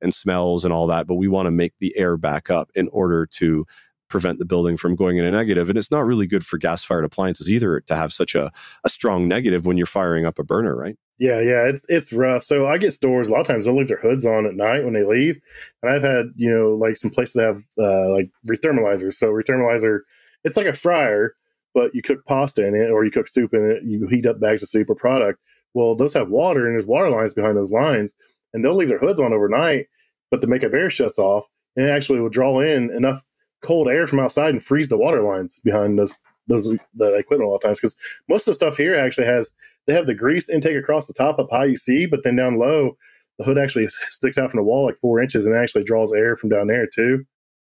and 0.00 0.14
smells 0.14 0.64
and 0.64 0.72
all 0.72 0.86
that 0.86 1.06
but 1.06 1.16
we 1.16 1.28
want 1.28 1.46
to 1.46 1.50
make 1.50 1.74
the 1.80 1.96
air 1.96 2.16
back 2.16 2.50
up 2.50 2.70
in 2.74 2.88
order 2.88 3.26
to 3.26 3.66
prevent 4.08 4.38
the 4.38 4.44
building 4.44 4.76
from 4.76 4.96
going 4.96 5.18
in 5.18 5.24
a 5.24 5.30
negative. 5.30 5.68
And 5.68 5.78
it's 5.78 5.90
not 5.90 6.06
really 6.06 6.26
good 6.26 6.44
for 6.44 6.58
gas 6.58 6.82
fired 6.82 7.04
appliances 7.04 7.50
either 7.50 7.80
to 7.80 7.94
have 7.94 8.12
such 8.12 8.34
a, 8.34 8.50
a 8.84 8.88
strong 8.88 9.28
negative 9.28 9.66
when 9.66 9.76
you're 9.76 9.86
firing 9.86 10.26
up 10.26 10.38
a 10.38 10.44
burner, 10.44 10.74
right? 10.74 10.96
Yeah, 11.18 11.40
yeah, 11.40 11.64
it's 11.66 11.84
it's 11.88 12.12
rough. 12.12 12.44
So 12.44 12.68
I 12.68 12.78
get 12.78 12.92
stores 12.92 13.28
a 13.28 13.32
lot 13.32 13.40
of 13.40 13.46
times 13.48 13.64
they'll 13.66 13.76
leave 13.76 13.88
their 13.88 13.98
hoods 13.98 14.24
on 14.24 14.46
at 14.46 14.54
night 14.54 14.84
when 14.84 14.94
they 14.94 15.02
leave, 15.04 15.40
and 15.82 15.92
I've 15.92 16.02
had 16.02 16.26
you 16.36 16.48
know 16.50 16.74
like 16.74 16.96
some 16.96 17.10
places 17.10 17.32
that 17.34 17.44
have 17.44 17.64
uh, 17.78 18.10
like 18.12 18.30
rethermalizers. 18.46 19.14
So 19.14 19.32
rethermalizer, 19.32 20.00
it's 20.44 20.56
like 20.56 20.66
a 20.66 20.72
fryer, 20.72 21.34
but 21.74 21.92
you 21.94 22.02
cook 22.02 22.24
pasta 22.24 22.64
in 22.66 22.74
it 22.76 22.90
or 22.90 23.04
you 23.04 23.10
cook 23.10 23.26
soup 23.26 23.52
in 23.52 23.68
it. 23.68 23.82
You 23.84 24.06
heat 24.06 24.26
up 24.26 24.38
bags 24.40 24.62
of 24.62 24.68
soup 24.68 24.90
or 24.90 24.94
product. 24.94 25.40
Well, 25.74 25.96
those 25.96 26.14
have 26.14 26.30
water 26.30 26.66
and 26.66 26.74
there's 26.74 26.86
water 26.86 27.10
lines 27.10 27.34
behind 27.34 27.56
those 27.56 27.72
lines, 27.72 28.14
and 28.54 28.64
they'll 28.64 28.76
leave 28.76 28.88
their 28.88 28.98
hoods 28.98 29.20
on 29.20 29.32
overnight, 29.32 29.86
but 30.30 30.40
the 30.40 30.46
makeup 30.46 30.72
air 30.72 30.88
shuts 30.88 31.18
off, 31.18 31.46
and 31.76 31.84
it 31.86 31.90
actually 31.90 32.20
will 32.20 32.28
draw 32.28 32.60
in 32.60 32.90
enough 32.90 33.24
cold 33.60 33.88
air 33.88 34.06
from 34.06 34.20
outside 34.20 34.50
and 34.50 34.62
freeze 34.62 34.88
the 34.88 34.96
water 34.96 35.22
lines 35.22 35.58
behind 35.64 35.98
those 35.98 36.12
those 36.48 36.64
the 36.94 37.14
equipment 37.14 37.46
a 37.46 37.48
lot 37.48 37.56
of 37.56 37.62
times 37.62 37.78
because 37.78 37.96
most 38.28 38.42
of 38.42 38.46
the 38.46 38.54
stuff 38.54 38.76
here 38.76 38.94
actually 38.94 39.26
has 39.26 39.52
they 39.86 39.94
have 39.94 40.06
the 40.06 40.14
grease 40.14 40.48
intake 40.48 40.76
across 40.76 41.06
the 41.06 41.12
top 41.14 41.38
up 41.38 41.48
high 41.50 41.66
you 41.66 41.76
see, 41.76 42.06
but 42.06 42.22
then 42.24 42.36
down 42.36 42.58
low 42.58 42.96
the 43.38 43.44
hood 43.44 43.58
actually 43.58 43.88
sticks 44.08 44.36
out 44.36 44.50
from 44.50 44.58
the 44.58 44.64
wall 44.64 44.86
like 44.86 44.98
four 44.98 45.20
inches 45.22 45.46
and 45.46 45.56
actually 45.56 45.84
draws 45.84 46.12
air 46.12 46.36
from 46.36 46.50
down 46.50 46.66
there 46.66 46.86
too, 46.86 47.24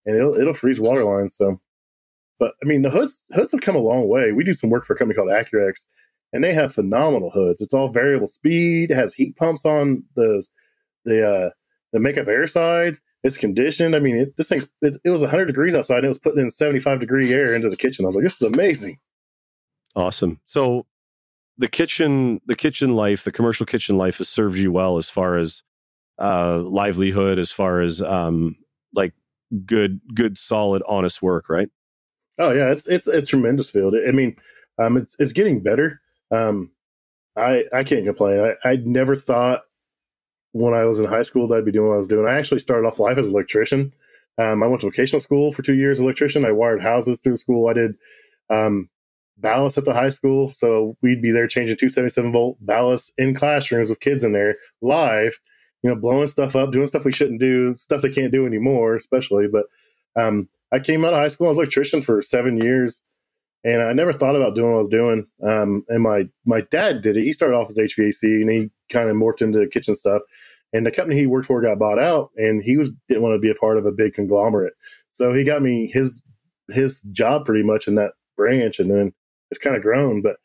and 0.06 0.16
it'll 0.16 0.36
it'll 0.36 0.54
freeze 0.54 0.82
water 0.82 1.04
lines. 1.04 1.36
So, 1.36 1.60
but 2.40 2.54
I 2.64 2.66
mean 2.66 2.82
the 2.82 2.90
hoods 2.90 3.26
hoods 3.32 3.52
have 3.52 3.62
come 3.62 3.76
a 3.76 3.80
long 3.80 4.08
way. 4.08 4.32
We 4.32 4.44
do 4.44 4.54
some 4.54 4.70
work 4.70 4.86
for 4.86 4.94
a 4.94 4.98
company 4.98 5.16
called 5.16 5.30
Accurex, 5.30 5.86
and 6.34 6.44
they 6.44 6.54
have 6.54 6.74
phenomenal 6.74 7.32
hoods. 7.32 7.62
It's 7.62 7.74
all 7.74 7.90
variable 7.90 8.28
speed. 8.28 8.92
It 8.92 8.96
has 8.96 9.14
heat 9.14 9.36
pumps 9.38 9.66
on 9.66 10.04
the 10.16 10.46
the 11.06 11.28
uh, 11.28 11.50
the 11.94 12.00
makeup 12.00 12.28
air 12.28 12.48
side 12.48 12.98
it's 13.24 13.38
conditioned. 13.38 13.96
I 13.96 14.00
mean, 14.00 14.18
it, 14.18 14.38
this 14.38 14.50
thing's 14.50 14.70
it, 14.82 14.96
it 15.04 15.10
was 15.10 15.22
100 15.22 15.46
degrees 15.46 15.76
outside. 15.76 15.98
And 15.98 16.06
it 16.06 16.10
was 16.10 16.20
putting 16.20 16.40
in 16.40 16.50
75 16.50 17.00
degree 17.00 17.32
air 17.34 17.54
into 17.54 17.70
the 17.70 17.78
kitchen. 17.78 18.06
I 18.06 18.08
was 18.08 18.16
like, 18.16 18.24
this 18.24 18.42
is 18.42 18.48
amazing. 18.48 19.00
Awesome. 19.96 20.40
So 20.46 20.86
the 21.60 21.68
kitchen 21.68 22.42
the 22.48 22.56
kitchen 22.56 22.96
life 22.96 23.24
the 23.24 23.32
commercial 23.32 23.66
kitchen 23.66 23.98
life 23.98 24.18
has 24.18 24.28
served 24.30 24.58
you 24.58 24.72
well 24.72 24.98
as 24.98 25.10
far 25.10 25.38
as 25.38 25.62
uh, 26.18 26.58
livelihood 26.60 27.38
as 27.38 27.52
far 27.52 27.82
as 27.82 28.02
um, 28.02 28.56
like 28.96 29.14
good 29.66 30.02
good 30.16 30.38
solid 30.38 30.82
honest 30.88 31.22
work 31.22 31.50
right 31.50 31.70
oh 32.40 32.52
yeah 32.52 32.72
it's 32.72 32.88
it's 32.88 33.08
a 33.08 33.22
tremendous 33.22 33.70
field 33.70 33.94
i 34.08 34.12
mean 34.12 34.36
um, 34.80 34.98
it's 34.98 35.16
it's 35.20 35.34
getting 35.34 35.62
better 35.62 36.02
um, 36.32 36.72
i 37.38 37.64
i 37.74 37.84
can't 37.84 38.06
complain 38.06 38.56
i 38.64 38.70
i 38.70 38.76
never 38.78 39.16
thought 39.16 39.64
when 40.52 40.74
i 40.74 40.86
was 40.86 41.00
in 41.00 41.06
high 41.06 41.24
school 41.24 41.48
that 41.48 41.56
i'd 41.56 41.66
be 41.66 41.72
doing 41.72 41.90
what 41.90 41.96
i 41.96 41.98
was 41.98 42.08
doing 42.08 42.28
i 42.28 42.38
actually 42.38 42.60
started 42.60 42.88
off 42.88 43.00
life 43.00 43.18
as 43.18 43.28
an 43.28 43.34
electrician 43.34 43.94
um, 44.38 44.64
i 44.64 44.68
went 44.68 44.82
to 44.82 44.88
vocational 44.88 45.22
school 45.22 45.52
for 45.52 45.62
two 45.62 45.76
years 45.76 46.00
electrician 46.00 46.46
i 46.46 46.52
wired 46.52 46.82
houses 46.82 47.22
through 47.22 47.38
school 47.38 47.68
i 47.68 47.74
did 47.74 47.96
um, 48.50 48.90
ballast 49.42 49.78
at 49.78 49.86
the 49.86 49.94
high 49.94 50.10
school. 50.10 50.54
So 50.54 50.98
we'd 51.02 51.22
be 51.22 51.32
there 51.32 51.48
changing 51.48 51.78
277 51.78 52.32
volt 52.32 52.58
ballast 52.62 53.14
in 53.18 53.34
classrooms 53.34 53.90
with 53.90 54.00
kids 54.00 54.24
in 54.24 54.34
there 54.34 54.56
live, 54.82 55.40
you 55.82 55.90
know, 55.90 55.96
blowing 55.96 56.28
stuff 56.28 56.56
up, 56.56 56.72
doing 56.72 56.88
stuff 56.88 57.06
we 57.06 57.12
shouldn't 57.12 57.40
do, 57.40 57.74
stuff 57.74 58.02
they 58.02 58.10
can't 58.10 58.32
do 58.32 58.46
anymore, 58.46 58.96
especially. 58.96 59.48
But 59.48 59.66
um, 60.20 60.50
I 60.72 60.80
came 60.80 61.06
out 61.06 61.14
of 61.14 61.20
high 61.20 61.30
school, 61.30 61.48
I 61.48 61.50
was 61.50 61.58
an 61.58 61.64
electrician 61.64 62.02
for 62.02 62.22
seven 62.22 62.58
years. 62.58 63.04
And 63.64 63.82
I 63.82 63.92
never 63.94 64.14
thought 64.14 64.36
about 64.36 64.56
doing 64.56 64.70
what 64.70 64.76
I 64.76 64.80
was 64.80 64.90
doing. 64.90 65.26
Um, 65.46 65.84
and 65.90 66.02
my 66.02 66.24
my 66.46 66.62
dad 66.72 67.02
did 67.02 67.18
it. 67.18 67.24
He 67.24 67.34
started 67.34 67.56
off 67.56 67.70
as 67.70 67.78
HVAC, 67.78 68.24
and 68.24 68.50
he 68.50 68.70
kind 68.90 69.10
of 69.10 69.16
morphed 69.16 69.42
into 69.42 69.68
kitchen 69.68 69.96
stuff. 69.96 70.22
And 70.72 70.86
the 70.86 70.92
company 70.92 71.20
he 71.20 71.26
worked 71.26 71.48
for 71.48 71.62
got 71.62 71.80
bought 71.80 72.00
out, 72.00 72.30
and 72.38 72.64
he 72.64 72.78
was 72.78 72.92
didn't 73.08 73.24
want 73.24 73.36
to 73.36 73.40
be 73.40 73.52
a 73.52 73.56
part 73.56 73.78
of 73.78 73.86
a 73.86 73.92
big 73.92 74.14
conglomerate. 74.14 74.74
So 75.14 75.34
he 75.34 75.44
got 75.44 75.62
me 75.62 75.90
his 75.94 76.24
his 76.70 77.02
job 77.12 77.46
pretty 77.46 77.64
much 77.64 77.88
in 77.88 77.96
that 77.96 78.12
branch, 78.38 78.80
and 78.80 78.90
then 78.90 79.14
it's 79.52 79.60
kind 79.60 79.76
of 79.76 79.82
grown. 79.82 80.22
But 80.22 80.38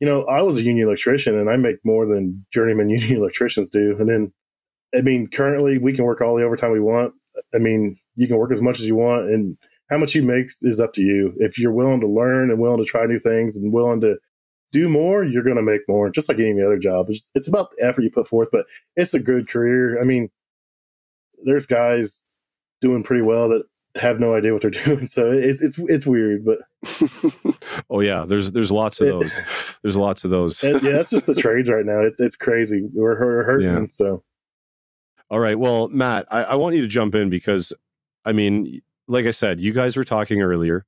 you 0.00 0.06
know, 0.06 0.24
I 0.24 0.42
was 0.42 0.56
a 0.56 0.62
union 0.62 0.88
electrician, 0.88 1.38
and 1.38 1.48
I 1.48 1.56
make 1.56 1.76
more 1.84 2.06
than 2.06 2.46
journeyman 2.52 2.90
union 2.90 3.16
electricians 3.16 3.70
do. 3.70 3.96
And 3.98 4.08
then, 4.08 4.32
I 4.96 5.02
mean, 5.02 5.28
currently 5.28 5.78
we 5.78 5.92
can 5.92 6.04
work 6.04 6.20
all 6.20 6.36
the 6.36 6.44
overtime 6.44 6.72
we 6.72 6.80
want. 6.80 7.14
I 7.54 7.58
mean, 7.58 7.98
you 8.14 8.26
can 8.26 8.38
work 8.38 8.52
as 8.52 8.62
much 8.62 8.80
as 8.80 8.86
you 8.86 8.96
want, 8.96 9.28
and 9.30 9.56
how 9.90 9.98
much 9.98 10.14
you 10.14 10.22
make 10.22 10.50
is 10.62 10.80
up 10.80 10.92
to 10.94 11.02
you. 11.02 11.32
If 11.38 11.58
you're 11.58 11.72
willing 11.72 12.00
to 12.00 12.08
learn 12.08 12.50
and 12.50 12.58
willing 12.60 12.78
to 12.78 12.84
try 12.84 13.06
new 13.06 13.18
things 13.18 13.56
and 13.56 13.72
willing 13.72 14.00
to 14.00 14.16
do 14.72 14.88
more, 14.88 15.24
you're 15.24 15.44
going 15.44 15.56
to 15.56 15.62
make 15.62 15.82
more, 15.88 16.10
just 16.10 16.28
like 16.28 16.38
any 16.38 16.60
other 16.60 16.78
job. 16.78 17.06
It's, 17.08 17.30
it's 17.34 17.48
about 17.48 17.70
the 17.76 17.86
effort 17.86 18.02
you 18.02 18.10
put 18.10 18.28
forth, 18.28 18.48
but 18.50 18.66
it's 18.96 19.14
a 19.14 19.20
good 19.20 19.48
career. 19.48 20.00
I 20.00 20.04
mean, 20.04 20.28
there's 21.44 21.66
guys 21.66 22.22
doing 22.80 23.02
pretty 23.02 23.22
well 23.22 23.48
that 23.50 23.62
have 24.00 24.20
no 24.20 24.34
idea 24.34 24.52
what 24.52 24.62
they're 24.62 24.70
doing. 24.84 25.06
So 25.06 25.30
it's 25.30 25.62
it's 25.62 25.78
it's 25.78 26.06
weird, 26.06 26.44
but 26.44 26.58
oh 27.90 28.00
yeah, 28.00 28.24
there's 28.26 28.52
there's 28.52 28.72
lots 28.72 29.00
of 29.00 29.08
those. 29.08 29.32
There's 29.82 29.96
lots 29.96 30.24
of 30.24 30.30
those. 30.32 30.60
yeah, 30.64 30.78
that's 30.78 31.10
just 31.10 31.26
the 31.26 31.34
trades 31.34 31.70
right 31.70 31.86
now. 31.86 32.00
It's 32.00 32.20
it's 32.20 32.34
crazy. 32.34 32.88
We're, 32.92 33.16
we're 33.20 33.44
hurting. 33.44 33.68
Yeah. 33.68 33.86
So 33.88 34.24
all 35.30 35.38
right, 35.38 35.58
well, 35.58 35.88
Matt, 35.88 36.26
I, 36.30 36.42
I 36.42 36.54
want 36.56 36.76
you 36.76 36.82
to 36.82 36.88
jump 36.88 37.14
in 37.14 37.30
because 37.30 37.72
I 38.24 38.32
mean, 38.32 38.80
like 39.08 39.26
I 39.26 39.30
said, 39.30 39.60
you 39.60 39.72
guys 39.72 39.96
were 39.96 40.04
talking 40.04 40.42
earlier, 40.42 40.84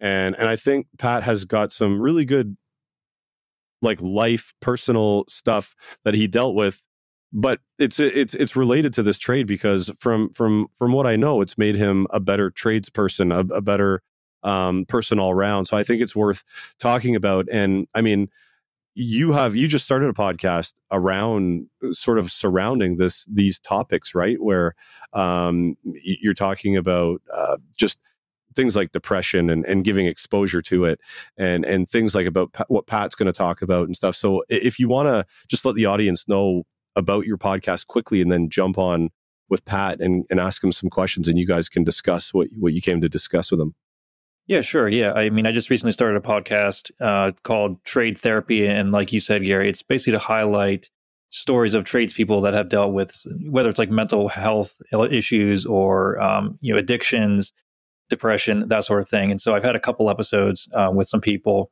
and 0.00 0.34
and 0.36 0.48
I 0.48 0.56
think 0.56 0.86
Pat 0.98 1.22
has 1.22 1.44
got 1.44 1.72
some 1.72 2.00
really 2.00 2.24
good 2.24 2.56
like 3.82 4.00
life 4.00 4.54
personal 4.60 5.24
stuff 5.28 5.74
that 6.04 6.14
he 6.14 6.26
dealt 6.26 6.54
with 6.54 6.82
but 7.34 7.58
it's 7.80 7.98
it's 7.98 8.34
it's 8.34 8.54
related 8.54 8.94
to 8.94 9.02
this 9.02 9.18
trade 9.18 9.48
because 9.48 9.90
from 9.98 10.30
from 10.30 10.68
from 10.72 10.92
what 10.92 11.04
I 11.06 11.16
know, 11.16 11.40
it's 11.40 11.58
made 11.58 11.74
him 11.74 12.06
a 12.10 12.20
better 12.20 12.50
tradesperson, 12.50 13.34
a, 13.34 13.54
a 13.54 13.60
better 13.60 14.02
um, 14.44 14.84
person 14.86 15.18
all 15.18 15.32
around. 15.32 15.66
So 15.66 15.76
I 15.76 15.82
think 15.82 16.00
it's 16.00 16.14
worth 16.14 16.44
talking 16.78 17.16
about. 17.16 17.48
And 17.50 17.88
I 17.92 18.02
mean, 18.02 18.28
you 18.94 19.32
have 19.32 19.56
you 19.56 19.66
just 19.68 19.84
started 19.84 20.08
a 20.08 20.12
podcast 20.12 20.74
around 20.90 21.66
sort 21.92 22.18
of 22.18 22.30
surrounding 22.30 22.96
this 22.96 23.24
these 23.24 23.58
topics, 23.58 24.14
right? 24.14 24.40
Where 24.40 24.74
um, 25.12 25.76
you're 25.82 26.34
talking 26.34 26.76
about 26.76 27.20
uh, 27.32 27.56
just 27.76 27.98
things 28.54 28.76
like 28.76 28.92
depression 28.92 29.50
and, 29.50 29.64
and 29.66 29.84
giving 29.84 30.06
exposure 30.06 30.62
to 30.62 30.84
it 30.84 31.00
and 31.36 31.64
and 31.64 31.88
things 31.88 32.14
like 32.14 32.26
about 32.26 32.54
what 32.68 32.86
pat's 32.86 33.16
going 33.16 33.26
to 33.26 33.32
talk 33.32 33.62
about 33.62 33.88
and 33.88 33.96
stuff 33.96 34.14
so 34.14 34.44
if 34.48 34.78
you 34.78 34.86
want 34.86 35.08
to 35.08 35.26
just 35.48 35.64
let 35.64 35.74
the 35.74 35.86
audience 35.86 36.28
know 36.28 36.62
about 36.94 37.26
your 37.26 37.36
podcast 37.36 37.88
quickly 37.88 38.20
and 38.20 38.30
then 38.30 38.48
jump 38.48 38.78
on 38.78 39.10
with 39.48 39.64
Pat 39.64 40.00
and, 40.00 40.24
and 40.30 40.40
ask 40.40 40.62
him 40.62 40.72
some 40.72 40.90
questions 40.90 41.28
and 41.28 41.38
you 41.38 41.46
guys 41.46 41.68
can 41.68 41.84
discuss 41.84 42.32
what, 42.32 42.48
what 42.58 42.72
you 42.72 42.80
came 42.80 43.00
to 43.00 43.08
discuss 43.08 43.50
with 43.50 43.60
him. 43.60 43.74
Yeah, 44.46 44.60
sure. 44.60 44.88
Yeah. 44.88 45.12
I 45.14 45.30
mean, 45.30 45.46
I 45.46 45.52
just 45.52 45.70
recently 45.70 45.92
started 45.92 46.16
a 46.16 46.26
podcast 46.26 46.90
uh, 47.00 47.32
called 47.44 47.82
Trade 47.84 48.18
Therapy. 48.18 48.66
And 48.66 48.92
like 48.92 49.12
you 49.12 49.20
said, 49.20 49.42
Gary, 49.42 49.70
it's 49.70 49.82
basically 49.82 50.12
to 50.12 50.18
highlight 50.18 50.90
stories 51.30 51.74
of 51.74 51.84
tradespeople 51.84 52.42
that 52.42 52.54
have 52.54 52.68
dealt 52.68 52.92
with 52.92 53.24
whether 53.48 53.70
it's 53.70 53.78
like 53.78 53.90
mental 53.90 54.28
health 54.28 54.76
issues 55.10 55.64
or, 55.64 56.20
um, 56.20 56.58
you 56.60 56.72
know, 56.72 56.78
addictions, 56.78 57.52
depression, 58.10 58.68
that 58.68 58.84
sort 58.84 59.00
of 59.00 59.08
thing. 59.08 59.30
And 59.30 59.40
so 59.40 59.54
I've 59.54 59.64
had 59.64 59.76
a 59.76 59.80
couple 59.80 60.10
episodes 60.10 60.68
uh, 60.74 60.90
with 60.94 61.08
some 61.08 61.20
people 61.20 61.70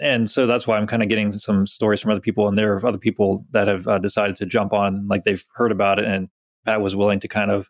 and 0.00 0.30
so 0.30 0.46
that's 0.46 0.66
why 0.66 0.76
I'm 0.76 0.86
kind 0.86 1.02
of 1.02 1.08
getting 1.08 1.32
some 1.32 1.66
stories 1.66 2.00
from 2.00 2.12
other 2.12 2.20
people, 2.20 2.48
and 2.48 2.56
there 2.56 2.74
are 2.74 2.86
other 2.86 2.98
people 2.98 3.44
that 3.50 3.68
have 3.68 3.86
uh, 3.88 3.98
decided 3.98 4.36
to 4.36 4.46
jump 4.46 4.72
on, 4.72 5.08
like 5.08 5.24
they've 5.24 5.44
heard 5.54 5.72
about 5.72 5.98
it, 5.98 6.04
and 6.04 6.28
Pat 6.64 6.80
was 6.80 6.94
willing 6.94 7.18
to 7.20 7.28
kind 7.28 7.50
of 7.50 7.68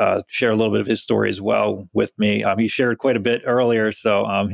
uh, 0.00 0.22
share 0.28 0.50
a 0.50 0.56
little 0.56 0.72
bit 0.72 0.80
of 0.80 0.86
his 0.86 1.02
story 1.02 1.28
as 1.28 1.40
well 1.40 1.88
with 1.92 2.12
me. 2.18 2.42
Um, 2.42 2.58
he 2.58 2.68
shared 2.68 2.98
quite 2.98 3.16
a 3.16 3.20
bit 3.20 3.42
earlier, 3.44 3.92
so 3.92 4.24
um, 4.24 4.50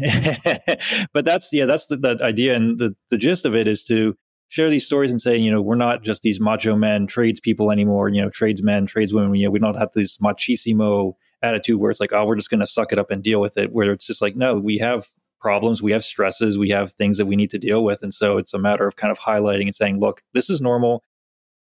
but 1.12 1.24
that's 1.24 1.52
yeah, 1.52 1.66
that's 1.66 1.86
the, 1.86 1.96
the 1.96 2.18
idea, 2.22 2.56
and 2.56 2.78
the 2.78 2.96
the 3.10 3.16
gist 3.16 3.44
of 3.44 3.54
it 3.54 3.68
is 3.68 3.84
to 3.84 4.16
share 4.48 4.70
these 4.70 4.86
stories 4.86 5.10
and 5.10 5.20
say, 5.20 5.36
you 5.36 5.50
know, 5.50 5.60
we're 5.60 5.76
not 5.76 6.02
just 6.02 6.22
these 6.22 6.40
macho 6.40 6.76
men 6.76 7.06
tradespeople 7.06 7.70
anymore, 7.70 8.08
you 8.08 8.20
know, 8.22 8.30
tradesmen, 8.30 8.86
tradeswomen, 8.86 9.38
you 9.38 9.46
know, 9.46 9.50
we 9.50 9.58
don't 9.58 9.76
have 9.76 9.92
this 9.92 10.18
machismo 10.18 11.14
attitude 11.42 11.80
where 11.80 11.90
it's 11.90 12.00
like, 12.00 12.12
oh, 12.12 12.24
we're 12.26 12.36
just 12.36 12.50
going 12.50 12.60
to 12.60 12.66
suck 12.66 12.92
it 12.92 12.98
up 12.98 13.10
and 13.10 13.22
deal 13.22 13.40
with 13.40 13.58
it. 13.58 13.72
Where 13.72 13.92
it's 13.92 14.06
just 14.06 14.22
like, 14.22 14.36
no, 14.36 14.54
we 14.54 14.78
have 14.78 15.06
problems, 15.40 15.82
we 15.82 15.92
have 15.92 16.04
stresses, 16.04 16.58
we 16.58 16.70
have 16.70 16.92
things 16.92 17.18
that 17.18 17.26
we 17.26 17.36
need 17.36 17.50
to 17.50 17.58
deal 17.58 17.84
with. 17.84 18.02
And 18.02 18.12
so 18.12 18.38
it's 18.38 18.54
a 18.54 18.58
matter 18.58 18.86
of 18.86 18.96
kind 18.96 19.10
of 19.10 19.18
highlighting 19.18 19.62
and 19.62 19.74
saying, 19.74 20.00
look, 20.00 20.22
this 20.32 20.48
is 20.48 20.60
normal. 20.60 21.02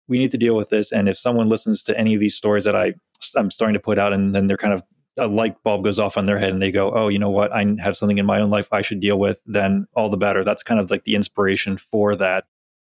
We 0.08 0.20
need 0.20 0.32
to 0.32 0.38
deal 0.38 0.56
with 0.56 0.70
this. 0.70 0.91
And 0.91 1.08
if 1.08 1.17
someone 1.17 1.50
listens 1.50 1.84
to 1.84 1.98
any 1.98 2.13
of 2.13 2.20
these 2.20 2.36
stories 2.36 2.65
that 2.65 2.76
I, 2.76 2.96
I'm 3.36 3.51
starting 3.51 3.73
to 3.73 3.79
put 3.79 3.97
out, 3.97 4.13
and 4.13 4.34
then 4.34 4.47
they're 4.47 4.57
kind 4.57 4.73
of 4.73 4.84
a 5.19 5.27
light 5.27 5.62
bulb 5.63 5.84
goes 5.84 5.99
off 5.99 6.17
on 6.17 6.25
their 6.25 6.39
head 6.39 6.51
and 6.51 6.62
they 6.62 6.71
go, 6.71 6.91
oh, 6.93 7.10
you 7.10 7.19
know 7.19 7.29
what? 7.29 7.51
I 7.51 7.65
have 7.81 7.97
something 7.97 8.17
in 8.17 8.25
my 8.25 8.39
own 8.39 8.49
life 8.49 8.71
I 8.71 8.81
should 8.81 9.01
deal 9.01 9.19
with, 9.19 9.41
then 9.45 9.86
all 9.93 10.10
the 10.10 10.17
better. 10.17 10.43
That's 10.43 10.63
kind 10.63 10.79
of 10.79 10.89
like 10.89 11.03
the 11.03 11.15
inspiration 11.15 11.77
for 11.77 12.15
that. 12.15 12.45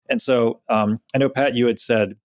And 0.08 0.20
so 0.20 0.60
um, 0.68 1.00
I 1.14 1.18
know, 1.18 1.28
Pat, 1.28 1.54
you 1.54 1.66
had 1.66 1.78
said 1.78 2.16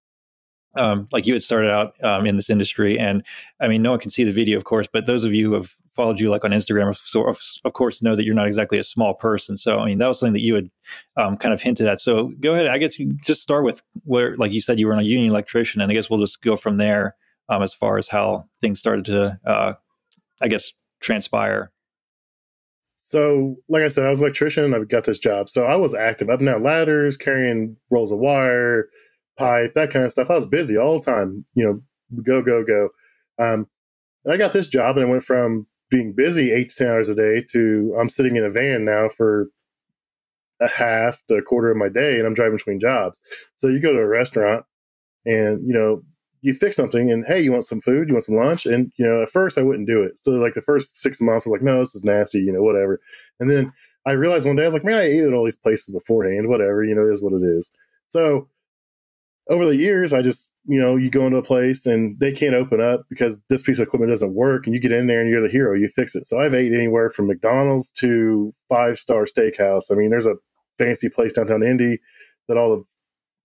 um, 0.75 1.07
like 1.11 1.27
you 1.27 1.33
had 1.33 1.43
started 1.43 1.69
out 1.69 1.93
um, 2.03 2.25
in 2.25 2.35
this 2.35 2.49
industry, 2.49 2.97
and 2.97 3.23
I 3.61 3.67
mean, 3.67 3.81
no 3.81 3.91
one 3.91 3.99
can 3.99 4.09
see 4.09 4.23
the 4.23 4.31
video, 4.31 4.57
of 4.57 4.63
course, 4.63 4.87
but 4.91 5.05
those 5.05 5.23
of 5.23 5.33
you 5.33 5.49
who 5.49 5.53
have 5.53 5.75
followed 5.95 6.19
you 6.19 6.31
like 6.31 6.43
on 6.43 6.49
Instagram, 6.51 6.89
of, 6.89 7.39
of 7.63 7.73
course, 7.73 8.01
know 8.01 8.15
that 8.15 8.25
you're 8.25 8.33
not 8.33 8.47
exactly 8.47 8.79
a 8.79 8.83
small 8.83 9.13
person. 9.13 9.55
So, 9.55 9.77
I 9.77 9.85
mean, 9.85 9.99
that 9.99 10.07
was 10.07 10.19
something 10.19 10.33
that 10.33 10.41
you 10.41 10.55
had 10.55 10.71
um, 11.15 11.37
kind 11.37 11.53
of 11.53 11.61
hinted 11.61 11.85
at. 11.85 11.99
So, 11.99 12.31
go 12.39 12.53
ahead. 12.53 12.67
I 12.67 12.79
guess 12.79 12.97
you 12.97 13.13
just 13.23 13.43
start 13.43 13.63
with 13.63 13.83
where, 14.03 14.35
like 14.37 14.51
you 14.51 14.61
said, 14.61 14.79
you 14.79 14.87
were 14.87 14.93
a 14.93 15.03
union 15.03 15.29
electrician, 15.29 15.81
and 15.81 15.91
I 15.91 15.93
guess 15.93 16.09
we'll 16.09 16.19
just 16.19 16.41
go 16.41 16.55
from 16.55 16.77
there 16.77 17.15
um, 17.49 17.62
as 17.62 17.73
far 17.73 17.97
as 17.97 18.08
how 18.08 18.45
things 18.62 18.79
started 18.79 19.06
to, 19.06 19.39
uh, 19.45 19.73
I 20.41 20.47
guess, 20.47 20.73
transpire. 21.01 21.71
So, 23.01 23.58
like 23.67 23.84
I 23.84 23.89
said, 23.89 24.06
I 24.06 24.10
was 24.10 24.21
an 24.21 24.25
electrician. 24.25 24.73
I 24.73 24.79
got 24.86 25.03
this 25.03 25.19
job, 25.19 25.49
so 25.49 25.65
I 25.65 25.75
was 25.75 25.93
active 25.93 26.29
up 26.29 26.39
and 26.39 26.47
down 26.47 26.63
ladders, 26.63 27.17
carrying 27.17 27.77
rolls 27.89 28.12
of 28.12 28.19
wire 28.19 28.88
pipe, 29.38 29.73
that 29.75 29.91
kind 29.91 30.06
of 30.06 30.12
stuff. 30.12 30.29
I 30.29 30.36
was 30.36 30.45
busy 30.45 30.77
all 30.77 30.99
the 30.99 31.06
time, 31.06 31.45
you 31.53 31.65
know, 31.65 32.21
go, 32.21 32.41
go, 32.41 32.63
go. 32.63 32.89
Um, 33.39 33.67
and 34.23 34.34
I 34.34 34.38
got 34.38 34.53
this 34.53 34.69
job 34.69 34.97
and 34.97 35.06
I 35.06 35.10
went 35.10 35.23
from 35.23 35.67
being 35.89 36.13
busy 36.15 36.51
eight 36.51 36.69
to 36.69 36.75
10 36.75 36.88
hours 36.88 37.10
a 37.10 37.15
day 37.15 37.43
to 37.51 37.95
I'm 37.99 38.10
sitting 38.10 38.36
in 38.36 38.43
a 38.43 38.49
van 38.49 38.86
now 38.86 39.10
for 39.10 39.49
a 40.62 40.69
half 40.69 41.21
to 41.27 41.36
a 41.36 41.41
quarter 41.41 41.71
of 41.71 41.77
my 41.77 41.89
day 41.89 42.17
and 42.17 42.25
I'm 42.25 42.34
driving 42.34 42.58
between 42.58 42.79
jobs. 42.79 43.21
So 43.56 43.67
you 43.67 43.81
go 43.81 43.91
to 43.91 44.00
a 44.00 44.08
restaurant 44.08 44.65
and, 45.25 45.65
you 45.67 45.73
know, 45.73 46.04
you 46.44 46.54
fix 46.54 46.75
something 46.75 47.10
and 47.10 47.25
hey, 47.25 47.41
you 47.41 47.54
want 47.54 47.65
some 47.65 47.79
food, 47.79 48.10
you 48.10 48.13
want 48.13 48.25
some 48.25 48.35
lunch, 48.35 48.65
and 48.65 48.91
you 48.98 49.06
know, 49.08 49.23
at 49.23 49.29
first 49.29 49.58
I 49.58 49.62
wouldn't 49.62 49.87
do 49.87 50.04
it. 50.04 50.19
So 50.19 50.31
like 50.31 50.54
the 50.54 50.62
first 50.62 51.02
six 51.02 51.21
months, 51.21 51.48
I 51.48 51.50
was 51.50 51.60
like, 51.60 51.63
no, 51.63 51.79
this 51.79 51.96
is 51.96 52.04
nasty, 52.04 52.39
you 52.39 52.52
know, 52.52 52.62
whatever. 52.62 53.00
And 53.39 53.50
then 53.50 53.71
I 54.06 54.12
realized 54.12 54.46
one 54.46 54.58
day 54.58 54.63
I 54.63 54.65
was 54.65 54.75
like, 54.75 54.83
man, 54.83 54.96
I 54.96 55.06
ate 55.06 55.23
at 55.23 55.33
all 55.33 55.46
these 55.46 55.56
places 55.56 55.94
beforehand, 55.94 56.50
whatever, 56.50 56.83
you 56.83 56.94
know, 56.94 57.08
it 57.08 57.13
is 57.13 57.23
what 57.23 57.31
it 57.31 57.44
is. 57.44 57.71
So 58.10 58.50
over 59.50 59.65
the 59.65 59.75
years, 59.75 60.12
I 60.12 60.21
just, 60.21 60.54
you 60.65 60.79
know, 60.79 60.98
you 60.98 61.10
go 61.10 61.25
into 61.25 61.37
a 61.37 61.44
place 61.44 61.85
and 61.85 62.19
they 62.19 62.33
can't 62.33 62.56
open 62.56 62.81
up 62.81 63.06
because 63.10 63.41
this 63.50 63.63
piece 63.63 63.79
of 63.79 63.87
equipment 63.87 64.12
doesn't 64.12 64.35
work. 64.35 64.65
And 64.65 64.75
you 64.75 64.81
get 64.81 64.91
in 64.91 65.08
there 65.08 65.21
and 65.21 65.29
you're 65.29 65.41
the 65.41 65.52
hero, 65.52 65.77
you 65.77 65.87
fix 65.87 66.13
it. 66.13 66.25
So 66.25 66.39
I've 66.39 66.54
ate 66.54 66.73
anywhere 66.73 67.10
from 67.10 67.27
McDonald's 67.27 67.91
to 68.00 68.52
five 68.67 68.98
star 68.98 69.25
steakhouse. 69.25 69.91
I 69.91 69.96
mean, 69.96 70.10
there's 70.10 70.27
a 70.27 70.35
fancy 70.77 71.08
place 71.08 71.31
downtown 71.31 71.63
Indy 71.63 72.00
that 72.50 72.58
all 72.58 72.77
the, 72.77 72.83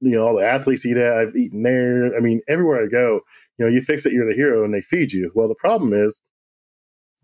you 0.01 0.13
know, 0.13 0.27
all 0.27 0.37
the 0.37 0.47
athletes 0.47 0.87
eat 0.87 0.97
at. 0.97 1.17
I've 1.17 1.37
eaten 1.37 1.63
there. 1.63 2.17
I 2.17 2.21
mean, 2.21 2.41
everywhere 2.49 2.85
I 2.85 2.89
go, 2.89 3.21
you 3.59 3.67
know, 3.67 3.71
you 3.71 3.83
fix 3.83 4.07
it, 4.07 4.13
you're 4.13 4.29
the 4.29 4.37
hero 4.37 4.65
and 4.65 4.75
they 4.75 4.81
feed 4.83 5.13
you. 5.13 5.33
Well, 5.35 5.49
the 5.49 5.55
problem 5.57 5.93
is 5.93 6.23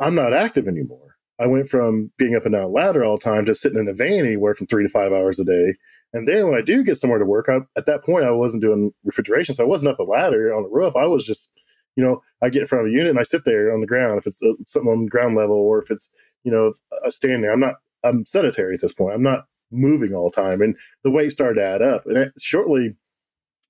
I'm 0.00 0.14
not 0.14 0.34
active 0.34 0.68
anymore. 0.68 1.16
I 1.40 1.46
went 1.46 1.68
from 1.68 2.12
being 2.18 2.36
up 2.36 2.44
and 2.46 2.54
down 2.54 2.64
a 2.64 2.68
ladder 2.68 3.04
all 3.04 3.18
the 3.18 3.24
time 3.24 3.44
to 3.46 3.54
sitting 3.54 3.78
in 3.78 3.88
a 3.88 3.94
van 3.94 4.26
anywhere 4.26 4.54
from 4.54 4.66
three 4.68 4.84
to 4.84 4.88
five 4.88 5.12
hours 5.12 5.40
a 5.40 5.44
day 5.44 5.74
And 6.12 6.28
then 6.28 6.46
when 6.48 6.58
I 6.58 6.62
do 6.62 6.84
get 6.84 6.96
somewhere 6.98 7.18
to 7.18 7.24
work, 7.26 7.48
I, 7.48 7.58
at 7.76 7.86
that 7.86 8.04
point 8.04 8.24
I 8.24 8.30
wasn't 8.30 8.62
doing 8.62 8.92
refrigeration, 9.04 9.54
so 9.54 9.64
I 9.64 9.66
wasn't 9.68 9.92
up 9.92 9.98
a 9.98 10.04
ladder 10.04 10.54
on 10.54 10.62
the 10.62 10.68
roof. 10.70 10.96
I 10.96 11.06
was 11.06 11.26
just, 11.26 11.52
you 11.96 12.04
know, 12.04 12.22
I 12.42 12.48
get 12.50 12.62
in 12.62 12.68
front 12.68 12.86
of 12.86 12.90
a 12.90 12.94
unit 12.94 13.10
and 13.10 13.18
I 13.18 13.24
sit 13.24 13.44
there 13.44 13.74
on 13.74 13.80
the 13.80 13.86
ground 13.86 14.18
if 14.18 14.26
it's 14.26 14.42
uh, 14.42 14.52
something 14.64 14.90
on 14.90 15.06
ground 15.06 15.36
level 15.36 15.56
or 15.56 15.82
if 15.82 15.90
it's, 15.90 16.12
you 16.44 16.52
know, 16.52 16.72
a 17.06 17.12
stand 17.12 17.44
there. 17.44 17.52
I'm 17.52 17.60
not, 17.60 17.76
I'm 18.04 18.26
sedentary 18.26 18.74
at 18.74 18.80
this 18.80 18.92
point. 18.92 19.14
I'm 19.14 19.22
not 19.22 19.46
moving 19.70 20.14
all 20.14 20.30
the 20.30 20.40
time, 20.40 20.60
and 20.62 20.76
the 21.02 21.10
weight 21.10 21.32
started 21.32 21.60
to 21.60 21.66
add 21.66 21.82
up. 21.82 22.06
And 22.06 22.32
shortly, 22.38 22.96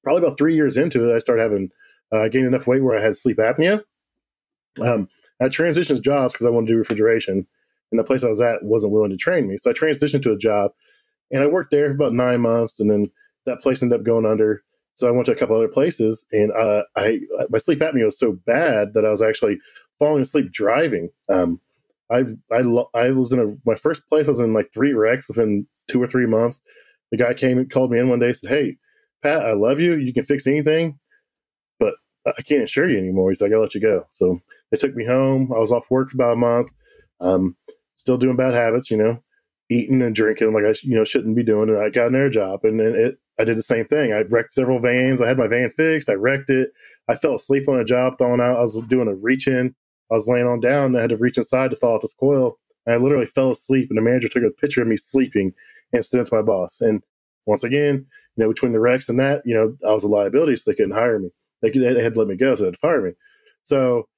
probably 0.02 0.24
about 0.24 0.38
three 0.38 0.54
years 0.54 0.76
into 0.76 1.08
it, 1.08 1.14
I 1.14 1.18
started 1.18 1.42
having 1.42 1.70
uh, 2.12 2.28
gained 2.28 2.46
enough 2.46 2.66
weight 2.66 2.82
where 2.82 2.98
I 2.98 3.02
had 3.02 3.16
sleep 3.16 3.38
apnea. 3.38 3.82
Um, 4.80 5.08
I 5.40 5.46
transitioned 5.46 6.02
jobs 6.02 6.34
because 6.34 6.46
I 6.46 6.50
wanted 6.50 6.68
to 6.68 6.72
do 6.74 6.78
refrigeration, 6.78 7.46
and 7.90 7.98
the 7.98 8.04
place 8.04 8.24
I 8.24 8.28
was 8.28 8.40
at 8.40 8.62
wasn't 8.62 8.92
willing 8.92 9.10
to 9.10 9.16
train 9.16 9.48
me. 9.48 9.58
So 9.58 9.70
I 9.70 9.72
transitioned 9.72 10.22
to 10.24 10.32
a 10.32 10.38
job 10.38 10.72
and 11.30 11.42
I 11.42 11.46
worked 11.46 11.70
there 11.70 11.88
for 11.88 11.94
about 11.94 12.12
nine 12.12 12.40
months, 12.40 12.78
and 12.78 12.90
then 12.90 13.10
that 13.46 13.60
place 13.60 13.82
ended 13.82 13.98
up 13.98 14.06
going 14.06 14.26
under. 14.26 14.62
So 14.94 15.08
I 15.08 15.10
went 15.10 15.26
to 15.26 15.32
a 15.32 15.36
couple 15.36 15.56
other 15.56 15.68
places, 15.68 16.24
and 16.32 16.52
uh, 16.52 16.82
I 16.96 17.20
my 17.50 17.58
sleep 17.58 17.80
apnea 17.80 18.04
was 18.04 18.18
so 18.18 18.32
bad 18.46 18.94
that 18.94 19.04
I 19.04 19.10
was 19.10 19.22
actually 19.22 19.58
falling 19.98 20.22
asleep 20.22 20.52
driving. 20.52 21.10
Um, 21.28 21.60
I 22.10 22.24
I 22.52 22.62
I 22.94 23.10
was 23.10 23.32
in 23.32 23.40
a 23.40 23.56
my 23.66 23.74
first 23.74 24.08
place. 24.08 24.28
I 24.28 24.32
was 24.32 24.40
in 24.40 24.54
like 24.54 24.72
three 24.72 24.92
wrecks 24.92 25.26
within 25.28 25.66
two 25.88 26.02
or 26.02 26.06
three 26.06 26.26
months. 26.26 26.62
The 27.10 27.18
guy 27.18 27.34
came 27.34 27.58
and 27.58 27.70
called 27.70 27.90
me 27.90 27.98
in 27.98 28.08
one 28.08 28.18
day, 28.18 28.32
said, 28.32 28.50
"Hey, 28.50 28.76
Pat, 29.22 29.44
I 29.44 29.52
love 29.52 29.80
you. 29.80 29.94
You 29.96 30.12
can 30.12 30.24
fix 30.24 30.46
anything, 30.46 30.98
but 31.78 31.94
I 32.26 32.42
can't 32.42 32.62
insure 32.62 32.88
you 32.88 32.98
anymore." 32.98 33.30
He's 33.30 33.40
like, 33.40 33.52
"I'll 33.52 33.60
let 33.60 33.74
you 33.74 33.80
go." 33.80 34.06
So 34.12 34.40
they 34.70 34.76
took 34.76 34.94
me 34.94 35.04
home. 35.04 35.52
I 35.54 35.58
was 35.58 35.72
off 35.72 35.90
work 35.90 36.10
for 36.10 36.16
about 36.16 36.34
a 36.34 36.36
month. 36.36 36.72
Um, 37.20 37.56
still 37.96 38.18
doing 38.18 38.36
bad 38.36 38.54
habits, 38.54 38.90
you 38.90 38.96
know 38.96 39.22
eating 39.70 40.02
and 40.02 40.14
drinking 40.14 40.52
like 40.52 40.64
I 40.64 40.74
you 40.82 40.94
know 40.94 41.04
shouldn't 41.04 41.36
be 41.36 41.42
doing. 41.42 41.68
And 41.68 41.78
I 41.78 41.90
got 41.90 42.08
an 42.08 42.14
air 42.14 42.30
job, 42.30 42.60
and 42.64 42.78
then 42.78 42.94
it 42.94 43.18
I 43.38 43.44
did 43.44 43.58
the 43.58 43.62
same 43.62 43.84
thing. 43.84 44.12
I 44.12 44.20
wrecked 44.20 44.52
several 44.52 44.80
vans. 44.80 45.20
I 45.20 45.28
had 45.28 45.38
my 45.38 45.48
van 45.48 45.70
fixed. 45.70 46.08
I 46.08 46.14
wrecked 46.14 46.50
it. 46.50 46.70
I 47.08 47.14
fell 47.16 47.34
asleep 47.34 47.68
on 47.68 47.80
a 47.80 47.84
job 47.84 48.16
thawing 48.16 48.40
out. 48.40 48.58
I 48.58 48.62
was 48.62 48.80
doing 48.86 49.08
a 49.08 49.14
reach 49.14 49.48
in. 49.48 49.74
I 50.10 50.14
was 50.14 50.28
laying 50.28 50.46
on 50.46 50.60
down. 50.60 50.96
I 50.96 51.00
had 51.00 51.10
to 51.10 51.16
reach 51.16 51.36
inside 51.36 51.70
to 51.70 51.76
thaw 51.76 51.96
out 51.96 52.02
this 52.02 52.14
coil. 52.14 52.58
And 52.86 52.94
I 52.94 52.98
literally 52.98 53.26
fell 53.26 53.50
asleep. 53.50 53.88
And 53.90 53.98
the 53.98 54.02
manager 54.02 54.28
took 54.28 54.44
a 54.44 54.50
picture 54.50 54.82
of 54.82 54.88
me 54.88 54.96
sleeping 54.96 55.52
and 55.92 56.04
it 56.04 56.26
to 56.26 56.34
my 56.34 56.42
boss. 56.42 56.80
And 56.80 57.02
once 57.46 57.64
again, 57.64 58.06
you 58.36 58.42
know, 58.42 58.48
between 58.48 58.72
the 58.72 58.80
wrecks 58.80 59.08
and 59.08 59.18
that, 59.18 59.42
you 59.44 59.54
know, 59.54 59.76
I 59.88 59.92
was 59.92 60.04
a 60.04 60.08
liability, 60.08 60.56
so 60.56 60.64
they 60.66 60.74
couldn't 60.74 60.92
hire 60.92 61.18
me. 61.18 61.30
They, 61.62 61.70
they 61.70 62.02
had 62.02 62.14
to 62.14 62.18
let 62.18 62.28
me 62.28 62.36
go, 62.36 62.54
so 62.54 62.62
they 62.62 62.68
had 62.68 62.74
to 62.74 62.80
fire 62.80 63.00
me. 63.00 63.12
So 63.62 64.08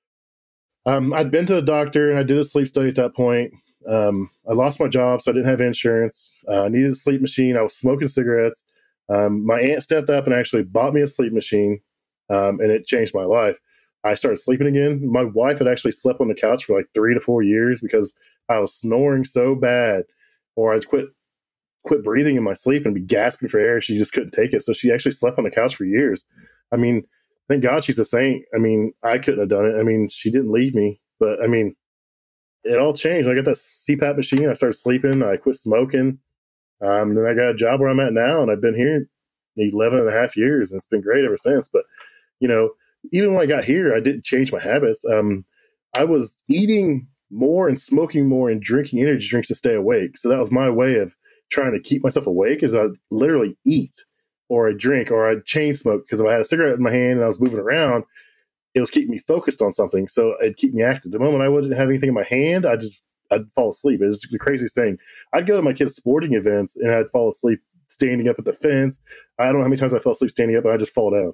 um, 0.86 1.12
I'd 1.12 1.30
been 1.30 1.46
to 1.46 1.54
the 1.54 1.62
doctor 1.62 2.10
and 2.10 2.18
I 2.18 2.22
did 2.22 2.38
a 2.38 2.44
sleep 2.44 2.68
study 2.68 2.88
at 2.88 2.94
that 2.94 3.14
point. 3.14 3.52
Um, 3.88 4.30
I 4.48 4.52
lost 4.52 4.80
my 4.80 4.88
job, 4.88 5.22
so 5.22 5.30
I 5.30 5.34
didn't 5.34 5.48
have 5.48 5.60
insurance. 5.60 6.34
Uh, 6.48 6.62
I 6.62 6.68
needed 6.68 6.92
a 6.92 6.96
sleep 6.96 7.20
machine. 7.20 7.56
I 7.56 7.62
was 7.62 7.74
smoking 7.76 8.08
cigarettes. 8.08 8.64
Um, 9.08 9.44
my 9.46 9.60
aunt 9.60 9.82
stepped 9.82 10.10
up 10.10 10.26
and 10.26 10.34
actually 10.34 10.64
bought 10.64 10.94
me 10.94 11.02
a 11.02 11.06
sleep 11.06 11.32
machine, 11.32 11.80
um, 12.28 12.60
and 12.60 12.70
it 12.70 12.86
changed 12.86 13.14
my 13.14 13.24
life. 13.24 13.58
I 14.02 14.14
started 14.14 14.38
sleeping 14.38 14.66
again. 14.66 15.08
My 15.10 15.24
wife 15.24 15.58
had 15.58 15.68
actually 15.68 15.92
slept 15.92 16.20
on 16.20 16.28
the 16.28 16.34
couch 16.34 16.64
for 16.64 16.76
like 16.76 16.86
three 16.94 17.14
to 17.14 17.20
four 17.20 17.42
years 17.42 17.80
because 17.80 18.14
I 18.48 18.58
was 18.58 18.74
snoring 18.74 19.24
so 19.24 19.54
bad, 19.54 20.04
or 20.56 20.74
I'd 20.74 20.88
quit 20.88 21.06
quit 21.86 22.02
breathing 22.02 22.36
in 22.36 22.42
my 22.42 22.52
sleep 22.52 22.84
and 22.84 22.94
be 22.94 23.00
gasping 23.00 23.48
for 23.48 23.60
air. 23.60 23.80
She 23.80 23.96
just 23.96 24.12
couldn't 24.12 24.32
take 24.32 24.52
it, 24.52 24.62
so 24.62 24.72
she 24.72 24.92
actually 24.92 25.12
slept 25.12 25.38
on 25.38 25.44
the 25.44 25.50
couch 25.50 25.76
for 25.76 25.84
years. 25.84 26.24
I 26.72 26.76
mean, 26.76 27.04
thank 27.48 27.62
God 27.62 27.84
she's 27.84 27.98
a 27.98 28.04
saint. 28.04 28.44
I 28.54 28.58
mean, 28.58 28.92
I 29.02 29.18
couldn't 29.18 29.40
have 29.40 29.48
done 29.48 29.66
it. 29.66 29.78
I 29.78 29.82
mean, 29.82 30.08
she 30.10 30.30
didn't 30.30 30.52
leave 30.52 30.74
me, 30.74 31.00
but 31.20 31.42
I 31.42 31.46
mean, 31.46 31.76
it 32.64 32.78
all 32.78 32.92
changed. 32.92 33.28
I 33.28 33.34
got 33.34 33.44
that 33.44 33.56
CPAP 33.56 34.16
machine. 34.16 34.50
I 34.50 34.54
started 34.54 34.78
sleeping. 34.78 35.22
I 35.22 35.36
quit 35.36 35.56
smoking. 35.56 36.18
Um, 36.84 37.14
then 37.14 37.24
I 37.24 37.34
got 37.34 37.50
a 37.50 37.54
job 37.54 37.80
where 37.80 37.88
I'm 37.88 38.00
at 38.00 38.12
now, 38.12 38.42
and 38.42 38.50
I've 38.50 38.60
been 38.60 38.74
here 38.74 39.08
11 39.56 40.00
and 40.00 40.08
a 40.08 40.12
half 40.12 40.36
years, 40.36 40.70
and 40.70 40.78
it's 40.78 40.86
been 40.86 41.00
great 41.00 41.24
ever 41.24 41.36
since. 41.36 41.68
But, 41.68 41.84
you 42.40 42.48
know, 42.48 42.70
even 43.12 43.32
when 43.32 43.42
I 43.42 43.46
got 43.46 43.64
here, 43.64 43.94
I 43.94 44.00
didn't 44.00 44.24
change 44.24 44.52
my 44.52 44.60
habits. 44.60 45.04
Um, 45.04 45.44
I 45.94 46.04
was 46.04 46.38
eating 46.48 47.06
more 47.30 47.68
and 47.68 47.80
smoking 47.80 48.28
more 48.28 48.50
and 48.50 48.60
drinking 48.60 49.00
energy 49.00 49.28
drinks 49.28 49.48
to 49.48 49.54
stay 49.54 49.74
awake. 49.74 50.18
So 50.18 50.28
that 50.28 50.38
was 50.38 50.50
my 50.50 50.68
way 50.68 50.96
of 50.96 51.14
trying 51.50 51.72
to 51.72 51.80
keep 51.80 52.02
myself 52.02 52.26
awake 52.26 52.62
is 52.62 52.74
I 52.74 52.86
literally 53.10 53.56
eat 53.64 54.04
or 54.48 54.68
I 54.68 54.72
drink 54.72 55.10
or 55.10 55.28
I 55.28 55.36
chain 55.44 55.74
smoke 55.74 56.06
because 56.06 56.20
if 56.20 56.26
I 56.26 56.32
had 56.32 56.40
a 56.40 56.44
cigarette 56.44 56.76
in 56.76 56.82
my 56.82 56.92
hand 56.92 57.14
and 57.14 57.24
I 57.24 57.28
was 57.28 57.40
moving 57.40 57.58
around, 57.58 58.04
it 58.74 58.80
was 58.80 58.90
keeping 58.90 59.10
me 59.10 59.18
focused 59.18 59.62
on 59.62 59.72
something. 59.72 60.08
So 60.08 60.34
it'd 60.40 60.56
keep 60.56 60.74
me 60.74 60.82
active. 60.82 61.12
The 61.12 61.18
moment 61.18 61.42
I 61.42 61.48
wouldn't 61.48 61.74
have 61.76 61.88
anything 61.88 62.08
in 62.08 62.14
my 62.14 62.26
hand, 62.28 62.66
I 62.66 62.76
just 62.76 63.02
I'd 63.30 63.50
fall 63.54 63.70
asleep. 63.70 64.00
It 64.02 64.06
was 64.06 64.20
the 64.20 64.38
craziest 64.38 64.74
thing. 64.74 64.98
I'd 65.32 65.46
go 65.46 65.56
to 65.56 65.62
my 65.62 65.72
kids' 65.72 65.96
sporting 65.96 66.34
events 66.34 66.76
and 66.76 66.92
I'd 66.92 67.10
fall 67.10 67.28
asleep 67.28 67.60
standing 67.88 68.28
up 68.28 68.38
at 68.38 68.44
the 68.44 68.52
fence. 68.52 69.00
I 69.38 69.44
don't 69.46 69.54
know 69.54 69.62
how 69.62 69.68
many 69.68 69.78
times 69.78 69.94
I 69.94 69.98
fell 69.98 70.12
asleep 70.12 70.30
standing 70.30 70.56
up, 70.56 70.64
but 70.64 70.72
I 70.72 70.76
just 70.76 70.94
fall 70.94 71.10
down. 71.10 71.32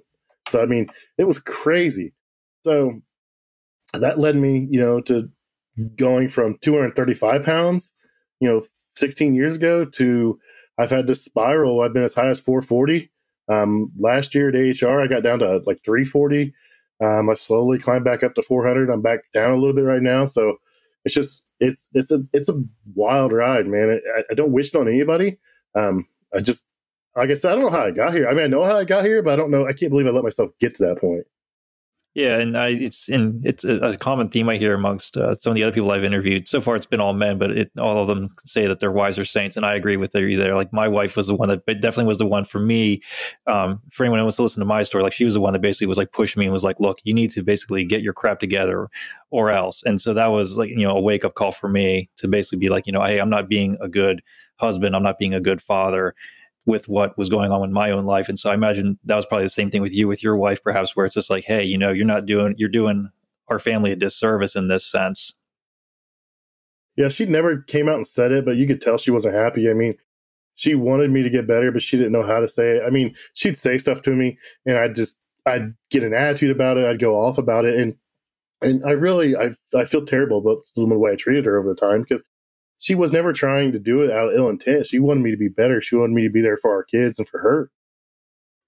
So 0.48 0.62
I 0.62 0.66
mean, 0.66 0.86
it 1.18 1.24
was 1.24 1.38
crazy. 1.38 2.12
So 2.64 3.00
that 3.94 4.18
led 4.18 4.36
me, 4.36 4.66
you 4.70 4.80
know, 4.80 5.00
to 5.02 5.30
going 5.96 6.28
from 6.28 6.58
235 6.62 7.44
pounds, 7.44 7.92
you 8.40 8.48
know, 8.48 8.62
16 8.96 9.34
years 9.34 9.56
ago 9.56 9.84
to 9.84 10.38
I've 10.78 10.90
had 10.90 11.06
this 11.06 11.24
spiral. 11.24 11.80
I've 11.80 11.92
been 11.92 12.02
as 12.02 12.14
high 12.14 12.28
as 12.30 12.40
440. 12.40 13.10
Um, 13.48 13.92
last 13.98 14.34
year 14.34 14.48
at 14.48 14.82
AHR, 14.82 15.00
I 15.00 15.06
got 15.06 15.22
down 15.22 15.40
to 15.40 15.60
like 15.66 15.84
340. 15.84 16.54
Um, 17.02 17.28
I 17.28 17.34
slowly 17.34 17.78
climbed 17.78 18.04
back 18.04 18.22
up 18.22 18.34
to 18.34 18.42
400. 18.42 18.90
I'm 18.90 19.02
back 19.02 19.20
down 19.34 19.50
a 19.50 19.56
little 19.56 19.74
bit 19.74 19.82
right 19.82 20.02
now, 20.02 20.24
so 20.24 20.56
it's 21.04 21.14
just 21.14 21.48
it's 21.58 21.88
it's 21.94 22.12
a 22.12 22.22
it's 22.32 22.48
a 22.48 22.62
wild 22.94 23.32
ride, 23.32 23.66
man. 23.66 24.00
I, 24.16 24.22
I 24.30 24.34
don't 24.34 24.52
wish 24.52 24.72
it 24.72 24.78
on 24.78 24.88
anybody. 24.88 25.38
Um, 25.74 26.06
I 26.34 26.40
just 26.40 26.66
like 27.16 27.30
I 27.30 27.34
said, 27.34 27.52
I 27.52 27.54
don't 27.54 27.64
know 27.64 27.76
how 27.76 27.86
I 27.86 27.90
got 27.90 28.14
here. 28.14 28.28
I 28.28 28.34
mean, 28.34 28.44
I 28.44 28.46
know 28.46 28.64
how 28.64 28.78
I 28.78 28.84
got 28.84 29.04
here, 29.04 29.22
but 29.22 29.32
I 29.32 29.36
don't 29.36 29.50
know. 29.50 29.66
I 29.66 29.72
can't 29.72 29.90
believe 29.90 30.06
I 30.06 30.10
let 30.10 30.24
myself 30.24 30.50
get 30.60 30.74
to 30.76 30.84
that 30.84 31.00
point. 31.00 31.24
Yeah, 32.14 32.38
and 32.38 32.58
I, 32.58 32.68
it's 32.68 33.08
in 33.08 33.40
it's 33.42 33.64
a, 33.64 33.96
common 33.96 34.28
theme 34.28 34.46
I 34.50 34.58
hear 34.58 34.74
amongst 34.74 35.16
uh, 35.16 35.34
some 35.34 35.52
of 35.52 35.54
the 35.54 35.62
other 35.62 35.72
people 35.72 35.90
I've 35.90 36.04
interviewed. 36.04 36.46
So 36.46 36.60
far, 36.60 36.76
it's 36.76 36.84
been 36.84 37.00
all 37.00 37.14
men, 37.14 37.38
but 37.38 37.50
it, 37.52 37.70
all 37.80 38.02
of 38.02 38.06
them 38.06 38.34
say 38.44 38.66
that 38.66 38.80
they're 38.80 38.92
wiser 38.92 39.24
saints, 39.24 39.56
and 39.56 39.64
I 39.64 39.74
agree 39.74 39.96
with 39.96 40.14
you 40.14 40.36
there. 40.36 40.54
Like 40.54 40.74
my 40.74 40.88
wife 40.88 41.16
was 41.16 41.28
the 41.28 41.34
one 41.34 41.48
that 41.48 41.64
definitely 41.64 42.04
was 42.04 42.18
the 42.18 42.26
one 42.26 42.44
for 42.44 42.58
me. 42.58 43.00
Um, 43.46 43.80
for 43.90 44.04
anyone 44.04 44.18
who 44.18 44.24
wants 44.26 44.36
to 44.36 44.42
listen 44.42 44.60
to 44.60 44.66
my 44.66 44.82
story, 44.82 45.02
like 45.02 45.14
she 45.14 45.24
was 45.24 45.32
the 45.32 45.40
one 45.40 45.54
that 45.54 45.62
basically 45.62 45.86
was 45.86 45.96
like 45.96 46.12
pushing 46.12 46.40
me 46.40 46.46
and 46.46 46.52
was 46.52 46.64
like, 46.64 46.80
"Look, 46.80 46.98
you 47.04 47.14
need 47.14 47.30
to 47.30 47.42
basically 47.42 47.86
get 47.86 48.02
your 48.02 48.12
crap 48.12 48.40
together, 48.40 48.90
or 49.30 49.50
else." 49.50 49.82
And 49.82 49.98
so 49.98 50.12
that 50.12 50.26
was 50.26 50.58
like 50.58 50.68
you 50.68 50.76
know 50.86 50.96
a 50.96 51.00
wake 51.00 51.24
up 51.24 51.34
call 51.34 51.52
for 51.52 51.70
me 51.70 52.10
to 52.16 52.28
basically 52.28 52.58
be 52.58 52.68
like, 52.68 52.86
you 52.86 52.92
know, 52.92 53.02
hey, 53.02 53.20
I'm 53.20 53.30
not 53.30 53.48
being 53.48 53.78
a 53.80 53.88
good 53.88 54.20
husband, 54.56 54.94
I'm 54.94 55.02
not 55.02 55.18
being 55.18 55.32
a 55.32 55.40
good 55.40 55.62
father 55.62 56.14
with 56.64 56.88
what 56.88 57.16
was 57.18 57.28
going 57.28 57.50
on 57.50 57.64
in 57.64 57.72
my 57.72 57.90
own 57.90 58.04
life. 58.04 58.28
And 58.28 58.38
so 58.38 58.50
I 58.50 58.54
imagine 58.54 58.98
that 59.04 59.16
was 59.16 59.26
probably 59.26 59.46
the 59.46 59.50
same 59.50 59.70
thing 59.70 59.82
with 59.82 59.94
you, 59.94 60.06
with 60.06 60.22
your 60.22 60.36
wife, 60.36 60.62
perhaps, 60.62 60.94
where 60.94 61.06
it's 61.06 61.14
just 61.14 61.30
like, 61.30 61.44
hey, 61.44 61.64
you 61.64 61.76
know, 61.76 61.90
you're 61.90 62.06
not 62.06 62.26
doing, 62.26 62.54
you're 62.56 62.68
doing 62.68 63.10
our 63.48 63.58
family 63.58 63.90
a 63.90 63.96
disservice 63.96 64.54
in 64.54 64.68
this 64.68 64.84
sense. 64.84 65.34
Yeah, 66.96 67.08
she 67.08 67.26
never 67.26 67.62
came 67.62 67.88
out 67.88 67.96
and 67.96 68.06
said 68.06 68.32
it, 68.32 68.44
but 68.44 68.56
you 68.56 68.66
could 68.66 68.80
tell 68.80 68.98
she 68.98 69.10
wasn't 69.10 69.34
happy. 69.34 69.68
I 69.68 69.74
mean, 69.74 69.94
she 70.54 70.74
wanted 70.74 71.10
me 71.10 71.22
to 71.22 71.30
get 71.30 71.48
better, 71.48 71.72
but 71.72 71.82
she 71.82 71.96
didn't 71.96 72.12
know 72.12 72.22
how 72.22 72.40
to 72.40 72.48
say 72.48 72.76
it. 72.76 72.82
I 72.86 72.90
mean, 72.90 73.14
she'd 73.34 73.56
say 73.56 73.78
stuff 73.78 74.02
to 74.02 74.10
me, 74.10 74.38
and 74.66 74.76
I'd 74.76 74.94
just, 74.94 75.18
I'd 75.46 75.74
get 75.90 76.04
an 76.04 76.14
attitude 76.14 76.50
about 76.50 76.76
it. 76.76 76.84
I'd 76.84 77.00
go 77.00 77.16
off 77.16 77.38
about 77.38 77.64
it, 77.64 77.78
and 77.78 77.96
and 78.60 78.84
I 78.84 78.92
really, 78.92 79.34
I, 79.34 79.56
I 79.74 79.84
feel 79.84 80.04
terrible 80.04 80.38
about 80.38 80.62
the 80.76 80.84
way 80.86 81.10
I 81.10 81.16
treated 81.16 81.46
her 81.46 81.58
over 81.58 81.68
the 81.68 81.80
time 81.80 82.02
because 82.02 82.22
she 82.82 82.96
was 82.96 83.12
never 83.12 83.32
trying 83.32 83.70
to 83.70 83.78
do 83.78 84.00
it 84.00 84.10
out 84.10 84.30
of 84.30 84.34
ill 84.34 84.48
intent. 84.48 84.88
She 84.88 84.98
wanted 84.98 85.22
me 85.22 85.30
to 85.30 85.36
be 85.36 85.48
better. 85.48 85.80
She 85.80 85.94
wanted 85.94 86.14
me 86.14 86.24
to 86.24 86.30
be 86.30 86.42
there 86.42 86.56
for 86.56 86.72
our 86.72 86.82
kids 86.82 87.16
and 87.16 87.28
for 87.28 87.38
her. 87.38 87.70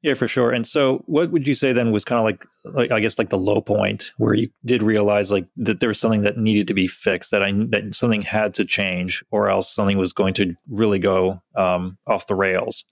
Yeah, 0.03 0.15
for 0.15 0.29
sure. 0.29 0.53
And 0.53 0.65
so, 0.65 1.03
what 1.07 1.33
would 1.33 1.49
you 1.49 1.55
say 1.55 1.73
then 1.73 1.91
was 1.91 2.05
kind 2.05 2.21
of 2.21 2.25
like, 2.25 2.47
like 2.65 2.93
I 2.93 3.01
guess, 3.01 3.19
like 3.19 3.31
the 3.31 3.39
low 3.39 3.61
point 3.61 4.13
where 4.17 4.35
you 4.35 4.51
did 4.65 4.85
realize 4.85 5.33
like 5.33 5.49
that 5.57 5.81
there 5.81 5.89
was 5.89 5.99
something 5.99 6.23
that 6.23 6.39
needed 6.39 6.69
to 6.69 6.75
be 6.75 6.87
fixed, 6.87 7.33
that 7.33 7.43
I 7.43 7.51
that 7.71 7.93
something 7.93 8.23
had 8.23 8.55
to 8.55 8.65
change, 8.65 9.25
or 9.33 9.49
else 9.49 9.69
something 9.69 9.99
was 9.99 10.13
going 10.13 10.35
to 10.35 10.55
really 10.69 11.01
go 11.01 11.43
um, 11.57 11.99
off 12.07 12.29
the 12.29 12.37
rails. 12.37 12.85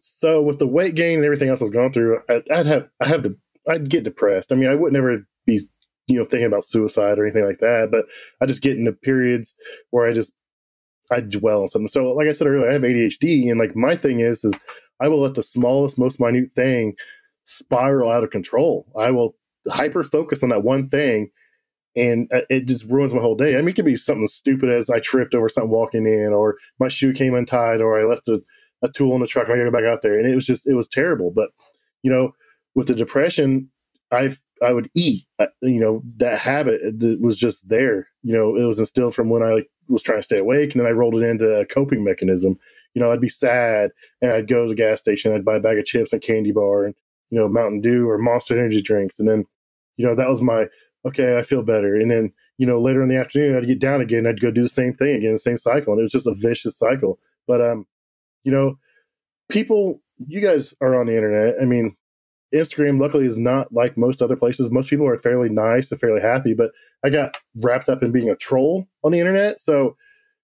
So, 0.00 0.42
with 0.42 0.58
the 0.58 0.66
weight 0.66 0.96
gain 0.96 1.18
and 1.18 1.24
everything 1.24 1.48
else 1.48 1.62
I 1.62 1.64
was 1.64 1.72
going 1.72 1.94
through, 1.94 2.20
I, 2.28 2.42
I'd 2.52 2.66
have 2.66 2.88
I 3.00 3.08
have 3.08 3.22
to 3.22 3.38
I'd 3.66 3.88
get 3.88 4.04
depressed. 4.04 4.52
I 4.52 4.56
mean, 4.56 4.68
I 4.68 4.74
would 4.74 4.92
never 4.92 5.26
be 5.46 5.60
you 6.10 6.18
know 6.18 6.24
thinking 6.24 6.46
about 6.46 6.64
suicide 6.64 7.18
or 7.18 7.24
anything 7.24 7.44
like 7.44 7.60
that. 7.60 7.88
But 7.90 8.06
I 8.40 8.46
just 8.46 8.62
get 8.62 8.76
into 8.76 8.92
periods 8.92 9.54
where 9.90 10.08
I 10.08 10.12
just 10.12 10.32
I 11.10 11.20
dwell 11.20 11.62
on 11.62 11.68
something. 11.68 11.88
So 11.88 12.12
like 12.12 12.28
I 12.28 12.32
said 12.32 12.46
earlier, 12.46 12.68
I 12.68 12.74
have 12.74 12.82
ADHD, 12.82 13.50
and 13.50 13.58
like 13.58 13.76
my 13.76 13.96
thing 13.96 14.20
is 14.20 14.44
is 14.44 14.54
I 15.00 15.08
will 15.08 15.22
let 15.22 15.34
the 15.34 15.42
smallest, 15.42 15.98
most 15.98 16.20
minute 16.20 16.52
thing 16.54 16.94
spiral 17.44 18.10
out 18.10 18.24
of 18.24 18.30
control. 18.30 18.86
I 18.98 19.10
will 19.10 19.34
hyper 19.68 20.02
focus 20.02 20.42
on 20.42 20.50
that 20.50 20.62
one 20.62 20.88
thing, 20.88 21.30
and 21.96 22.28
uh, 22.32 22.42
it 22.48 22.66
just 22.66 22.84
ruins 22.84 23.14
my 23.14 23.20
whole 23.20 23.36
day. 23.36 23.54
I 23.54 23.58
mean, 23.58 23.70
it 23.70 23.76
could 23.76 23.84
be 23.84 23.96
something 23.96 24.28
stupid 24.28 24.70
as 24.70 24.90
I 24.90 25.00
tripped 25.00 25.34
over 25.34 25.48
something 25.48 25.70
walking 25.70 26.06
in, 26.06 26.32
or 26.32 26.56
my 26.78 26.88
shoe 26.88 27.12
came 27.12 27.34
untied, 27.34 27.80
or 27.80 28.00
I 28.00 28.08
left 28.08 28.28
a, 28.28 28.40
a 28.82 28.88
tool 28.88 29.14
in 29.14 29.20
the 29.20 29.26
truck 29.26 29.46
and 29.46 29.54
I 29.54 29.58
gotta 29.58 29.70
go 29.70 29.78
back 29.78 29.90
out 29.90 30.02
there, 30.02 30.18
and 30.18 30.28
it 30.28 30.34
was 30.34 30.46
just 30.46 30.68
it 30.68 30.74
was 30.74 30.88
terrible. 30.88 31.30
But 31.34 31.50
you 32.02 32.10
know, 32.10 32.32
with 32.74 32.86
the 32.86 32.94
depression, 32.94 33.70
I 34.12 34.30
I 34.62 34.72
would 34.72 34.90
eat. 34.94 35.24
Uh, 35.38 35.46
you 35.62 35.80
know, 35.80 36.02
that 36.16 36.38
habit 36.38 36.80
was 37.20 37.38
just 37.38 37.68
there. 37.68 38.08
You 38.22 38.34
know, 38.34 38.56
it 38.56 38.64
was 38.64 38.78
instilled 38.78 39.14
from 39.14 39.30
when 39.30 39.42
I 39.42 39.62
was 39.88 40.02
trying 40.02 40.18
to 40.18 40.24
stay 40.24 40.38
awake, 40.38 40.74
and 40.74 40.80
then 40.82 40.88
I 40.88 40.92
rolled 40.92 41.14
it 41.14 41.22
into 41.22 41.48
a 41.48 41.66
coping 41.66 42.04
mechanism. 42.04 42.58
you 42.94 43.00
know, 43.00 43.10
I'd 43.10 43.20
be 43.20 43.28
sad 43.28 43.90
and 44.20 44.32
I'd 44.32 44.48
go 44.48 44.64
to 44.64 44.68
the 44.68 44.74
gas 44.74 45.00
station, 45.00 45.32
I'd 45.32 45.44
buy 45.44 45.56
a 45.56 45.60
bag 45.60 45.78
of 45.78 45.84
chips 45.84 46.12
and 46.12 46.22
candy 46.22 46.52
bar 46.52 46.84
and, 46.84 46.94
you 47.30 47.38
know, 47.38 47.48
Mountain 47.48 47.80
Dew 47.80 48.08
or 48.08 48.18
Monster 48.18 48.58
Energy 48.58 48.82
drinks. 48.82 49.18
And 49.18 49.28
then, 49.28 49.44
you 49.96 50.06
know, 50.06 50.14
that 50.14 50.28
was 50.28 50.42
my, 50.42 50.66
okay, 51.06 51.38
I 51.38 51.42
feel 51.42 51.62
better. 51.62 51.94
And 51.94 52.10
then, 52.10 52.32
you 52.58 52.66
know, 52.66 52.80
later 52.80 53.02
in 53.02 53.08
the 53.08 53.16
afternoon, 53.16 53.56
I'd 53.56 53.66
get 53.66 53.80
down 53.80 54.00
again. 54.00 54.26
I'd 54.26 54.40
go 54.40 54.50
do 54.50 54.62
the 54.62 54.68
same 54.68 54.94
thing 54.94 55.16
again, 55.16 55.32
the 55.32 55.38
same 55.38 55.58
cycle. 55.58 55.92
And 55.92 56.00
it 56.00 56.04
was 56.04 56.12
just 56.12 56.26
a 56.26 56.34
vicious 56.34 56.76
cycle. 56.76 57.18
But, 57.46 57.60
um, 57.60 57.86
you 58.44 58.52
know, 58.52 58.78
people, 59.48 60.02
you 60.26 60.40
guys 60.40 60.74
are 60.80 60.98
on 60.98 61.06
the 61.06 61.14
internet. 61.14 61.56
I 61.60 61.64
mean, 61.64 61.96
Instagram, 62.54 63.00
luckily, 63.00 63.26
is 63.26 63.38
not 63.38 63.72
like 63.72 63.96
most 63.96 64.22
other 64.22 64.36
places. 64.36 64.70
Most 64.70 64.90
people 64.90 65.06
are 65.06 65.18
fairly 65.18 65.48
nice 65.48 65.90
and 65.90 66.00
fairly 66.00 66.20
happy, 66.20 66.54
but 66.54 66.70
I 67.04 67.10
got 67.10 67.36
wrapped 67.56 67.88
up 67.88 68.02
in 68.02 68.12
being 68.12 68.30
a 68.30 68.36
troll 68.36 68.86
on 69.04 69.12
the 69.12 69.20
internet. 69.20 69.60
So, 69.60 69.96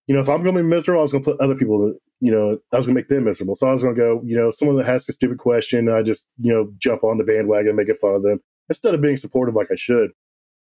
you 0.07 0.15
know, 0.15 0.21
if 0.21 0.29
I'm 0.29 0.43
going 0.43 0.55
to 0.55 0.63
be 0.63 0.69
miserable, 0.69 1.01
I 1.01 1.03
was 1.03 1.13
going 1.13 1.25
to 1.25 1.31
put 1.31 1.41
other 1.41 1.57
people, 1.57 1.95
you 2.21 2.31
know, 2.31 2.59
I 2.73 2.77
was 2.77 2.87
going 2.87 2.95
to 2.95 3.01
make 3.01 3.09
them 3.09 3.25
miserable. 3.25 3.57
So 3.57 3.67
I 3.67 3.73
was 3.73 3.83
going 3.83 3.95
to 3.95 4.01
go, 4.01 4.23
you 4.25 4.37
know, 4.37 4.51
someone 4.51 4.77
that 4.77 4.87
has 4.87 5.09
a 5.09 5.13
stupid 5.13 5.39
question, 5.39 5.89
I 5.89 6.03
just, 6.03 6.29
you 6.39 6.53
know, 6.53 6.73
jump 6.79 7.03
on 7.03 7.19
the 7.19 7.25
bandwagon 7.25 7.69
and 7.69 7.77
make 7.77 7.97
fun 7.99 8.15
of 8.15 8.23
them 8.23 8.41
instead 8.69 8.95
of 8.95 9.01
being 9.01 9.17
supportive 9.17 9.55
like 9.55 9.71
I 9.71 9.77
should. 9.77 10.11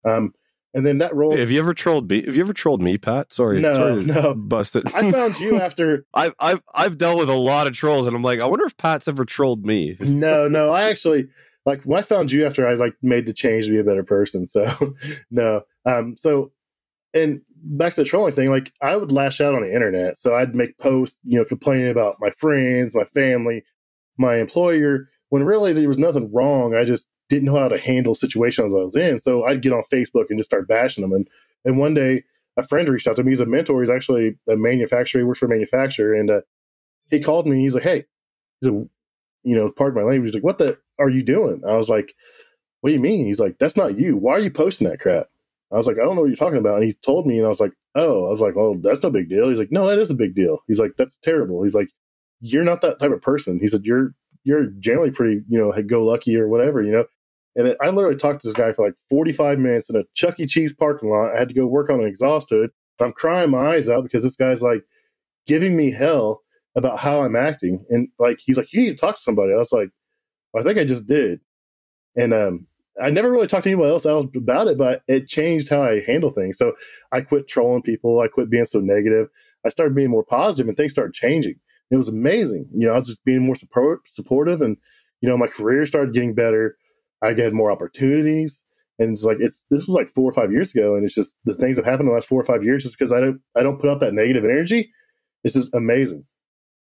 Um, 0.08 0.34
and 0.74 0.86
then 0.86 0.98
that 1.00 1.16
role. 1.16 1.32
Hey, 1.32 1.40
have 1.40 1.52
you 1.52 1.60
ever 1.60 1.74
trolled 1.74 2.10
me? 2.10 2.26
Have 2.26 2.36
you 2.36 2.42
ever 2.42 2.54
trolled 2.54 2.82
me, 2.82 2.98
Pat? 2.98 3.32
Sorry, 3.32 3.62
no, 3.62 3.74
sorry 3.74 4.06
no, 4.06 4.34
busted. 4.34 4.94
I 4.94 5.12
found 5.12 5.40
you 5.40 5.58
after. 5.62 6.06
I've 6.14 6.34
I've 6.40 6.62
I've 6.74 6.98
dealt 6.98 7.20
with 7.20 7.30
a 7.30 7.36
lot 7.36 7.68
of 7.68 7.74
trolls, 7.74 8.08
and 8.08 8.16
I'm 8.16 8.24
like, 8.24 8.40
I 8.40 8.46
wonder 8.46 8.66
if 8.66 8.76
Pat's 8.78 9.08
ever 9.08 9.26
trolled 9.26 9.66
me. 9.66 9.96
no, 10.00 10.48
no, 10.48 10.72
I 10.72 10.84
actually 10.90 11.28
like 11.66 11.84
when 11.84 12.00
I 12.00 12.02
found 12.02 12.32
you 12.32 12.46
after 12.46 12.68
I 12.68 12.74
like 12.74 12.96
made 13.02 13.26
the 13.26 13.34
change 13.34 13.66
to 13.66 13.72
be 13.72 13.80
a 13.80 13.84
better 13.84 14.04
person. 14.04 14.48
So 14.48 14.96
no, 15.32 15.62
um, 15.86 16.16
so 16.18 16.52
and 17.14 17.42
back 17.56 17.94
to 17.94 18.02
the 18.02 18.10
trolling 18.10 18.34
thing, 18.34 18.50
like 18.50 18.72
I 18.82 18.96
would 18.96 19.12
lash 19.12 19.40
out 19.42 19.54
on 19.54 19.62
the 19.62 19.74
internet. 19.74 20.18
So 20.18 20.36
I'd 20.36 20.56
make 20.56 20.78
posts, 20.80 21.22
you 21.24 21.38
know, 21.38 21.46
complaining 21.46 21.90
about 21.90 22.16
my 22.20 22.32
friends, 22.32 22.96
my 22.96 23.06
family, 23.06 23.64
my 24.18 24.38
employer, 24.38 25.10
when 25.30 25.44
really 25.44 25.74
there 25.74 25.88
was 25.88 26.00
nothing 26.00 26.32
wrong. 26.34 26.76
I 26.76 26.84
just 26.84 27.10
didn't 27.30 27.46
know 27.46 27.58
how 27.58 27.68
to 27.68 27.80
handle 27.80 28.16
situations 28.16 28.74
I 28.74 28.78
was 28.78 28.96
in. 28.96 29.20
So 29.20 29.44
I'd 29.46 29.62
get 29.62 29.74
on 29.74 29.84
Facebook 29.92 30.26
and 30.30 30.40
just 30.40 30.50
start 30.50 30.68
bashing 30.68 31.02
them. 31.02 31.14
And 31.14 31.28
and 31.66 31.78
one 31.78 31.94
day 31.94 32.24
a 32.58 32.64
friend 32.64 32.88
reached 32.88 33.08
out 33.08 33.16
to 33.16 33.24
me. 33.24 33.32
He's 33.32 33.40
a 33.40 33.46
mentor. 33.46 33.82
He's 33.82 33.90
actually 33.90 34.36
a 34.50 34.56
manufacturer. 34.56 35.22
He 35.22 35.26
works 35.26 35.40
for 35.40 35.48
a 35.48 35.50
manufacturer. 35.50 36.14
And 36.14 36.30
uh, 36.30 36.42
he 37.10 37.20
called 37.20 37.48
me. 37.48 37.64
He's 37.64 37.74
like, 37.74 37.84
hey, 37.84 38.06
he's 38.62 38.70
like, 38.70 38.88
you 39.44 39.56
know, 39.56 39.72
pardon 39.72 40.02
my 40.02 40.08
language. 40.08 40.30
He's 40.30 40.36
like, 40.36 40.44
what 40.44 40.58
the 40.58 40.78
are 41.00 41.10
you 41.10 41.24
doing? 41.24 41.62
I 41.68 41.76
was 41.76 41.90
like, 41.90 42.14
what 42.82 42.90
do 42.90 42.94
you 42.94 43.02
mean? 43.02 43.26
He's 43.26 43.40
like, 43.40 43.58
that's 43.60 43.78
not 43.78 43.98
you. 43.98 44.18
Why 44.18 44.34
are 44.34 44.40
you 44.40 44.52
posting 44.52 44.88
that 44.88 45.00
crap? 45.00 45.28
I 45.72 45.78
was 45.78 45.88
like, 45.88 45.98
I 45.98 46.04
don't 46.04 46.16
know 46.16 46.22
what 46.22 46.28
you're 46.28 46.36
talking 46.36 46.60
about. 46.60 46.78
And 46.78 46.86
he 46.86 46.94
told 46.94 47.26
me, 47.26 47.38
and 47.38 47.46
I 47.46 47.50
was 47.50 47.60
like, 47.60 47.74
oh, 47.96 48.28
I 48.28 48.30
was 48.30 48.42
like, 48.42 48.56
oh, 48.56 48.80
that's 48.84 49.02
no 49.02 49.10
big 49.10 49.30
deal. 49.30 49.50
He's 49.50 49.58
like, 49.58 49.72
no, 49.72 49.88
that 49.88 49.98
is 49.98 50.12
a 50.12 50.16
big 50.16 50.36
deal. 50.36 50.60
He's 50.68 50.80
like, 50.80 50.92
that's 50.98 51.18
terrible. 51.18 51.64
He's 51.64 51.74
like, 51.74 51.90
you're 52.42 52.64
not 52.64 52.82
that 52.82 53.00
type 53.00 53.12
of 53.12 53.22
person. 53.22 53.60
He 53.60 53.68
said, 53.68 53.84
you're 53.84 54.14
you're 54.44 54.68
generally 54.80 55.12
pretty, 55.12 55.42
you 55.48 55.58
know, 55.58 55.74
go 55.84 56.04
lucky 56.04 56.38
or 56.38 56.48
whatever, 56.48 56.82
you 56.82 56.92
know. 56.92 57.06
And 57.56 57.76
I 57.82 57.90
literally 57.90 58.16
talked 58.16 58.42
to 58.42 58.48
this 58.48 58.56
guy 58.56 58.74
for 58.74 58.86
like 58.86 58.96
45 59.10 59.60
minutes 59.60 59.90
in 59.90 59.96
a 59.96 60.04
Chuck 60.16 60.40
E. 60.40 60.48
Cheese 60.48 60.74
parking 60.74 61.10
lot. 61.10 61.36
I 61.36 61.40
had 61.40 61.50
to 61.50 61.54
go 61.54 61.68
work 61.68 61.90
on 61.90 62.00
an 62.00 62.08
exhaust 62.08 62.50
hood. 62.50 62.72
I'm 63.00 63.12
crying 63.12 63.52
my 63.52 63.76
eyes 63.76 63.90
out 63.90 64.04
because 64.04 64.24
this 64.24 64.36
guy's 64.36 64.64
like 64.64 64.84
giving 65.46 65.76
me 65.76 65.92
hell 65.92 66.42
about 66.76 67.00
how 67.00 67.22
I'm 67.22 67.36
acting. 67.36 67.86
And 67.90 68.08
like, 68.18 68.40
he's 68.44 68.58
like, 68.58 68.72
you 68.74 68.82
need 68.82 68.92
to 68.92 68.96
talk 68.96 69.16
to 69.16 69.22
somebody. 69.22 69.54
I 69.54 69.58
was 69.58 69.72
like, 69.72 69.90
well, 70.52 70.64
I 70.64 70.66
think 70.66 70.80
I 70.80 70.86
just 70.86 71.06
did. 71.06 71.42
And 72.16 72.34
um, 72.34 72.68
I 73.02 73.10
never 73.10 73.32
really 73.32 73.48
talked 73.48 73.64
to 73.64 73.70
anybody 73.70 73.92
else 73.92 74.06
about 74.06 74.68
it, 74.68 74.78
but 74.78 75.02
it 75.08 75.28
changed 75.28 75.70
how 75.70 75.84
I 75.84 76.02
handle 76.02 76.30
things. 76.30 76.58
So 76.58 76.74
I 77.12 77.22
quit 77.22 77.48
trolling 77.48 77.82
people. 77.82 78.20
I 78.20 78.28
quit 78.28 78.50
being 78.50 78.66
so 78.66 78.80
negative. 78.80 79.30
I 79.66 79.70
started 79.70 79.96
being 79.96 80.10
more 80.10 80.24
positive 80.24 80.68
and 80.68 80.78
things 80.78 80.92
started 80.92 81.14
changing. 81.14 81.56
It 81.94 81.98
was 81.98 82.08
amazing. 82.10 82.66
You 82.76 82.88
know, 82.88 82.94
I 82.94 82.98
was 82.98 83.08
just 83.08 83.24
being 83.24 83.46
more 83.46 83.54
support, 83.54 84.02
supportive 84.10 84.62
and, 84.62 84.78
you 85.22 85.30
know, 85.30 85.38
my 85.38 85.46
career 85.46 85.86
started 85.86 86.14
getting 86.14 86.34
better. 86.34 86.76
I 87.22 87.34
got 87.34 87.54
more 87.54 87.72
opportunities. 87.72 88.64
And 88.98 89.12
it's 89.12 89.24
like 89.24 89.38
it's 89.40 89.64
this 89.70 89.88
was 89.88 89.90
like 89.90 90.10
four 90.14 90.30
or 90.30 90.34
five 90.34 90.52
years 90.52 90.72
ago, 90.72 90.96
and 90.96 91.04
it's 91.04 91.16
just 91.16 91.36
the 91.46 91.56
things 91.56 91.78
that 91.78 91.86
happened 91.86 92.02
in 92.02 92.08
the 92.08 92.14
last 92.14 92.28
four 92.28 92.40
or 92.40 92.44
five 92.44 92.64
years 92.64 92.86
is 92.86 92.92
because 92.92 93.12
I 93.12 93.20
don't 93.20 93.42
I 93.56 93.64
don't 93.64 93.80
put 93.80 93.90
out 93.90 94.00
that 94.02 94.14
negative 94.14 94.44
energy. 94.44 94.92
It's 95.44 95.56
just 95.56 95.74
amazing. 95.74 96.26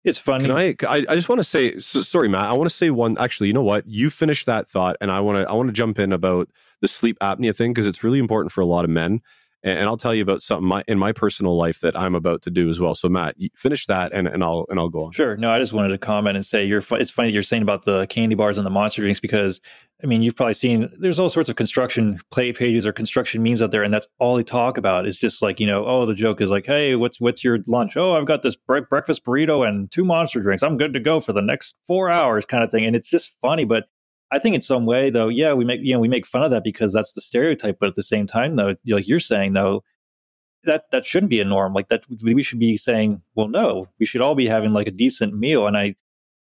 It's 0.03 0.19
funny. 0.19 0.45
Can 0.45 0.57
I, 0.57 0.75
I, 0.89 1.05
I 1.11 1.15
just 1.15 1.29
want 1.29 1.41
to 1.41 1.45
say, 1.45 1.79
sorry, 1.79 2.29
Matt. 2.29 2.45
I 2.45 2.55
want 2.55 2.71
to 2.71 2.75
say 2.75 2.89
one. 2.89 3.19
Actually, 3.19 3.49
you 3.49 3.53
know 3.53 3.63
what? 3.63 3.87
You 3.87 4.09
finish 4.09 4.47
that 4.47 4.69
thought, 4.69 4.97
and 5.03 5.11
I 5.11 5.21
want 5.21 5.45
to, 5.45 5.51
I 5.51 5.53
want 5.53 5.69
to 5.69 5.75
jump 5.75 5.99
in 5.99 6.13
about 6.13 6.49
the 6.81 6.89
sleep 6.89 7.19
apnea 7.21 7.55
thing 7.55 7.73
because 7.73 7.87
it's 7.87 8.03
really 8.03 8.19
important 8.19 8.51
for 8.51 8.63
a 8.63 8.67
lot 8.67 8.85
of 8.85 8.91
men. 8.91 9.21
And, 9.63 9.89
I'll 9.89 9.97
tell 9.97 10.15
you 10.15 10.23
about 10.23 10.41
something 10.41 10.67
my, 10.67 10.83
in 10.89 10.99
my 10.99 11.13
personal 11.13 11.57
life 11.57 11.81
that 11.81 11.99
I'm 11.99 12.15
about 12.15 12.43
to 12.43 12.51
do 12.51 12.69
as 12.69 12.81
well. 12.81 12.95
So, 12.95 13.09
Matt, 13.09 13.37
finish 13.55 13.87
that, 13.87 14.13
and, 14.13 14.27
and 14.27 14.43
I'll 14.43 14.67
and 14.71 14.79
I'll 14.79 14.89
go 14.89 15.05
on. 15.05 15.13
Sure. 15.13 15.37
No, 15.37 15.51
I 15.51 15.59
just 15.59 15.73
wanted 15.73 15.89
to 15.89 15.99
comment 15.99 16.37
and 16.37 16.45
say 16.45 16.65
you're. 16.65 16.83
It's 16.93 17.11
funny 17.11 17.31
you're 17.31 17.43
saying 17.43 17.63
about 17.63 17.85
the 17.85 18.07
candy 18.07 18.35
bars 18.35 18.59
and 18.59 18.67
the 18.67 18.71
monster 18.71 19.03
drinks 19.03 19.21
because 19.21 19.61
I 20.03 20.07
mean, 20.07 20.23
you've 20.23 20.37
probably 20.37 20.55
seen 20.55 20.89
there's 20.99 21.19
all 21.19 21.29
sorts 21.29 21.51
of 21.51 21.57
construction 21.57 22.21
play 22.31 22.53
pages 22.53 22.87
or 22.87 22.93
construction 22.93 23.43
memes 23.43 23.61
out 23.61 23.71
there, 23.71 23.83
and 23.83 23.93
that's 23.93 24.09
all 24.19 24.37
they 24.37 24.43
talk 24.43 24.79
about 24.79 25.07
is 25.07 25.19
just 25.19 25.43
like, 25.43 25.61
you 25.61 25.67
know, 25.67 25.85
oh, 25.85 26.07
the 26.07 26.15
joke 26.15 26.41
is 26.41 26.51
like, 26.51 26.67
hey, 26.67 26.95
what's 26.97 27.21
what's 27.21 27.45
your 27.45 27.59
lunch? 27.67 27.97
Oh, 27.97 28.15
I've 28.15 28.27
got 28.27 28.43
this 28.43 28.57
bre- 28.57 28.81
breakfast 28.81 29.25
burrito 29.25 29.67
and 29.67 29.91
two 29.91 30.05
monster 30.05 30.41
drinks. 30.41 30.63
I'm 30.63 30.79
good 30.79 30.95
to 30.95 31.01
go 31.01 31.21
for 31.21 31.33
the 31.33 31.43
next 31.43 31.75
four 31.87 32.11
hours, 32.11 32.47
kind 32.47 32.65
of 32.65 32.71
thing. 32.71 32.85
And 32.85 32.97
it's 32.97 33.11
just 33.11 33.37
funny, 33.43 33.65
but 33.65 33.89
I 34.33 34.39
think 34.39 34.55
in 34.55 34.61
some 34.61 34.87
way, 34.87 35.11
though, 35.11 35.29
yeah, 35.29 35.53
we 35.53 35.65
make 35.65 35.81
you 35.83 35.93
know 35.93 36.01
we 36.01 36.09
make 36.09 36.27
fun 36.27 36.43
of 36.43 36.51
that 36.53 36.65
because 36.65 36.93
that's 36.93 37.13
the 37.13 37.21
stereotype. 37.21 37.79
But 37.81 37.89
at 37.89 37.95
the 37.95 38.03
same 38.03 38.27
time, 38.27 38.57
though, 38.57 38.77
like 38.87 39.09
you're 39.09 39.19
saying, 39.19 39.55
though, 39.55 39.83
that 40.65 40.85
that 40.93 41.05
shouldn't 41.05 41.31
be 41.31 41.41
a 41.41 41.45
norm. 41.45 41.73
Like 41.73 41.89
that, 41.89 42.05
we 42.23 42.43
should 42.43 42.59
be 42.59 42.77
saying, 42.77 43.23
well, 43.35 43.49
no, 43.49 43.89
we 43.99 44.07
should 44.07 44.21
all 44.21 44.35
be 44.35 44.47
having 44.47 44.73
like 44.73 44.87
a 44.87 44.93
decent 44.93 45.37
meal. 45.37 45.67
And 45.67 45.77
I 45.77 45.97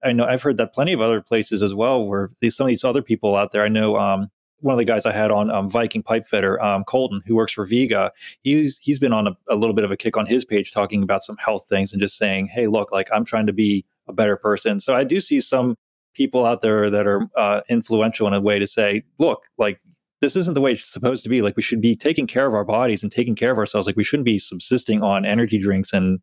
I 0.03 0.11
know 0.11 0.25
I've 0.25 0.41
heard 0.41 0.57
that 0.57 0.73
plenty 0.73 0.93
of 0.93 1.01
other 1.01 1.21
places 1.21 1.63
as 1.63 1.73
well, 1.73 2.05
where 2.05 2.31
some 2.49 2.65
of 2.65 2.69
these 2.69 2.83
other 2.83 3.01
people 3.01 3.35
out 3.35 3.51
there. 3.51 3.63
I 3.63 3.69
know 3.69 3.97
um, 3.97 4.29
one 4.59 4.73
of 4.73 4.77
the 4.79 4.85
guys 4.85 5.05
I 5.05 5.11
had 5.11 5.31
on 5.31 5.49
um, 5.51 5.69
Viking 5.69 6.03
pipe 6.03 6.25
fitter, 6.25 6.61
um, 6.61 6.83
Colton, 6.83 7.21
who 7.25 7.35
works 7.35 7.53
for 7.53 7.65
Viega. 7.65 8.11
He's 8.41 8.79
he's 8.79 8.99
been 8.99 9.13
on 9.13 9.27
a, 9.27 9.37
a, 9.49 9.55
little 9.55 9.73
bit 9.73 9.85
of 9.85 9.91
a 9.91 9.97
kick 9.97 10.17
on 10.17 10.25
his 10.25 10.45
page, 10.45 10.71
talking 10.71 11.03
about 11.03 11.23
some 11.23 11.37
health 11.37 11.65
things 11.69 11.91
and 11.91 11.99
just 11.99 12.17
saying, 12.17 12.47
"Hey, 12.47 12.67
look, 12.67 12.91
like 12.91 13.09
I'm 13.13 13.25
trying 13.25 13.47
to 13.47 13.53
be 13.53 13.85
a 14.07 14.13
better 14.13 14.35
person." 14.37 14.79
So 14.79 14.95
I 14.95 15.03
do 15.03 15.19
see 15.19 15.41
some 15.41 15.77
people 16.17 16.45
out 16.45 16.61
there 16.61 16.89
that 16.89 17.07
are 17.07 17.21
uh, 17.37 17.61
influential 17.69 18.27
in 18.27 18.33
a 18.33 18.41
way 18.41 18.59
to 18.59 18.67
say, 18.67 19.03
"Look, 19.19 19.43
like." 19.57 19.79
This 20.19 20.35
isn't 20.35 20.55
the 20.55 20.61
way 20.61 20.71
it's 20.71 20.91
supposed 20.91 21.21
to 21.25 21.29
be. 21.29 21.43
Like 21.43 21.55
we 21.55 21.61
should 21.61 21.79
be 21.79 21.95
taking 21.95 22.25
care 22.25 22.47
of 22.47 22.55
our 22.55 22.65
bodies 22.65 23.03
and 23.03 23.11
taking 23.11 23.35
care 23.35 23.51
of 23.51 23.59
ourselves. 23.59 23.85
Like 23.85 23.95
we 23.95 24.03
shouldn't 24.03 24.25
be 24.25 24.39
subsisting 24.39 25.03
on 25.03 25.27
energy 25.27 25.59
drinks 25.59 25.93
and 25.93 26.17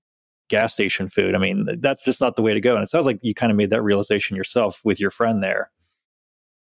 gas 0.49 0.73
station 0.73 1.09
food. 1.09 1.37
I 1.37 1.39
mean, 1.39 1.67
that's 1.81 2.05
just 2.05 2.21
not 2.21 2.35
the 2.35 2.43
way 2.43 2.55
to 2.55 2.61
go. 2.61 2.75
And 2.75 2.83
it 2.83 2.89
sounds 2.89 3.07
like 3.07 3.21
you 3.23 3.35
kind 3.35 3.53
of 3.53 3.57
made 3.57 3.71
that 3.71 3.83
realization 3.83 4.37
yourself 4.37 4.81
with 4.85 5.01
your 5.01 5.11
friend 5.11 5.45
there. 5.45 5.71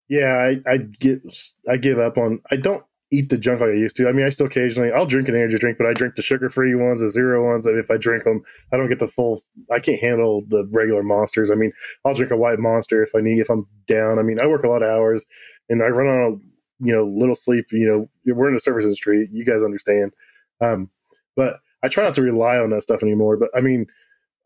Yeah, 0.07 0.33
I, 0.67 0.71
I 0.71 0.77
get 0.77 1.21
I 1.69 1.77
give 1.77 1.99
up 1.99 2.17
on 2.17 2.41
I 2.51 2.57
don't 2.57 2.83
eat 3.15 3.29
the 3.29 3.37
junk 3.37 3.61
like 3.61 3.69
I 3.69 3.73
used 3.73 3.95
to. 3.97 4.07
I 4.07 4.11
mean, 4.11 4.25
I 4.25 4.29
still 4.29 4.47
occasionally 4.47 4.91
I'll 4.91 5.05
drink 5.05 5.27
an 5.27 5.35
energy 5.35 5.57
drink, 5.57 5.77
but 5.77 5.87
I 5.87 5.93
drink 5.93 6.15
the 6.15 6.21
sugar 6.21 6.49
free 6.49 6.75
ones, 6.75 7.01
the 7.01 7.09
zero 7.09 7.45
ones. 7.49 7.63
That 7.63 7.77
if 7.77 7.89
I 7.89 7.97
drink 7.97 8.23
them, 8.23 8.43
I 8.71 8.77
don't 8.77 8.89
get 8.89 8.99
the 8.99 9.07
full. 9.07 9.41
I 9.71 9.79
can't 9.79 9.99
handle 9.99 10.43
the 10.47 10.67
regular 10.71 11.03
monsters. 11.03 11.51
I 11.51 11.55
mean, 11.55 11.71
I'll 12.03 12.13
drink 12.13 12.31
a 12.31 12.37
white 12.37 12.59
monster 12.59 13.01
if 13.03 13.15
I 13.15 13.21
need 13.21 13.39
if 13.39 13.49
I'm 13.49 13.67
down. 13.87 14.19
I 14.19 14.23
mean, 14.23 14.39
I 14.39 14.47
work 14.47 14.63
a 14.63 14.69
lot 14.69 14.83
of 14.83 14.89
hours 14.89 15.25
and 15.69 15.81
I 15.81 15.87
run 15.87 16.07
on 16.07 16.33
a 16.33 16.85
you 16.85 16.93
know 16.93 17.05
little 17.05 17.35
sleep. 17.35 17.67
You 17.71 17.87
know, 18.25 18.33
we're 18.33 18.49
in 18.49 18.53
the 18.53 18.59
service 18.59 18.85
industry. 18.85 19.29
You 19.31 19.45
guys 19.45 19.63
understand. 19.63 20.13
Um, 20.61 20.89
but 21.35 21.59
I 21.83 21.87
try 21.87 22.03
not 22.03 22.15
to 22.15 22.21
rely 22.21 22.57
on 22.57 22.69
that 22.71 22.83
stuff 22.83 23.03
anymore. 23.03 23.37
But 23.37 23.49
I 23.55 23.61
mean, 23.61 23.87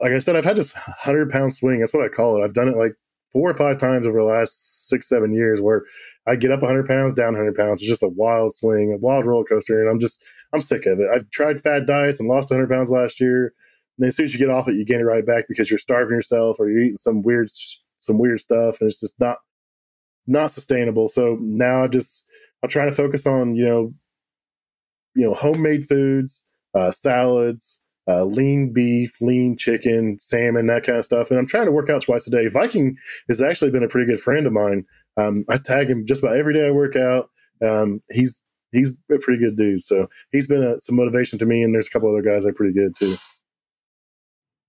like 0.02 0.12
I 0.12 0.20
said, 0.20 0.36
I've 0.36 0.46
had 0.46 0.58
this 0.58 0.74
hundred 0.74 1.30
pound 1.30 1.54
swing. 1.54 1.80
That's 1.80 1.94
what 1.94 2.06
I 2.06 2.10
call 2.10 2.38
it. 2.40 2.46
I've 2.46 2.54
done 2.54 2.68
it 2.68 2.78
like 2.78 2.94
four 3.32 3.50
or 3.50 3.54
five 3.54 3.78
times 3.78 4.08
over 4.08 4.20
the 4.20 4.26
last 4.26 4.88
six, 4.88 5.08
seven 5.08 5.34
years 5.34 5.62
where 5.62 5.84
I 6.28 6.36
get 6.36 6.52
up 6.52 6.62
100 6.62 6.88
pounds, 6.88 7.14
down 7.14 7.34
100 7.34 7.56
pounds. 7.56 7.82
It's 7.82 7.90
just 7.90 8.04
a 8.04 8.10
wild 8.10 8.54
swing, 8.54 8.94
a 8.94 8.98
wild 8.98 9.26
roller 9.26 9.44
coaster. 9.44 9.82
And 9.82 9.90
I'm 9.90 10.00
just, 10.00 10.24
I'm 10.54 10.62
sick 10.62 10.86
of 10.86 11.00
it. 11.00 11.08
I've 11.14 11.30
tried 11.32 11.62
fad 11.62 11.86
diets 11.86 12.20
and 12.20 12.30
lost 12.30 12.52
100 12.52 12.70
pounds 12.70 12.92
last 12.92 13.20
year. 13.20 13.54
And 13.98 14.08
as 14.08 14.16
soon 14.16 14.26
as 14.26 14.34
you 14.34 14.40
get 14.40 14.50
off 14.50 14.68
it, 14.68 14.76
you 14.76 14.86
gain 14.86 15.00
it 15.00 15.04
right 15.04 15.26
back 15.26 15.46
because 15.48 15.70
you're 15.70 15.80
starving 15.80 16.16
yourself 16.16 16.58
or 16.60 16.70
you're 16.70 16.84
eating 16.84 16.98
some 16.98 17.22
weird, 17.22 17.50
some 18.00 18.18
weird 18.18 18.40
stuff. 18.42 18.80
And 18.80 18.90
it's 18.90 19.00
just 19.00 19.20
not, 19.20 19.38
not 20.28 20.52
sustainable. 20.52 21.08
So 21.08 21.38
now 21.42 21.84
I 21.84 21.88
just, 21.88 22.26
I'm 22.64 22.70
trying 22.70 22.90
to 22.90 22.96
focus 22.96 23.26
on, 23.26 23.56
you 23.56 23.66
know, 23.66 23.94
you 25.16 25.26
know, 25.26 25.34
homemade 25.34 25.88
foods, 25.88 26.44
uh, 26.76 26.92
salads, 26.92 27.82
uh, 28.08 28.24
lean 28.24 28.74
beef, 28.74 29.20
lean 29.22 29.56
chicken, 29.56 30.18
salmon, 30.20 30.68
that 30.68 30.84
kind 30.84 30.98
of 30.98 31.06
stuff. 31.06 31.30
And 31.30 31.40
I'm 31.40 31.46
trying 31.46 31.66
to 31.66 31.72
work 31.72 31.90
out 31.90 32.02
twice 32.02 32.26
a 32.26 32.30
day. 32.30 32.48
Viking 32.48 32.98
has 33.28 33.42
actually 33.42 33.72
been 33.72 33.84
a 33.84 33.88
pretty 33.88 34.12
good 34.12 34.22
friend 34.22 34.48
of 34.48 34.54
mine. 34.54 34.86
Um, 35.20 35.46
I 35.50 35.58
tag 35.58 35.90
him 35.90 36.06
just 36.06 36.24
about 36.24 36.38
every 36.38 36.54
day 36.54 36.68
I 36.68 36.72
work 36.72 36.96
out. 36.96 37.30
Um, 37.66 38.02
he's 38.10 38.44
he's 38.72 38.96
a 39.12 39.18
pretty 39.20 39.44
good 39.44 39.58
dude. 39.58 39.82
So 39.82 40.08
he's 40.32 40.48
been 40.48 40.64
a, 40.64 40.80
some 40.80 40.96
motivation 40.96 41.40
to 41.40 41.46
me. 41.46 41.64
And 41.64 41.74
there's 41.74 41.88
a 41.88 41.90
couple 41.90 42.10
other 42.10 42.22
guys 42.22 42.44
that 42.44 42.50
are 42.50 42.54
pretty 42.54 42.74
good 42.74 42.96
too. 42.96 43.16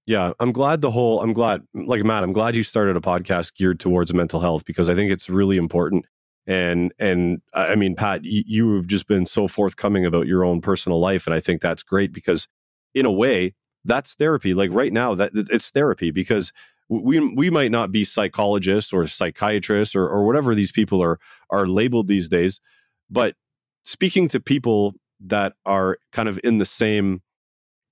Yeah, 0.06 0.32
I'm 0.40 0.52
glad 0.52 0.80
the 0.80 0.90
whole. 0.90 1.20
I'm 1.20 1.32
glad, 1.32 1.62
like 1.74 2.02
Matt, 2.04 2.24
I'm 2.24 2.32
glad 2.32 2.56
you 2.56 2.62
started 2.62 2.96
a 2.96 3.00
podcast 3.00 3.54
geared 3.54 3.78
towards 3.78 4.12
mental 4.12 4.40
health 4.40 4.64
because 4.64 4.88
I 4.88 4.94
think 4.94 5.12
it's 5.12 5.30
really 5.30 5.56
important 5.56 6.06
and 6.46 6.90
and 6.98 7.42
i 7.52 7.74
mean 7.74 7.94
pat 7.94 8.22
you, 8.24 8.74
have 8.76 8.86
just 8.86 9.06
been 9.06 9.26
so 9.26 9.46
forthcoming 9.46 10.06
about 10.06 10.26
your 10.26 10.42
own 10.42 10.62
personal 10.62 10.98
life 10.98 11.26
and 11.26 11.34
i 11.34 11.38
think 11.38 11.60
that's 11.60 11.82
great 11.82 12.14
because 12.14 12.48
in 12.94 13.04
a 13.04 13.12
way 13.12 13.54
that's 13.84 14.14
therapy. 14.14 14.54
Like 14.54 14.70
right 14.72 14.92
now, 14.92 15.14
that 15.14 15.32
it's 15.34 15.70
therapy 15.70 16.10
because 16.10 16.52
we 16.90 17.20
we 17.34 17.50
might 17.50 17.70
not 17.70 17.92
be 17.92 18.04
psychologists 18.04 18.92
or 18.92 19.06
psychiatrists 19.06 19.94
or, 19.94 20.06
or 20.08 20.26
whatever 20.26 20.54
these 20.54 20.72
people 20.72 21.02
are 21.02 21.18
are 21.48 21.66
labeled 21.66 22.08
these 22.08 22.28
days, 22.28 22.60
but 23.08 23.36
speaking 23.84 24.28
to 24.28 24.40
people 24.40 24.94
that 25.20 25.54
are 25.64 25.98
kind 26.12 26.28
of 26.28 26.40
in 26.42 26.58
the 26.58 26.64
same 26.64 27.22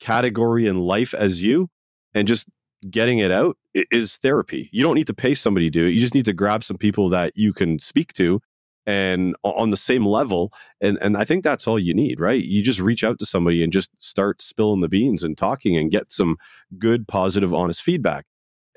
category 0.01 0.67
in 0.67 0.79
life 0.79 1.15
as 1.15 1.43
you 1.43 1.69
and 2.15 2.27
just 2.27 2.49
getting 2.91 3.19
it 3.19 3.31
out 3.31 3.57
is 3.75 4.17
therapy. 4.17 4.69
You 4.73 4.83
don't 4.83 4.95
need 4.95 5.07
to 5.09 5.15
pay 5.15 5.35
somebody 5.35 5.67
to 5.67 5.71
do 5.71 5.87
it. 5.87 5.91
You 5.91 6.01
just 6.01 6.15
need 6.15 6.25
to 6.27 6.33
grab 6.33 6.65
some 6.65 6.79
people 6.79 7.09
that 7.11 7.37
you 7.37 7.53
can 7.53 7.79
speak 7.79 8.13
to 8.15 8.41
and 8.87 9.37
on 9.43 9.71
the 9.71 9.77
same 9.77 10.07
level. 10.07 10.53
And 10.81 10.99
and 11.03 11.17
I 11.17 11.25
think 11.25 11.45
that's 11.45 11.67
all 11.67 11.79
you 11.79 11.95
need, 11.95 12.21
right? 12.21 12.43
You 12.43 12.63
just 12.63 12.81
reach 12.81 13.05
out 13.05 13.19
to 13.19 13.27
somebody 13.27 13.63
and 13.63 13.73
just 13.73 13.91
start 13.99 14.41
spilling 14.43 14.81
the 14.81 14.89
beans 14.89 15.23
and 15.23 15.37
talking 15.37 15.77
and 15.77 15.91
get 15.91 16.11
some 16.11 16.37
good, 16.79 17.07
positive, 17.07 17.53
honest 17.53 17.83
feedback. 17.83 18.25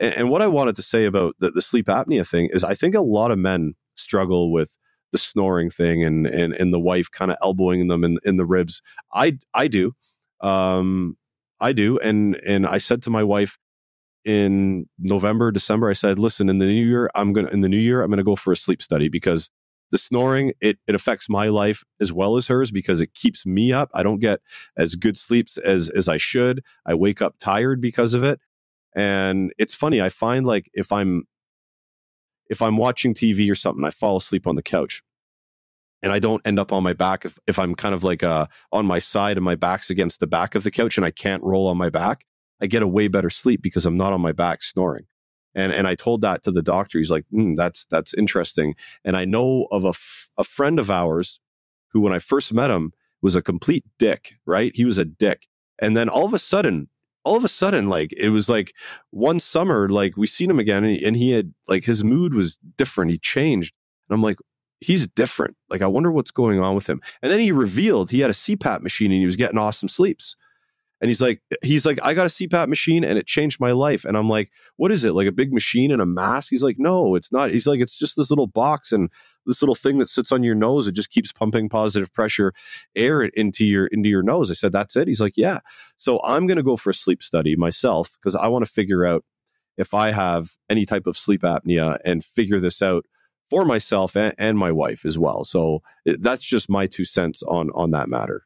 And, 0.02 0.16
and 0.16 0.30
what 0.30 0.42
I 0.42 0.48
wanted 0.48 0.76
to 0.76 0.84
say 0.84 1.06
about 1.06 1.36
the, 1.40 1.52
the 1.52 1.62
sleep 1.62 1.86
apnea 1.88 2.28
thing 2.28 2.50
is 2.52 2.66
I 2.66 2.76
think 2.76 2.96
a 2.96 3.02
lot 3.02 3.32
of 3.32 3.40
men 3.40 3.76
struggle 3.96 4.52
with 4.52 4.76
the 5.14 5.18
snoring 5.18 5.70
thing 5.70 6.04
and 6.04 6.28
and, 6.28 6.54
and 6.54 6.74
the 6.74 6.80
wife 6.80 7.10
kind 7.12 7.32
of 7.32 7.38
elbowing 7.42 7.88
them 7.88 8.04
in, 8.04 8.18
in 8.26 8.36
the 8.38 8.46
ribs. 8.46 8.82
I 9.14 9.38
I 9.54 9.68
do. 9.68 9.94
Um 10.42 11.18
I 11.62 11.72
do. 11.72 12.00
And 12.00 12.36
and 12.46 12.66
I 12.66 12.80
said 12.80 13.02
to 13.04 13.10
my 13.10 13.24
wife 13.24 13.58
in 14.26 14.88
November, 15.00 15.52
December, 15.52 15.90
I 15.90 15.94
said, 15.94 16.20
listen, 16.20 16.50
in 16.50 16.60
the 16.60 16.66
new 16.66 16.86
year, 16.86 17.10
I'm 17.16 17.34
gonna 17.34 17.50
in 17.50 17.62
the 17.62 17.70
new 17.70 17.78
year, 17.78 18.02
I'm 18.02 18.10
gonna 18.10 18.24
go 18.24 18.36
for 18.36 18.52
a 18.52 18.58
sleep 18.58 18.82
study 18.82 19.10
because 19.10 19.50
the 19.92 19.98
snoring 19.98 20.54
it, 20.62 20.80
it 20.88 20.96
affects 20.96 21.30
my 21.30 21.48
life 21.50 21.84
as 22.00 22.12
well 22.12 22.38
as 22.38 22.48
hers 22.48 22.72
because 22.72 23.02
it 23.02 23.14
keeps 23.14 23.46
me 23.46 23.72
up 23.72 23.90
i 23.94 24.02
don't 24.02 24.20
get 24.20 24.40
as 24.78 24.96
good 24.96 25.18
sleeps 25.18 25.58
as 25.58 25.90
as 25.90 26.08
i 26.08 26.18
should 26.18 26.64
i 26.86 26.94
wake 26.94 27.22
up 27.22 27.36
tired 27.40 27.82
because 27.82 28.14
of 28.14 28.24
it 28.24 28.40
and 28.96 29.54
it's 29.58 29.76
funny 29.76 30.02
i 30.02 30.10
find 30.10 30.46
like 30.46 30.70
if 30.74 30.92
i'm 30.92 31.24
if 32.50 32.62
i'm 32.62 32.78
watching 32.78 33.14
tv 33.14 33.50
or 33.52 33.56
something 33.56 33.86
i 33.86 33.92
fall 33.92 34.18
asleep 34.18 34.48
on 34.48 34.56
the 34.56 34.64
couch 34.64 35.02
and 36.02 36.12
i 36.12 36.20
don't 36.20 36.46
end 36.46 36.60
up 36.60 36.72
on 36.72 36.84
my 36.84 36.94
back 36.94 37.26
if, 37.26 37.40
if 37.48 37.58
i'm 37.58 37.76
kind 37.76 37.96
of 37.96 38.04
like 38.04 38.24
uh 38.24 38.46
on 38.72 38.86
my 38.86 39.00
side 39.00 39.38
and 39.38 39.46
my 39.46 39.56
back's 39.56 39.90
against 39.90 40.20
the 40.20 40.28
back 40.28 40.56
of 40.56 40.64
the 40.64 40.72
couch 40.72 40.98
and 40.98 41.06
i 41.06 41.12
can't 41.12 41.44
roll 41.44 41.68
on 41.68 41.78
my 41.78 41.90
back 41.90 42.26
i 42.62 42.68
get 42.68 42.84
a 42.84 42.88
way 42.88 43.08
better 43.08 43.30
sleep 43.30 43.62
because 43.62 43.86
i'm 43.86 43.98
not 43.98 44.14
on 44.14 44.22
my 44.22 44.32
back 44.32 44.62
snoring 44.64 45.06
and 45.54 45.72
and 45.72 45.88
I 45.88 45.96
told 45.96 46.22
that 46.22 46.44
to 46.44 46.52
the 46.52 46.62
doctor. 46.62 46.98
He's 46.98 47.12
like, 47.12 47.26
mm, 47.34 47.56
"That's 47.56 47.86
that's 47.86 48.14
interesting." 48.14 48.76
And 49.04 49.18
I 49.18 49.26
know 49.26 49.68
of 49.72 49.84
a, 49.84 49.90
f- 49.90 50.30
a 50.38 50.44
friend 50.44 50.80
of 50.80 50.90
ours 50.90 51.40
who, 51.90 52.02
when 52.02 52.14
I 52.14 52.20
first 52.20 52.54
met 52.54 52.72
him, 52.72 52.94
was 53.22 53.36
a 53.36 53.42
complete 53.42 53.86
dick. 54.00 54.36
Right? 54.46 54.72
He 54.76 54.86
was 54.86 54.98
a 54.98 55.06
dick, 55.06 55.48
and 55.80 55.96
then 55.96 56.10
all 56.10 56.26
of 56.26 56.34
a 56.34 56.40
sudden, 56.40 56.90
all 57.24 57.36
of 57.36 57.44
a 57.44 57.50
sudden, 57.50 57.90
like 57.90 58.14
it 58.14 58.30
was 58.30 58.50
like 58.50 58.74
one 59.12 59.40
summer, 59.40 59.90
like 59.90 60.18
we 60.18 60.28
seen 60.28 60.50
him 60.50 60.60
again, 60.60 60.84
and 60.84 60.96
he, 60.96 61.06
and 61.06 61.18
he 61.18 61.32
had 61.32 61.54
like 61.68 61.86
his 61.86 62.04
mood 62.04 62.34
was 62.34 62.58
different. 62.78 63.12
He 63.12 63.18
changed, 63.18 63.74
and 64.10 64.16
I'm 64.16 64.24
like, 64.24 64.38
he's 64.82 65.08
different. 65.08 65.56
Like 65.70 65.82
I 65.82 65.88
wonder 65.88 66.12
what's 66.12 66.32
going 66.32 66.60
on 66.60 66.76
with 66.76 66.88
him. 66.88 67.02
And 67.22 67.32
then 67.32 67.40
he 67.40 67.52
revealed 67.52 68.10
he 68.10 68.20
had 68.20 68.32
a 68.32 68.34
CPAP 68.34 68.82
machine 68.82 69.12
and 69.12 69.20
he 69.20 69.26
was 69.26 69.36
getting 69.36 69.58
awesome 69.58 69.88
sleeps. 69.88 70.36
And 71.02 71.10
he's 71.10 71.20
like, 71.20 71.42
he's 71.64 71.84
like, 71.84 72.00
I 72.04 72.14
got 72.14 72.28
a 72.28 72.30
CPAP 72.30 72.68
machine 72.68 73.04
and 73.04 73.18
it 73.18 73.26
changed 73.26 73.60
my 73.60 73.72
life. 73.72 74.06
And 74.06 74.16
I'm 74.16 74.30
like, 74.30 74.52
what 74.78 74.92
is 74.92 75.04
it? 75.04 75.14
Like 75.14 75.28
a 75.28 75.32
big 75.32 75.52
machine 75.52 75.92
and 75.92 76.02
a 76.02 76.06
mask? 76.06 76.50
He's 76.52 76.62
like, 76.62 76.78
no, 76.78 77.16
it's 77.16 77.32
not. 77.32 77.50
He's 77.50 77.66
like, 77.66 77.80
it's 77.80 77.98
just 77.98 78.16
this 78.16 78.30
little 78.30 78.46
box 78.46 78.92
and 78.92 79.10
this 79.48 79.64
little 79.64 79.74
thing 79.74 79.98
that 79.98 80.10
sits 80.10 80.32
on 80.32 80.44
your 80.44 80.54
nose. 80.54 80.88
It 80.88 80.92
just 80.92 81.10
keeps 81.10 81.32
pumping 81.32 81.70
positive 81.70 82.14
pressure 82.14 82.54
air 82.96 83.24
into 83.24 83.66
your 83.66 83.88
into 83.88 84.10
your 84.10 84.22
nose. 84.22 84.52
I 84.52 84.54
said, 84.54 84.72
that's 84.72 84.96
it. 84.96 85.08
He's 85.08 85.20
like, 85.22 85.34
yeah. 85.36 85.62
So 85.98 86.22
I'm 86.24 86.46
gonna 86.46 86.62
go 86.62 86.78
for 86.78 86.92
a 86.92 86.94
sleep 86.94 87.24
study 87.24 87.56
myself 87.56 88.12
because 88.22 88.36
I 88.36 88.48
want 88.48 88.64
to 88.64 88.72
figure 88.72 89.04
out 89.04 89.26
if 89.78 89.96
I 89.96 90.12
have 90.12 90.52
any 90.70 90.86
type 90.86 91.08
of 91.08 91.18
sleep 91.18 91.42
apnea 91.42 91.98
and 92.06 92.24
figure 92.24 92.60
this 92.60 92.82
out 92.82 93.06
for 93.50 93.66
myself 93.66 94.16
and, 94.16 94.36
and 94.38 94.58
my 94.58 94.72
wife 94.72 95.04
as 95.04 95.18
well. 95.18 95.44
So 95.46 95.82
that's 96.06 96.44
just 96.44 96.70
my 96.70 96.86
two 96.86 97.06
cents 97.06 97.42
on 97.44 97.72
on 97.74 97.90
that 97.92 98.08
matter. 98.08 98.46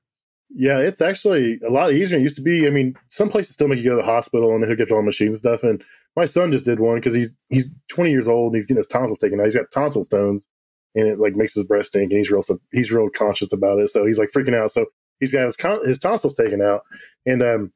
Yeah, 0.49 0.79
it's 0.79 1.01
actually 1.01 1.59
a 1.67 1.69
lot 1.69 1.93
easier. 1.93 2.19
It 2.19 2.23
used 2.23 2.35
to 2.37 2.41
be. 2.41 2.67
I 2.67 2.69
mean, 2.69 2.95
some 3.09 3.29
places 3.29 3.53
still 3.53 3.67
make 3.67 3.79
you 3.79 3.85
go 3.85 3.89
to 3.91 4.01
the 4.01 4.03
hospital 4.03 4.53
and 4.53 4.63
they 4.63 4.67
hook 4.67 4.79
up 4.79 4.91
all 4.91 4.97
the 4.97 5.03
machines 5.03 5.35
and 5.35 5.39
stuff. 5.39 5.63
And 5.63 5.83
my 6.15 6.25
son 6.25 6.51
just 6.51 6.65
did 6.65 6.79
one 6.79 6.95
because 6.95 7.13
he's 7.13 7.37
he's 7.49 7.73
20 7.89 8.11
years 8.11 8.27
old 8.27 8.53
and 8.53 8.55
he's 8.55 8.65
getting 8.65 8.77
his 8.79 8.87
tonsils 8.87 9.19
taken 9.19 9.39
out. 9.39 9.45
He's 9.45 9.55
got 9.55 9.71
tonsil 9.71 10.03
stones, 10.03 10.47
and 10.93 11.07
it 11.07 11.19
like 11.19 11.35
makes 11.35 11.53
his 11.53 11.65
breath 11.65 11.87
stink. 11.87 12.11
And 12.11 12.19
he's 12.19 12.31
real 12.31 12.43
he's 12.71 12.91
real 12.91 13.09
conscious 13.09 13.51
about 13.51 13.79
it. 13.79 13.89
So 13.89 14.05
he's 14.05 14.19
like 14.19 14.29
freaking 14.31 14.55
out. 14.55 14.71
So 14.71 14.85
he's 15.19 15.31
got 15.31 15.45
his 15.45 15.57
his 15.85 15.99
tonsils 15.99 16.35
taken 16.35 16.61
out, 16.61 16.81
and 17.25 17.41
um, 17.41 17.73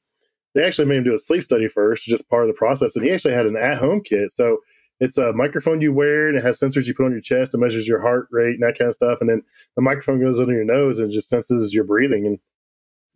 they 0.56 0.64
actually 0.64 0.88
made 0.88 0.98
him 0.98 1.04
do 1.04 1.16
a 1.16 1.20
sleep 1.20 1.44
study 1.44 1.68
first, 1.68 2.06
just 2.06 2.30
part 2.30 2.44
of 2.44 2.48
the 2.48 2.58
process. 2.58 2.96
And 2.96 3.06
he 3.06 3.12
actually 3.12 3.34
had 3.34 3.46
an 3.46 3.58
at 3.58 3.78
home 3.78 4.02
kit. 4.02 4.32
So 4.32 4.60
it's 5.00 5.18
a 5.18 5.34
microphone 5.34 5.82
you 5.82 5.94
wear 5.94 6.28
and 6.28 6.38
it 6.38 6.44
has 6.44 6.60
sensors 6.60 6.88
you 6.88 6.94
put 6.94 7.06
on 7.06 7.12
your 7.12 7.22
chest 7.22 7.52
that 7.52 7.58
measures 7.58 7.88
your 7.88 8.02
heart 8.02 8.28
rate 8.32 8.56
and 8.56 8.64
that 8.64 8.78
kind 8.78 8.90
of 8.90 8.96
stuff. 8.96 9.20
And 9.22 9.30
then 9.30 9.42
the 9.76 9.82
microphone 9.82 10.20
goes 10.20 10.40
under 10.40 10.54
your 10.54 10.66
nose 10.66 11.00
and 11.00 11.12
just 11.12 11.30
senses 11.30 11.74
your 11.74 11.86
breathing. 11.86 12.26
And 12.26 12.40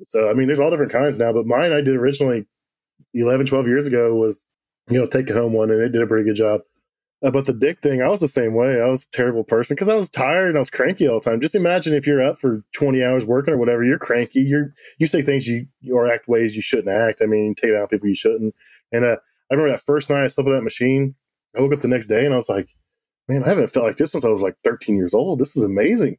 so, 0.07 0.29
I 0.29 0.33
mean, 0.33 0.47
there's 0.47 0.59
all 0.59 0.69
different 0.69 0.91
kinds 0.91 1.19
now, 1.19 1.31
but 1.33 1.45
mine 1.45 1.71
I 1.71 1.81
did 1.81 1.95
originally 1.95 2.45
11, 3.13 3.45
12 3.45 3.67
years 3.67 3.87
ago 3.87 4.15
was, 4.15 4.45
you 4.89 4.99
know, 4.99 5.05
take 5.05 5.29
a 5.29 5.33
home 5.33 5.53
one 5.53 5.71
and 5.71 5.81
it 5.81 5.89
did 5.89 6.01
a 6.01 6.07
pretty 6.07 6.25
good 6.25 6.35
job. 6.35 6.61
Uh, 7.23 7.31
but 7.31 7.45
the 7.45 7.53
dick 7.53 7.79
thing, 7.81 8.01
I 8.01 8.09
was 8.09 8.19
the 8.19 8.27
same 8.27 8.53
way. 8.53 8.81
I 8.81 8.89
was 8.89 9.05
a 9.05 9.15
terrible 9.15 9.45
person 9.45 9.75
because 9.75 9.87
I 9.87 9.95
was 9.95 10.09
tired 10.09 10.49
and 10.49 10.57
I 10.57 10.59
was 10.59 10.69
cranky 10.69 11.07
all 11.07 11.21
the 11.21 11.29
time. 11.29 11.39
Just 11.39 11.55
imagine 11.55 11.93
if 11.93 12.05
you're 12.05 12.21
up 12.21 12.37
for 12.37 12.63
20 12.75 13.01
hours 13.01 13.25
working 13.25 13.53
or 13.53 13.57
whatever, 13.57 13.83
you're 13.83 13.97
cranky. 13.97 14.41
You're 14.41 14.73
you 14.97 15.07
say 15.07 15.21
things 15.21 15.47
you 15.47 15.67
or 15.89 16.11
act 16.11 16.27
ways 16.27 16.53
you 16.53 16.61
shouldn't 16.61 16.93
act. 16.93 17.21
I 17.23 17.25
mean, 17.25 17.55
take 17.55 17.71
out 17.71 17.91
people 17.91 18.09
you 18.09 18.15
shouldn't. 18.15 18.53
And 18.91 19.05
uh, 19.05 19.15
I 19.49 19.53
remember 19.53 19.71
that 19.71 19.85
first 19.85 20.09
night 20.09 20.25
I 20.25 20.27
slept 20.27 20.47
with 20.47 20.57
that 20.57 20.63
machine. 20.63 21.15
I 21.57 21.61
woke 21.61 21.73
up 21.73 21.81
the 21.81 21.87
next 21.87 22.07
day 22.07 22.25
and 22.25 22.33
I 22.33 22.37
was 22.37 22.49
like, 22.49 22.67
man, 23.29 23.43
I 23.43 23.49
haven't 23.49 23.67
felt 23.67 23.85
like 23.85 23.97
this 23.97 24.11
since 24.11 24.25
I 24.25 24.29
was 24.29 24.41
like 24.41 24.57
13 24.65 24.97
years 24.97 25.13
old. 25.13 25.39
This 25.39 25.55
is 25.55 25.63
amazing. 25.63 26.17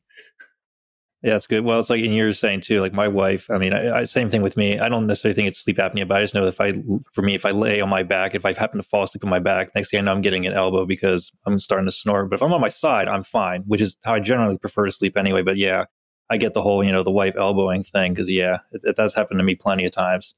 Yeah, 1.25 1.37
it's 1.37 1.47
good. 1.47 1.65
Well, 1.65 1.79
it's 1.79 1.89
like 1.89 2.05
in 2.05 2.13
you're 2.13 2.35
saying 2.35 2.61
too, 2.61 2.83
like 2.83 2.93
my 2.93 3.09
wife, 3.09 3.51
I 3.51 3.57
mean, 3.57 3.73
I, 3.73 4.01
I, 4.01 4.05
same 4.05 4.29
thing 4.29 4.43
with 4.43 4.59
me. 4.59 4.79
I 4.79 4.91
don't 4.91 5.07
necessarily 5.07 5.35
think 5.35 5.49
it's 5.49 5.59
sleep 5.59 5.79
apnea, 5.79 6.07
but 6.07 6.19
I 6.19 6.21
just 6.21 6.35
know 6.35 6.43
that 6.43 6.49
if 6.49 6.61
I, 6.61 6.75
for 7.13 7.23
me, 7.23 7.35
if 7.35 7.47
I 7.47 7.51
lay 7.51 7.81
on 7.81 7.89
my 7.89 8.03
back, 8.03 8.35
if 8.35 8.45
I 8.45 8.53
happen 8.53 8.77
to 8.77 8.87
fall 8.87 9.05
asleep 9.05 9.25
on 9.25 9.31
my 9.31 9.39
back, 9.39 9.75
next 9.75 9.91
thing 9.91 10.01
I 10.01 10.03
know, 10.03 10.13
I'm 10.13 10.21
getting 10.21 10.47
an 10.47 10.53
elbow 10.53 10.85
because 10.85 11.33
I'm 11.47 11.59
starting 11.59 11.87
to 11.87 11.93
snore. 11.93 12.27
But 12.27 12.35
if 12.35 12.43
I'm 12.43 12.53
on 12.53 12.61
my 12.61 12.69
side, 12.69 13.09
I'm 13.09 13.23
fine, 13.23 13.63
which 13.63 13.81
is 13.81 13.97
how 14.05 14.13
I 14.13 14.21
generally 14.21 14.59
prefer 14.59 14.85
to 14.85 14.91
sleep 14.91 15.17
anyway. 15.17 15.41
But 15.41 15.57
yeah, 15.57 15.87
I 16.29 16.37
get 16.37 16.53
the 16.53 16.61
whole, 16.61 16.85
you 16.85 16.93
know, 16.93 17.03
the 17.03 17.11
wife 17.11 17.37
elbowing 17.37 17.85
thing 17.85 18.13
because 18.13 18.29
yeah, 18.29 18.59
it, 18.73 18.83
it 18.85 18.97
does 18.97 19.15
happen 19.15 19.39
to 19.39 19.45
me 19.45 19.55
plenty 19.55 19.87
of 19.87 19.93
times. 19.93 20.35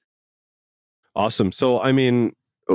Awesome. 1.17 1.51
So, 1.51 1.81
I 1.81 1.91
mean, 1.91 2.33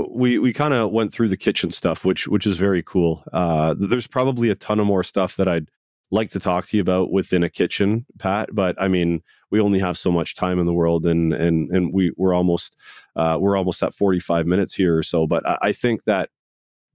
we 0.09 0.37
we 0.37 0.51
kind 0.51 0.73
of 0.73 0.91
went 0.91 1.13
through 1.13 1.29
the 1.29 1.37
kitchen 1.37 1.71
stuff, 1.71 2.03
which 2.03 2.27
which 2.27 2.45
is 2.45 2.57
very 2.57 2.83
cool. 2.83 3.23
Uh, 3.31 3.73
there's 3.77 4.07
probably 4.07 4.49
a 4.49 4.55
ton 4.55 4.81
of 4.81 4.85
more 4.85 5.03
stuff 5.03 5.37
that 5.37 5.47
I'd 5.47 5.69
like 6.11 6.29
to 6.31 6.39
talk 6.39 6.67
to 6.67 6.77
you 6.77 6.81
about 6.81 7.11
within 7.11 7.43
a 7.43 7.49
kitchen, 7.49 8.05
Pat. 8.19 8.49
But 8.53 8.75
I 8.81 8.87
mean, 8.87 9.21
we 9.49 9.59
only 9.59 9.79
have 9.79 9.97
so 9.97 10.11
much 10.11 10.35
time 10.35 10.59
in 10.59 10.65
the 10.65 10.73
world, 10.73 11.05
and 11.05 11.33
and 11.33 11.69
and 11.71 11.93
we 11.93 12.11
we're 12.17 12.33
almost 12.33 12.75
uh, 13.15 13.37
we're 13.39 13.57
almost 13.57 13.81
at 13.81 13.93
forty 13.93 14.19
five 14.19 14.45
minutes 14.45 14.73
here 14.75 14.97
or 14.97 15.03
so. 15.03 15.25
But 15.25 15.47
I, 15.47 15.57
I 15.61 15.71
think 15.71 16.03
that 16.05 16.29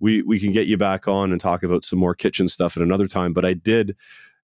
we 0.01 0.23
we 0.23 0.39
can 0.39 0.53
get 0.53 0.67
you 0.67 0.77
back 0.77 1.09
on 1.09 1.33
and 1.33 1.41
talk 1.41 1.63
about 1.63 1.85
some 1.85 1.99
more 1.99 2.15
kitchen 2.15 2.49
stuff 2.49 2.77
at 2.77 2.83
another 2.83 3.09
time. 3.09 3.33
But 3.33 3.45
I 3.45 3.55
did 3.55 3.97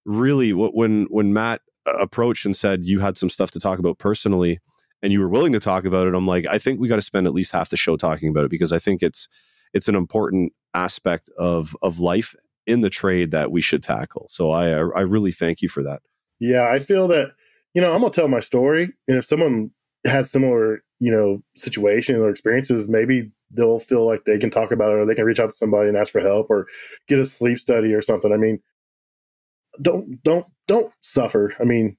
really 0.04 0.52
when 0.52 1.04
when 1.10 1.32
Matt 1.32 1.60
approached 1.86 2.46
and 2.46 2.56
said 2.56 2.86
you 2.86 3.00
had 3.00 3.18
some 3.18 3.30
stuff 3.30 3.50
to 3.50 3.60
talk 3.60 3.78
about 3.78 3.98
personally 3.98 4.60
and 5.02 5.12
you 5.12 5.20
were 5.20 5.28
willing 5.28 5.52
to 5.52 5.60
talk 5.60 5.84
about 5.84 6.06
it 6.06 6.14
i'm 6.14 6.26
like 6.26 6.46
i 6.48 6.58
think 6.58 6.80
we 6.80 6.88
got 6.88 6.96
to 6.96 7.02
spend 7.02 7.26
at 7.26 7.34
least 7.34 7.52
half 7.52 7.70
the 7.70 7.76
show 7.76 7.96
talking 7.96 8.28
about 8.28 8.44
it 8.44 8.50
because 8.50 8.72
i 8.72 8.78
think 8.78 9.02
it's 9.02 9.28
it's 9.74 9.88
an 9.88 9.96
important 9.96 10.52
aspect 10.74 11.28
of 11.38 11.76
of 11.82 11.98
life 11.98 12.36
in 12.66 12.80
the 12.80 12.90
trade 12.90 13.30
that 13.30 13.50
we 13.50 13.60
should 13.60 13.82
tackle. 13.82 14.28
So 14.30 14.50
I 14.50 14.68
I 14.68 15.00
really 15.02 15.32
thank 15.32 15.62
you 15.62 15.68
for 15.68 15.82
that. 15.82 16.02
Yeah, 16.40 16.68
I 16.70 16.78
feel 16.78 17.08
that 17.08 17.32
you 17.74 17.82
know 17.82 17.92
I'm 17.92 18.00
gonna 18.00 18.12
tell 18.12 18.28
my 18.28 18.40
story, 18.40 18.92
and 19.08 19.18
if 19.18 19.24
someone 19.24 19.70
has 20.06 20.30
similar 20.30 20.82
you 21.00 21.12
know 21.12 21.42
situation 21.56 22.16
or 22.16 22.30
experiences, 22.30 22.88
maybe 22.88 23.30
they'll 23.50 23.80
feel 23.80 24.06
like 24.06 24.24
they 24.24 24.38
can 24.38 24.50
talk 24.50 24.72
about 24.72 24.92
it, 24.92 24.98
or 24.98 25.06
they 25.06 25.14
can 25.14 25.24
reach 25.24 25.40
out 25.40 25.50
to 25.50 25.56
somebody 25.56 25.88
and 25.88 25.96
ask 25.96 26.12
for 26.12 26.20
help, 26.20 26.48
or 26.50 26.66
get 27.08 27.18
a 27.18 27.24
sleep 27.24 27.58
study 27.58 27.92
or 27.92 28.02
something. 28.02 28.32
I 28.32 28.36
mean, 28.36 28.60
don't 29.80 30.22
don't 30.22 30.46
don't 30.68 30.92
suffer. 31.02 31.54
I 31.60 31.64
mean, 31.64 31.96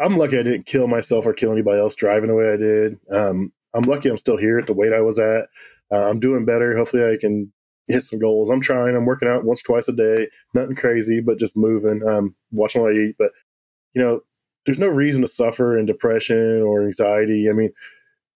I'm 0.00 0.16
lucky 0.16 0.38
I 0.38 0.42
didn't 0.42 0.66
kill 0.66 0.86
myself 0.86 1.26
or 1.26 1.34
kill 1.34 1.52
anybody 1.52 1.80
else 1.80 1.94
driving 1.94 2.28
the 2.28 2.34
way 2.34 2.52
I 2.52 2.56
did. 2.56 2.98
Um, 3.12 3.52
I'm 3.74 3.82
lucky 3.82 4.08
I'm 4.08 4.18
still 4.18 4.36
here 4.36 4.58
at 4.58 4.66
the 4.66 4.74
weight 4.74 4.92
I 4.92 5.00
was 5.00 5.18
at. 5.18 5.48
Uh, 5.92 6.08
I'm 6.08 6.20
doing 6.20 6.44
better. 6.44 6.76
Hopefully, 6.76 7.04
I 7.04 7.16
can 7.20 7.52
hit 7.92 8.02
some 8.02 8.18
goals. 8.18 8.50
I'm 8.50 8.60
trying. 8.60 8.96
I'm 8.96 9.06
working 9.06 9.28
out 9.28 9.44
once, 9.44 9.62
twice 9.62 9.88
a 9.88 9.92
day. 9.92 10.28
Nothing 10.54 10.76
crazy, 10.76 11.20
but 11.20 11.38
just 11.38 11.56
moving. 11.56 12.02
Um, 12.08 12.34
watching 12.52 12.82
what 12.82 12.92
I 12.92 12.96
eat. 12.96 13.16
But 13.18 13.30
you 13.94 14.02
know, 14.02 14.20
there's 14.66 14.78
no 14.78 14.88
reason 14.88 15.22
to 15.22 15.28
suffer 15.28 15.78
in 15.78 15.86
depression 15.86 16.62
or 16.62 16.84
anxiety. 16.84 17.48
I 17.48 17.52
mean, 17.52 17.72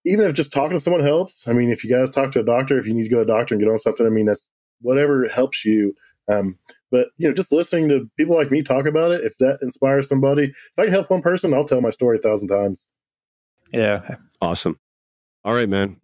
even 0.05 0.25
if 0.25 0.33
just 0.33 0.53
talking 0.53 0.77
to 0.77 0.83
someone 0.83 1.03
helps. 1.03 1.47
I 1.47 1.53
mean, 1.53 1.71
if 1.71 1.83
you 1.83 1.89
guys 1.89 2.09
talk 2.09 2.31
to 2.31 2.39
a 2.39 2.45
doctor, 2.45 2.79
if 2.79 2.87
you 2.87 2.93
need 2.93 3.03
to 3.03 3.09
go 3.09 3.17
to 3.17 3.21
a 3.23 3.35
doctor 3.37 3.55
and 3.55 3.61
get 3.63 3.69
on 3.69 3.79
something, 3.79 4.05
I 4.05 4.09
mean, 4.09 4.25
that's 4.25 4.51
whatever 4.81 5.27
helps 5.27 5.65
you. 5.65 5.95
Um, 6.31 6.57
but 6.91 7.07
you 7.17 7.27
know, 7.27 7.33
just 7.33 7.51
listening 7.51 7.89
to 7.89 8.09
people 8.17 8.35
like 8.35 8.51
me 8.51 8.61
talk 8.61 8.85
about 8.85 9.11
it, 9.11 9.21
if 9.23 9.37
that 9.39 9.59
inspires 9.61 10.07
somebody, 10.07 10.45
if 10.45 10.53
I 10.77 10.83
can 10.83 10.93
help 10.93 11.09
one 11.09 11.21
person, 11.21 11.53
I'll 11.53 11.65
tell 11.65 11.81
my 11.81 11.89
story 11.89 12.17
a 12.17 12.21
thousand 12.21 12.47
times. 12.47 12.87
Yeah, 13.71 14.15
awesome. 14.41 14.79
All 15.43 15.53
right, 15.53 15.69
man. 15.69 15.99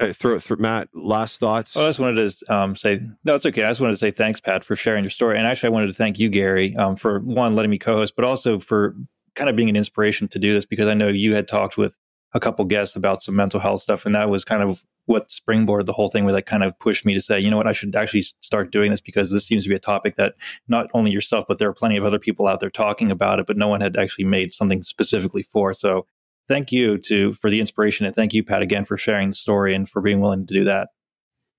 Hey, 0.00 0.12
throw 0.12 0.34
it 0.34 0.42
through 0.42 0.56
Matt. 0.56 0.88
Last 0.92 1.38
thoughts. 1.38 1.76
Well, 1.76 1.84
I 1.84 1.88
just 1.88 2.00
wanted 2.00 2.28
to 2.28 2.52
um, 2.52 2.74
say 2.74 3.00
no, 3.24 3.36
it's 3.36 3.46
okay. 3.46 3.62
I 3.62 3.70
just 3.70 3.80
wanted 3.80 3.92
to 3.92 3.98
say 3.98 4.10
thanks, 4.10 4.40
Pat, 4.40 4.64
for 4.64 4.74
sharing 4.74 5.04
your 5.04 5.10
story, 5.10 5.38
and 5.38 5.46
actually, 5.46 5.68
I 5.68 5.70
wanted 5.70 5.86
to 5.86 5.92
thank 5.92 6.18
you, 6.18 6.28
Gary, 6.28 6.74
um, 6.76 6.96
for 6.96 7.20
one 7.20 7.54
letting 7.54 7.70
me 7.70 7.78
co-host, 7.78 8.16
but 8.16 8.24
also 8.24 8.58
for 8.58 8.96
kind 9.36 9.48
of 9.48 9.54
being 9.54 9.68
an 9.68 9.76
inspiration 9.76 10.26
to 10.28 10.38
do 10.38 10.52
this 10.52 10.64
because 10.64 10.88
I 10.88 10.94
know 10.94 11.08
you 11.08 11.34
had 11.34 11.46
talked 11.46 11.76
with 11.76 11.96
a 12.32 12.40
couple 12.40 12.64
guests 12.64 12.96
about 12.96 13.22
some 13.22 13.36
mental 13.36 13.60
health 13.60 13.80
stuff, 13.80 14.04
and 14.04 14.14
that 14.16 14.28
was 14.28 14.44
kind 14.44 14.64
of 14.64 14.84
what 15.06 15.28
springboarded 15.28 15.86
the 15.86 15.92
whole 15.92 16.08
thing. 16.08 16.24
Where 16.24 16.34
that 16.34 16.46
kind 16.46 16.64
of 16.64 16.76
pushed 16.80 17.06
me 17.06 17.14
to 17.14 17.20
say, 17.20 17.38
you 17.38 17.48
know 17.48 17.56
what, 17.56 17.68
I 17.68 17.72
should 17.72 17.94
actually 17.94 18.22
start 18.22 18.72
doing 18.72 18.90
this 18.90 19.00
because 19.00 19.30
this 19.30 19.46
seems 19.46 19.62
to 19.62 19.68
be 19.68 19.76
a 19.76 19.80
topic 19.80 20.16
that 20.16 20.34
not 20.66 20.88
only 20.92 21.12
yourself, 21.12 21.44
but 21.46 21.58
there 21.58 21.68
are 21.68 21.74
plenty 21.74 21.96
of 21.96 22.04
other 22.04 22.18
people 22.18 22.48
out 22.48 22.58
there 22.58 22.68
talking 22.70 23.12
about 23.12 23.38
it, 23.38 23.46
but 23.46 23.56
no 23.56 23.68
one 23.68 23.80
had 23.80 23.96
actually 23.96 24.24
made 24.24 24.52
something 24.52 24.82
specifically 24.82 25.44
for. 25.44 25.72
So 25.72 26.06
thank 26.48 26.72
you 26.72 26.98
to 26.98 27.32
for 27.34 27.50
the 27.50 27.60
inspiration 27.60 28.06
and 28.06 28.14
thank 28.14 28.32
you 28.32 28.44
pat 28.44 28.62
again 28.62 28.84
for 28.84 28.96
sharing 28.96 29.30
the 29.30 29.34
story 29.36 29.74
and 29.74 29.88
for 29.88 30.00
being 30.02 30.20
willing 30.20 30.46
to 30.46 30.54
do 30.54 30.64
that. 30.64 30.88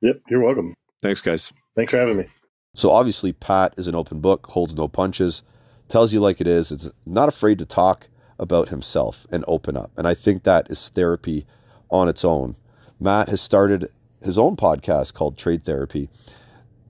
Yep 0.02 0.22
you're 0.30 0.44
welcome. 0.44 0.74
Thanks 1.02 1.22
guys. 1.22 1.52
Thanks 1.76 1.92
for 1.92 1.98
having 1.98 2.18
me. 2.18 2.28
So 2.76 2.92
obviously 2.92 3.34
pat 3.34 3.74
is 3.78 3.88
an 3.88 3.96
open 3.96 4.20
book 4.20 4.48
holds 4.48 4.76
no 4.76 4.88
punches 4.88 5.44
tells 5.88 6.14
you 6.14 6.20
like 6.20 6.42
it 6.42 6.48
is 6.48 6.72
it's 6.72 6.90
not 7.06 7.30
afraid 7.30 7.60
to 7.60 7.66
talk 7.66 8.08
about 8.40 8.70
himself 8.70 9.26
and 9.32 9.46
open 9.48 9.78
up. 9.78 9.92
And 9.96 10.08
i 10.08 10.14
think 10.14 10.44
that 10.44 10.70
is 10.70 10.90
therapy 10.90 11.46
on 11.90 12.10
its 12.10 12.26
own. 12.26 12.56
Matt 13.00 13.30
has 13.30 13.42
started 13.42 13.92
his 14.22 14.38
own 14.38 14.56
podcast 14.56 15.14
called 15.14 15.38
trade 15.38 15.64
therapy 15.64 16.10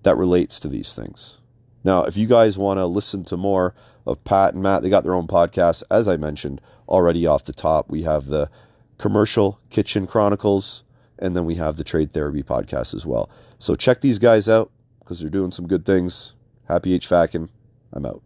that 0.03 0.15
relates 0.17 0.59
to 0.59 0.67
these 0.67 0.93
things. 0.93 1.37
Now 1.83 2.03
if 2.03 2.15
you 2.17 2.27
guys 2.27 2.57
want 2.57 2.77
to 2.79 2.85
listen 2.85 3.23
to 3.25 3.37
more 3.37 3.75
of 4.05 4.23
pat 4.23 4.53
and 4.53 4.61
matt 4.63 4.81
they 4.81 4.89
got 4.89 5.03
their 5.03 5.15
own 5.15 5.27
podcast 5.27 5.83
as 5.89 6.07
i 6.07 6.15
mentioned 6.17 6.61
already 6.87 7.25
off 7.25 7.43
the 7.43 7.53
top. 7.53 7.89
We 7.89 8.03
have 8.03 8.27
the 8.27 8.49
Commercial 8.97 9.59
Kitchen 9.69 10.07
Chronicles, 10.07 10.83
and 11.19 11.35
then 11.35 11.45
we 11.45 11.55
have 11.55 11.77
the 11.77 11.83
Trade 11.83 12.13
Therapy 12.13 12.43
podcast 12.43 12.93
as 12.93 13.05
well. 13.05 13.29
So 13.59 13.75
check 13.75 14.01
these 14.01 14.19
guys 14.19 14.47
out 14.47 14.71
because 14.99 15.19
they're 15.19 15.29
doing 15.29 15.51
some 15.51 15.67
good 15.67 15.85
things. 15.85 16.33
Happy 16.67 16.97
HVACing. 16.97 17.49
I'm 17.93 18.05
out. 18.05 18.21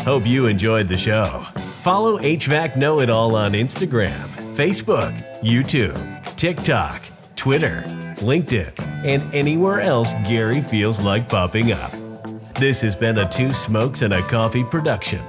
Hope 0.00 0.26
you 0.26 0.46
enjoyed 0.46 0.88
the 0.88 0.96
show. 0.96 1.44
Follow 1.82 2.18
HVAC 2.18 2.76
Know 2.76 3.00
It 3.00 3.10
All 3.10 3.34
on 3.34 3.52
Instagram, 3.52 4.24
Facebook, 4.54 5.12
YouTube, 5.40 6.36
TikTok, 6.36 7.02
Twitter, 7.34 7.82
LinkedIn, 8.18 8.80
and 9.04 9.34
anywhere 9.34 9.80
else 9.80 10.12
Gary 10.26 10.60
feels 10.60 11.00
like 11.00 11.28
popping 11.28 11.72
up. 11.72 12.05
This 12.58 12.80
has 12.80 12.96
been 12.96 13.18
a 13.18 13.28
Two 13.28 13.52
Smokes 13.52 14.00
and 14.00 14.14
a 14.14 14.22
Coffee 14.22 14.64
production. 14.64 15.20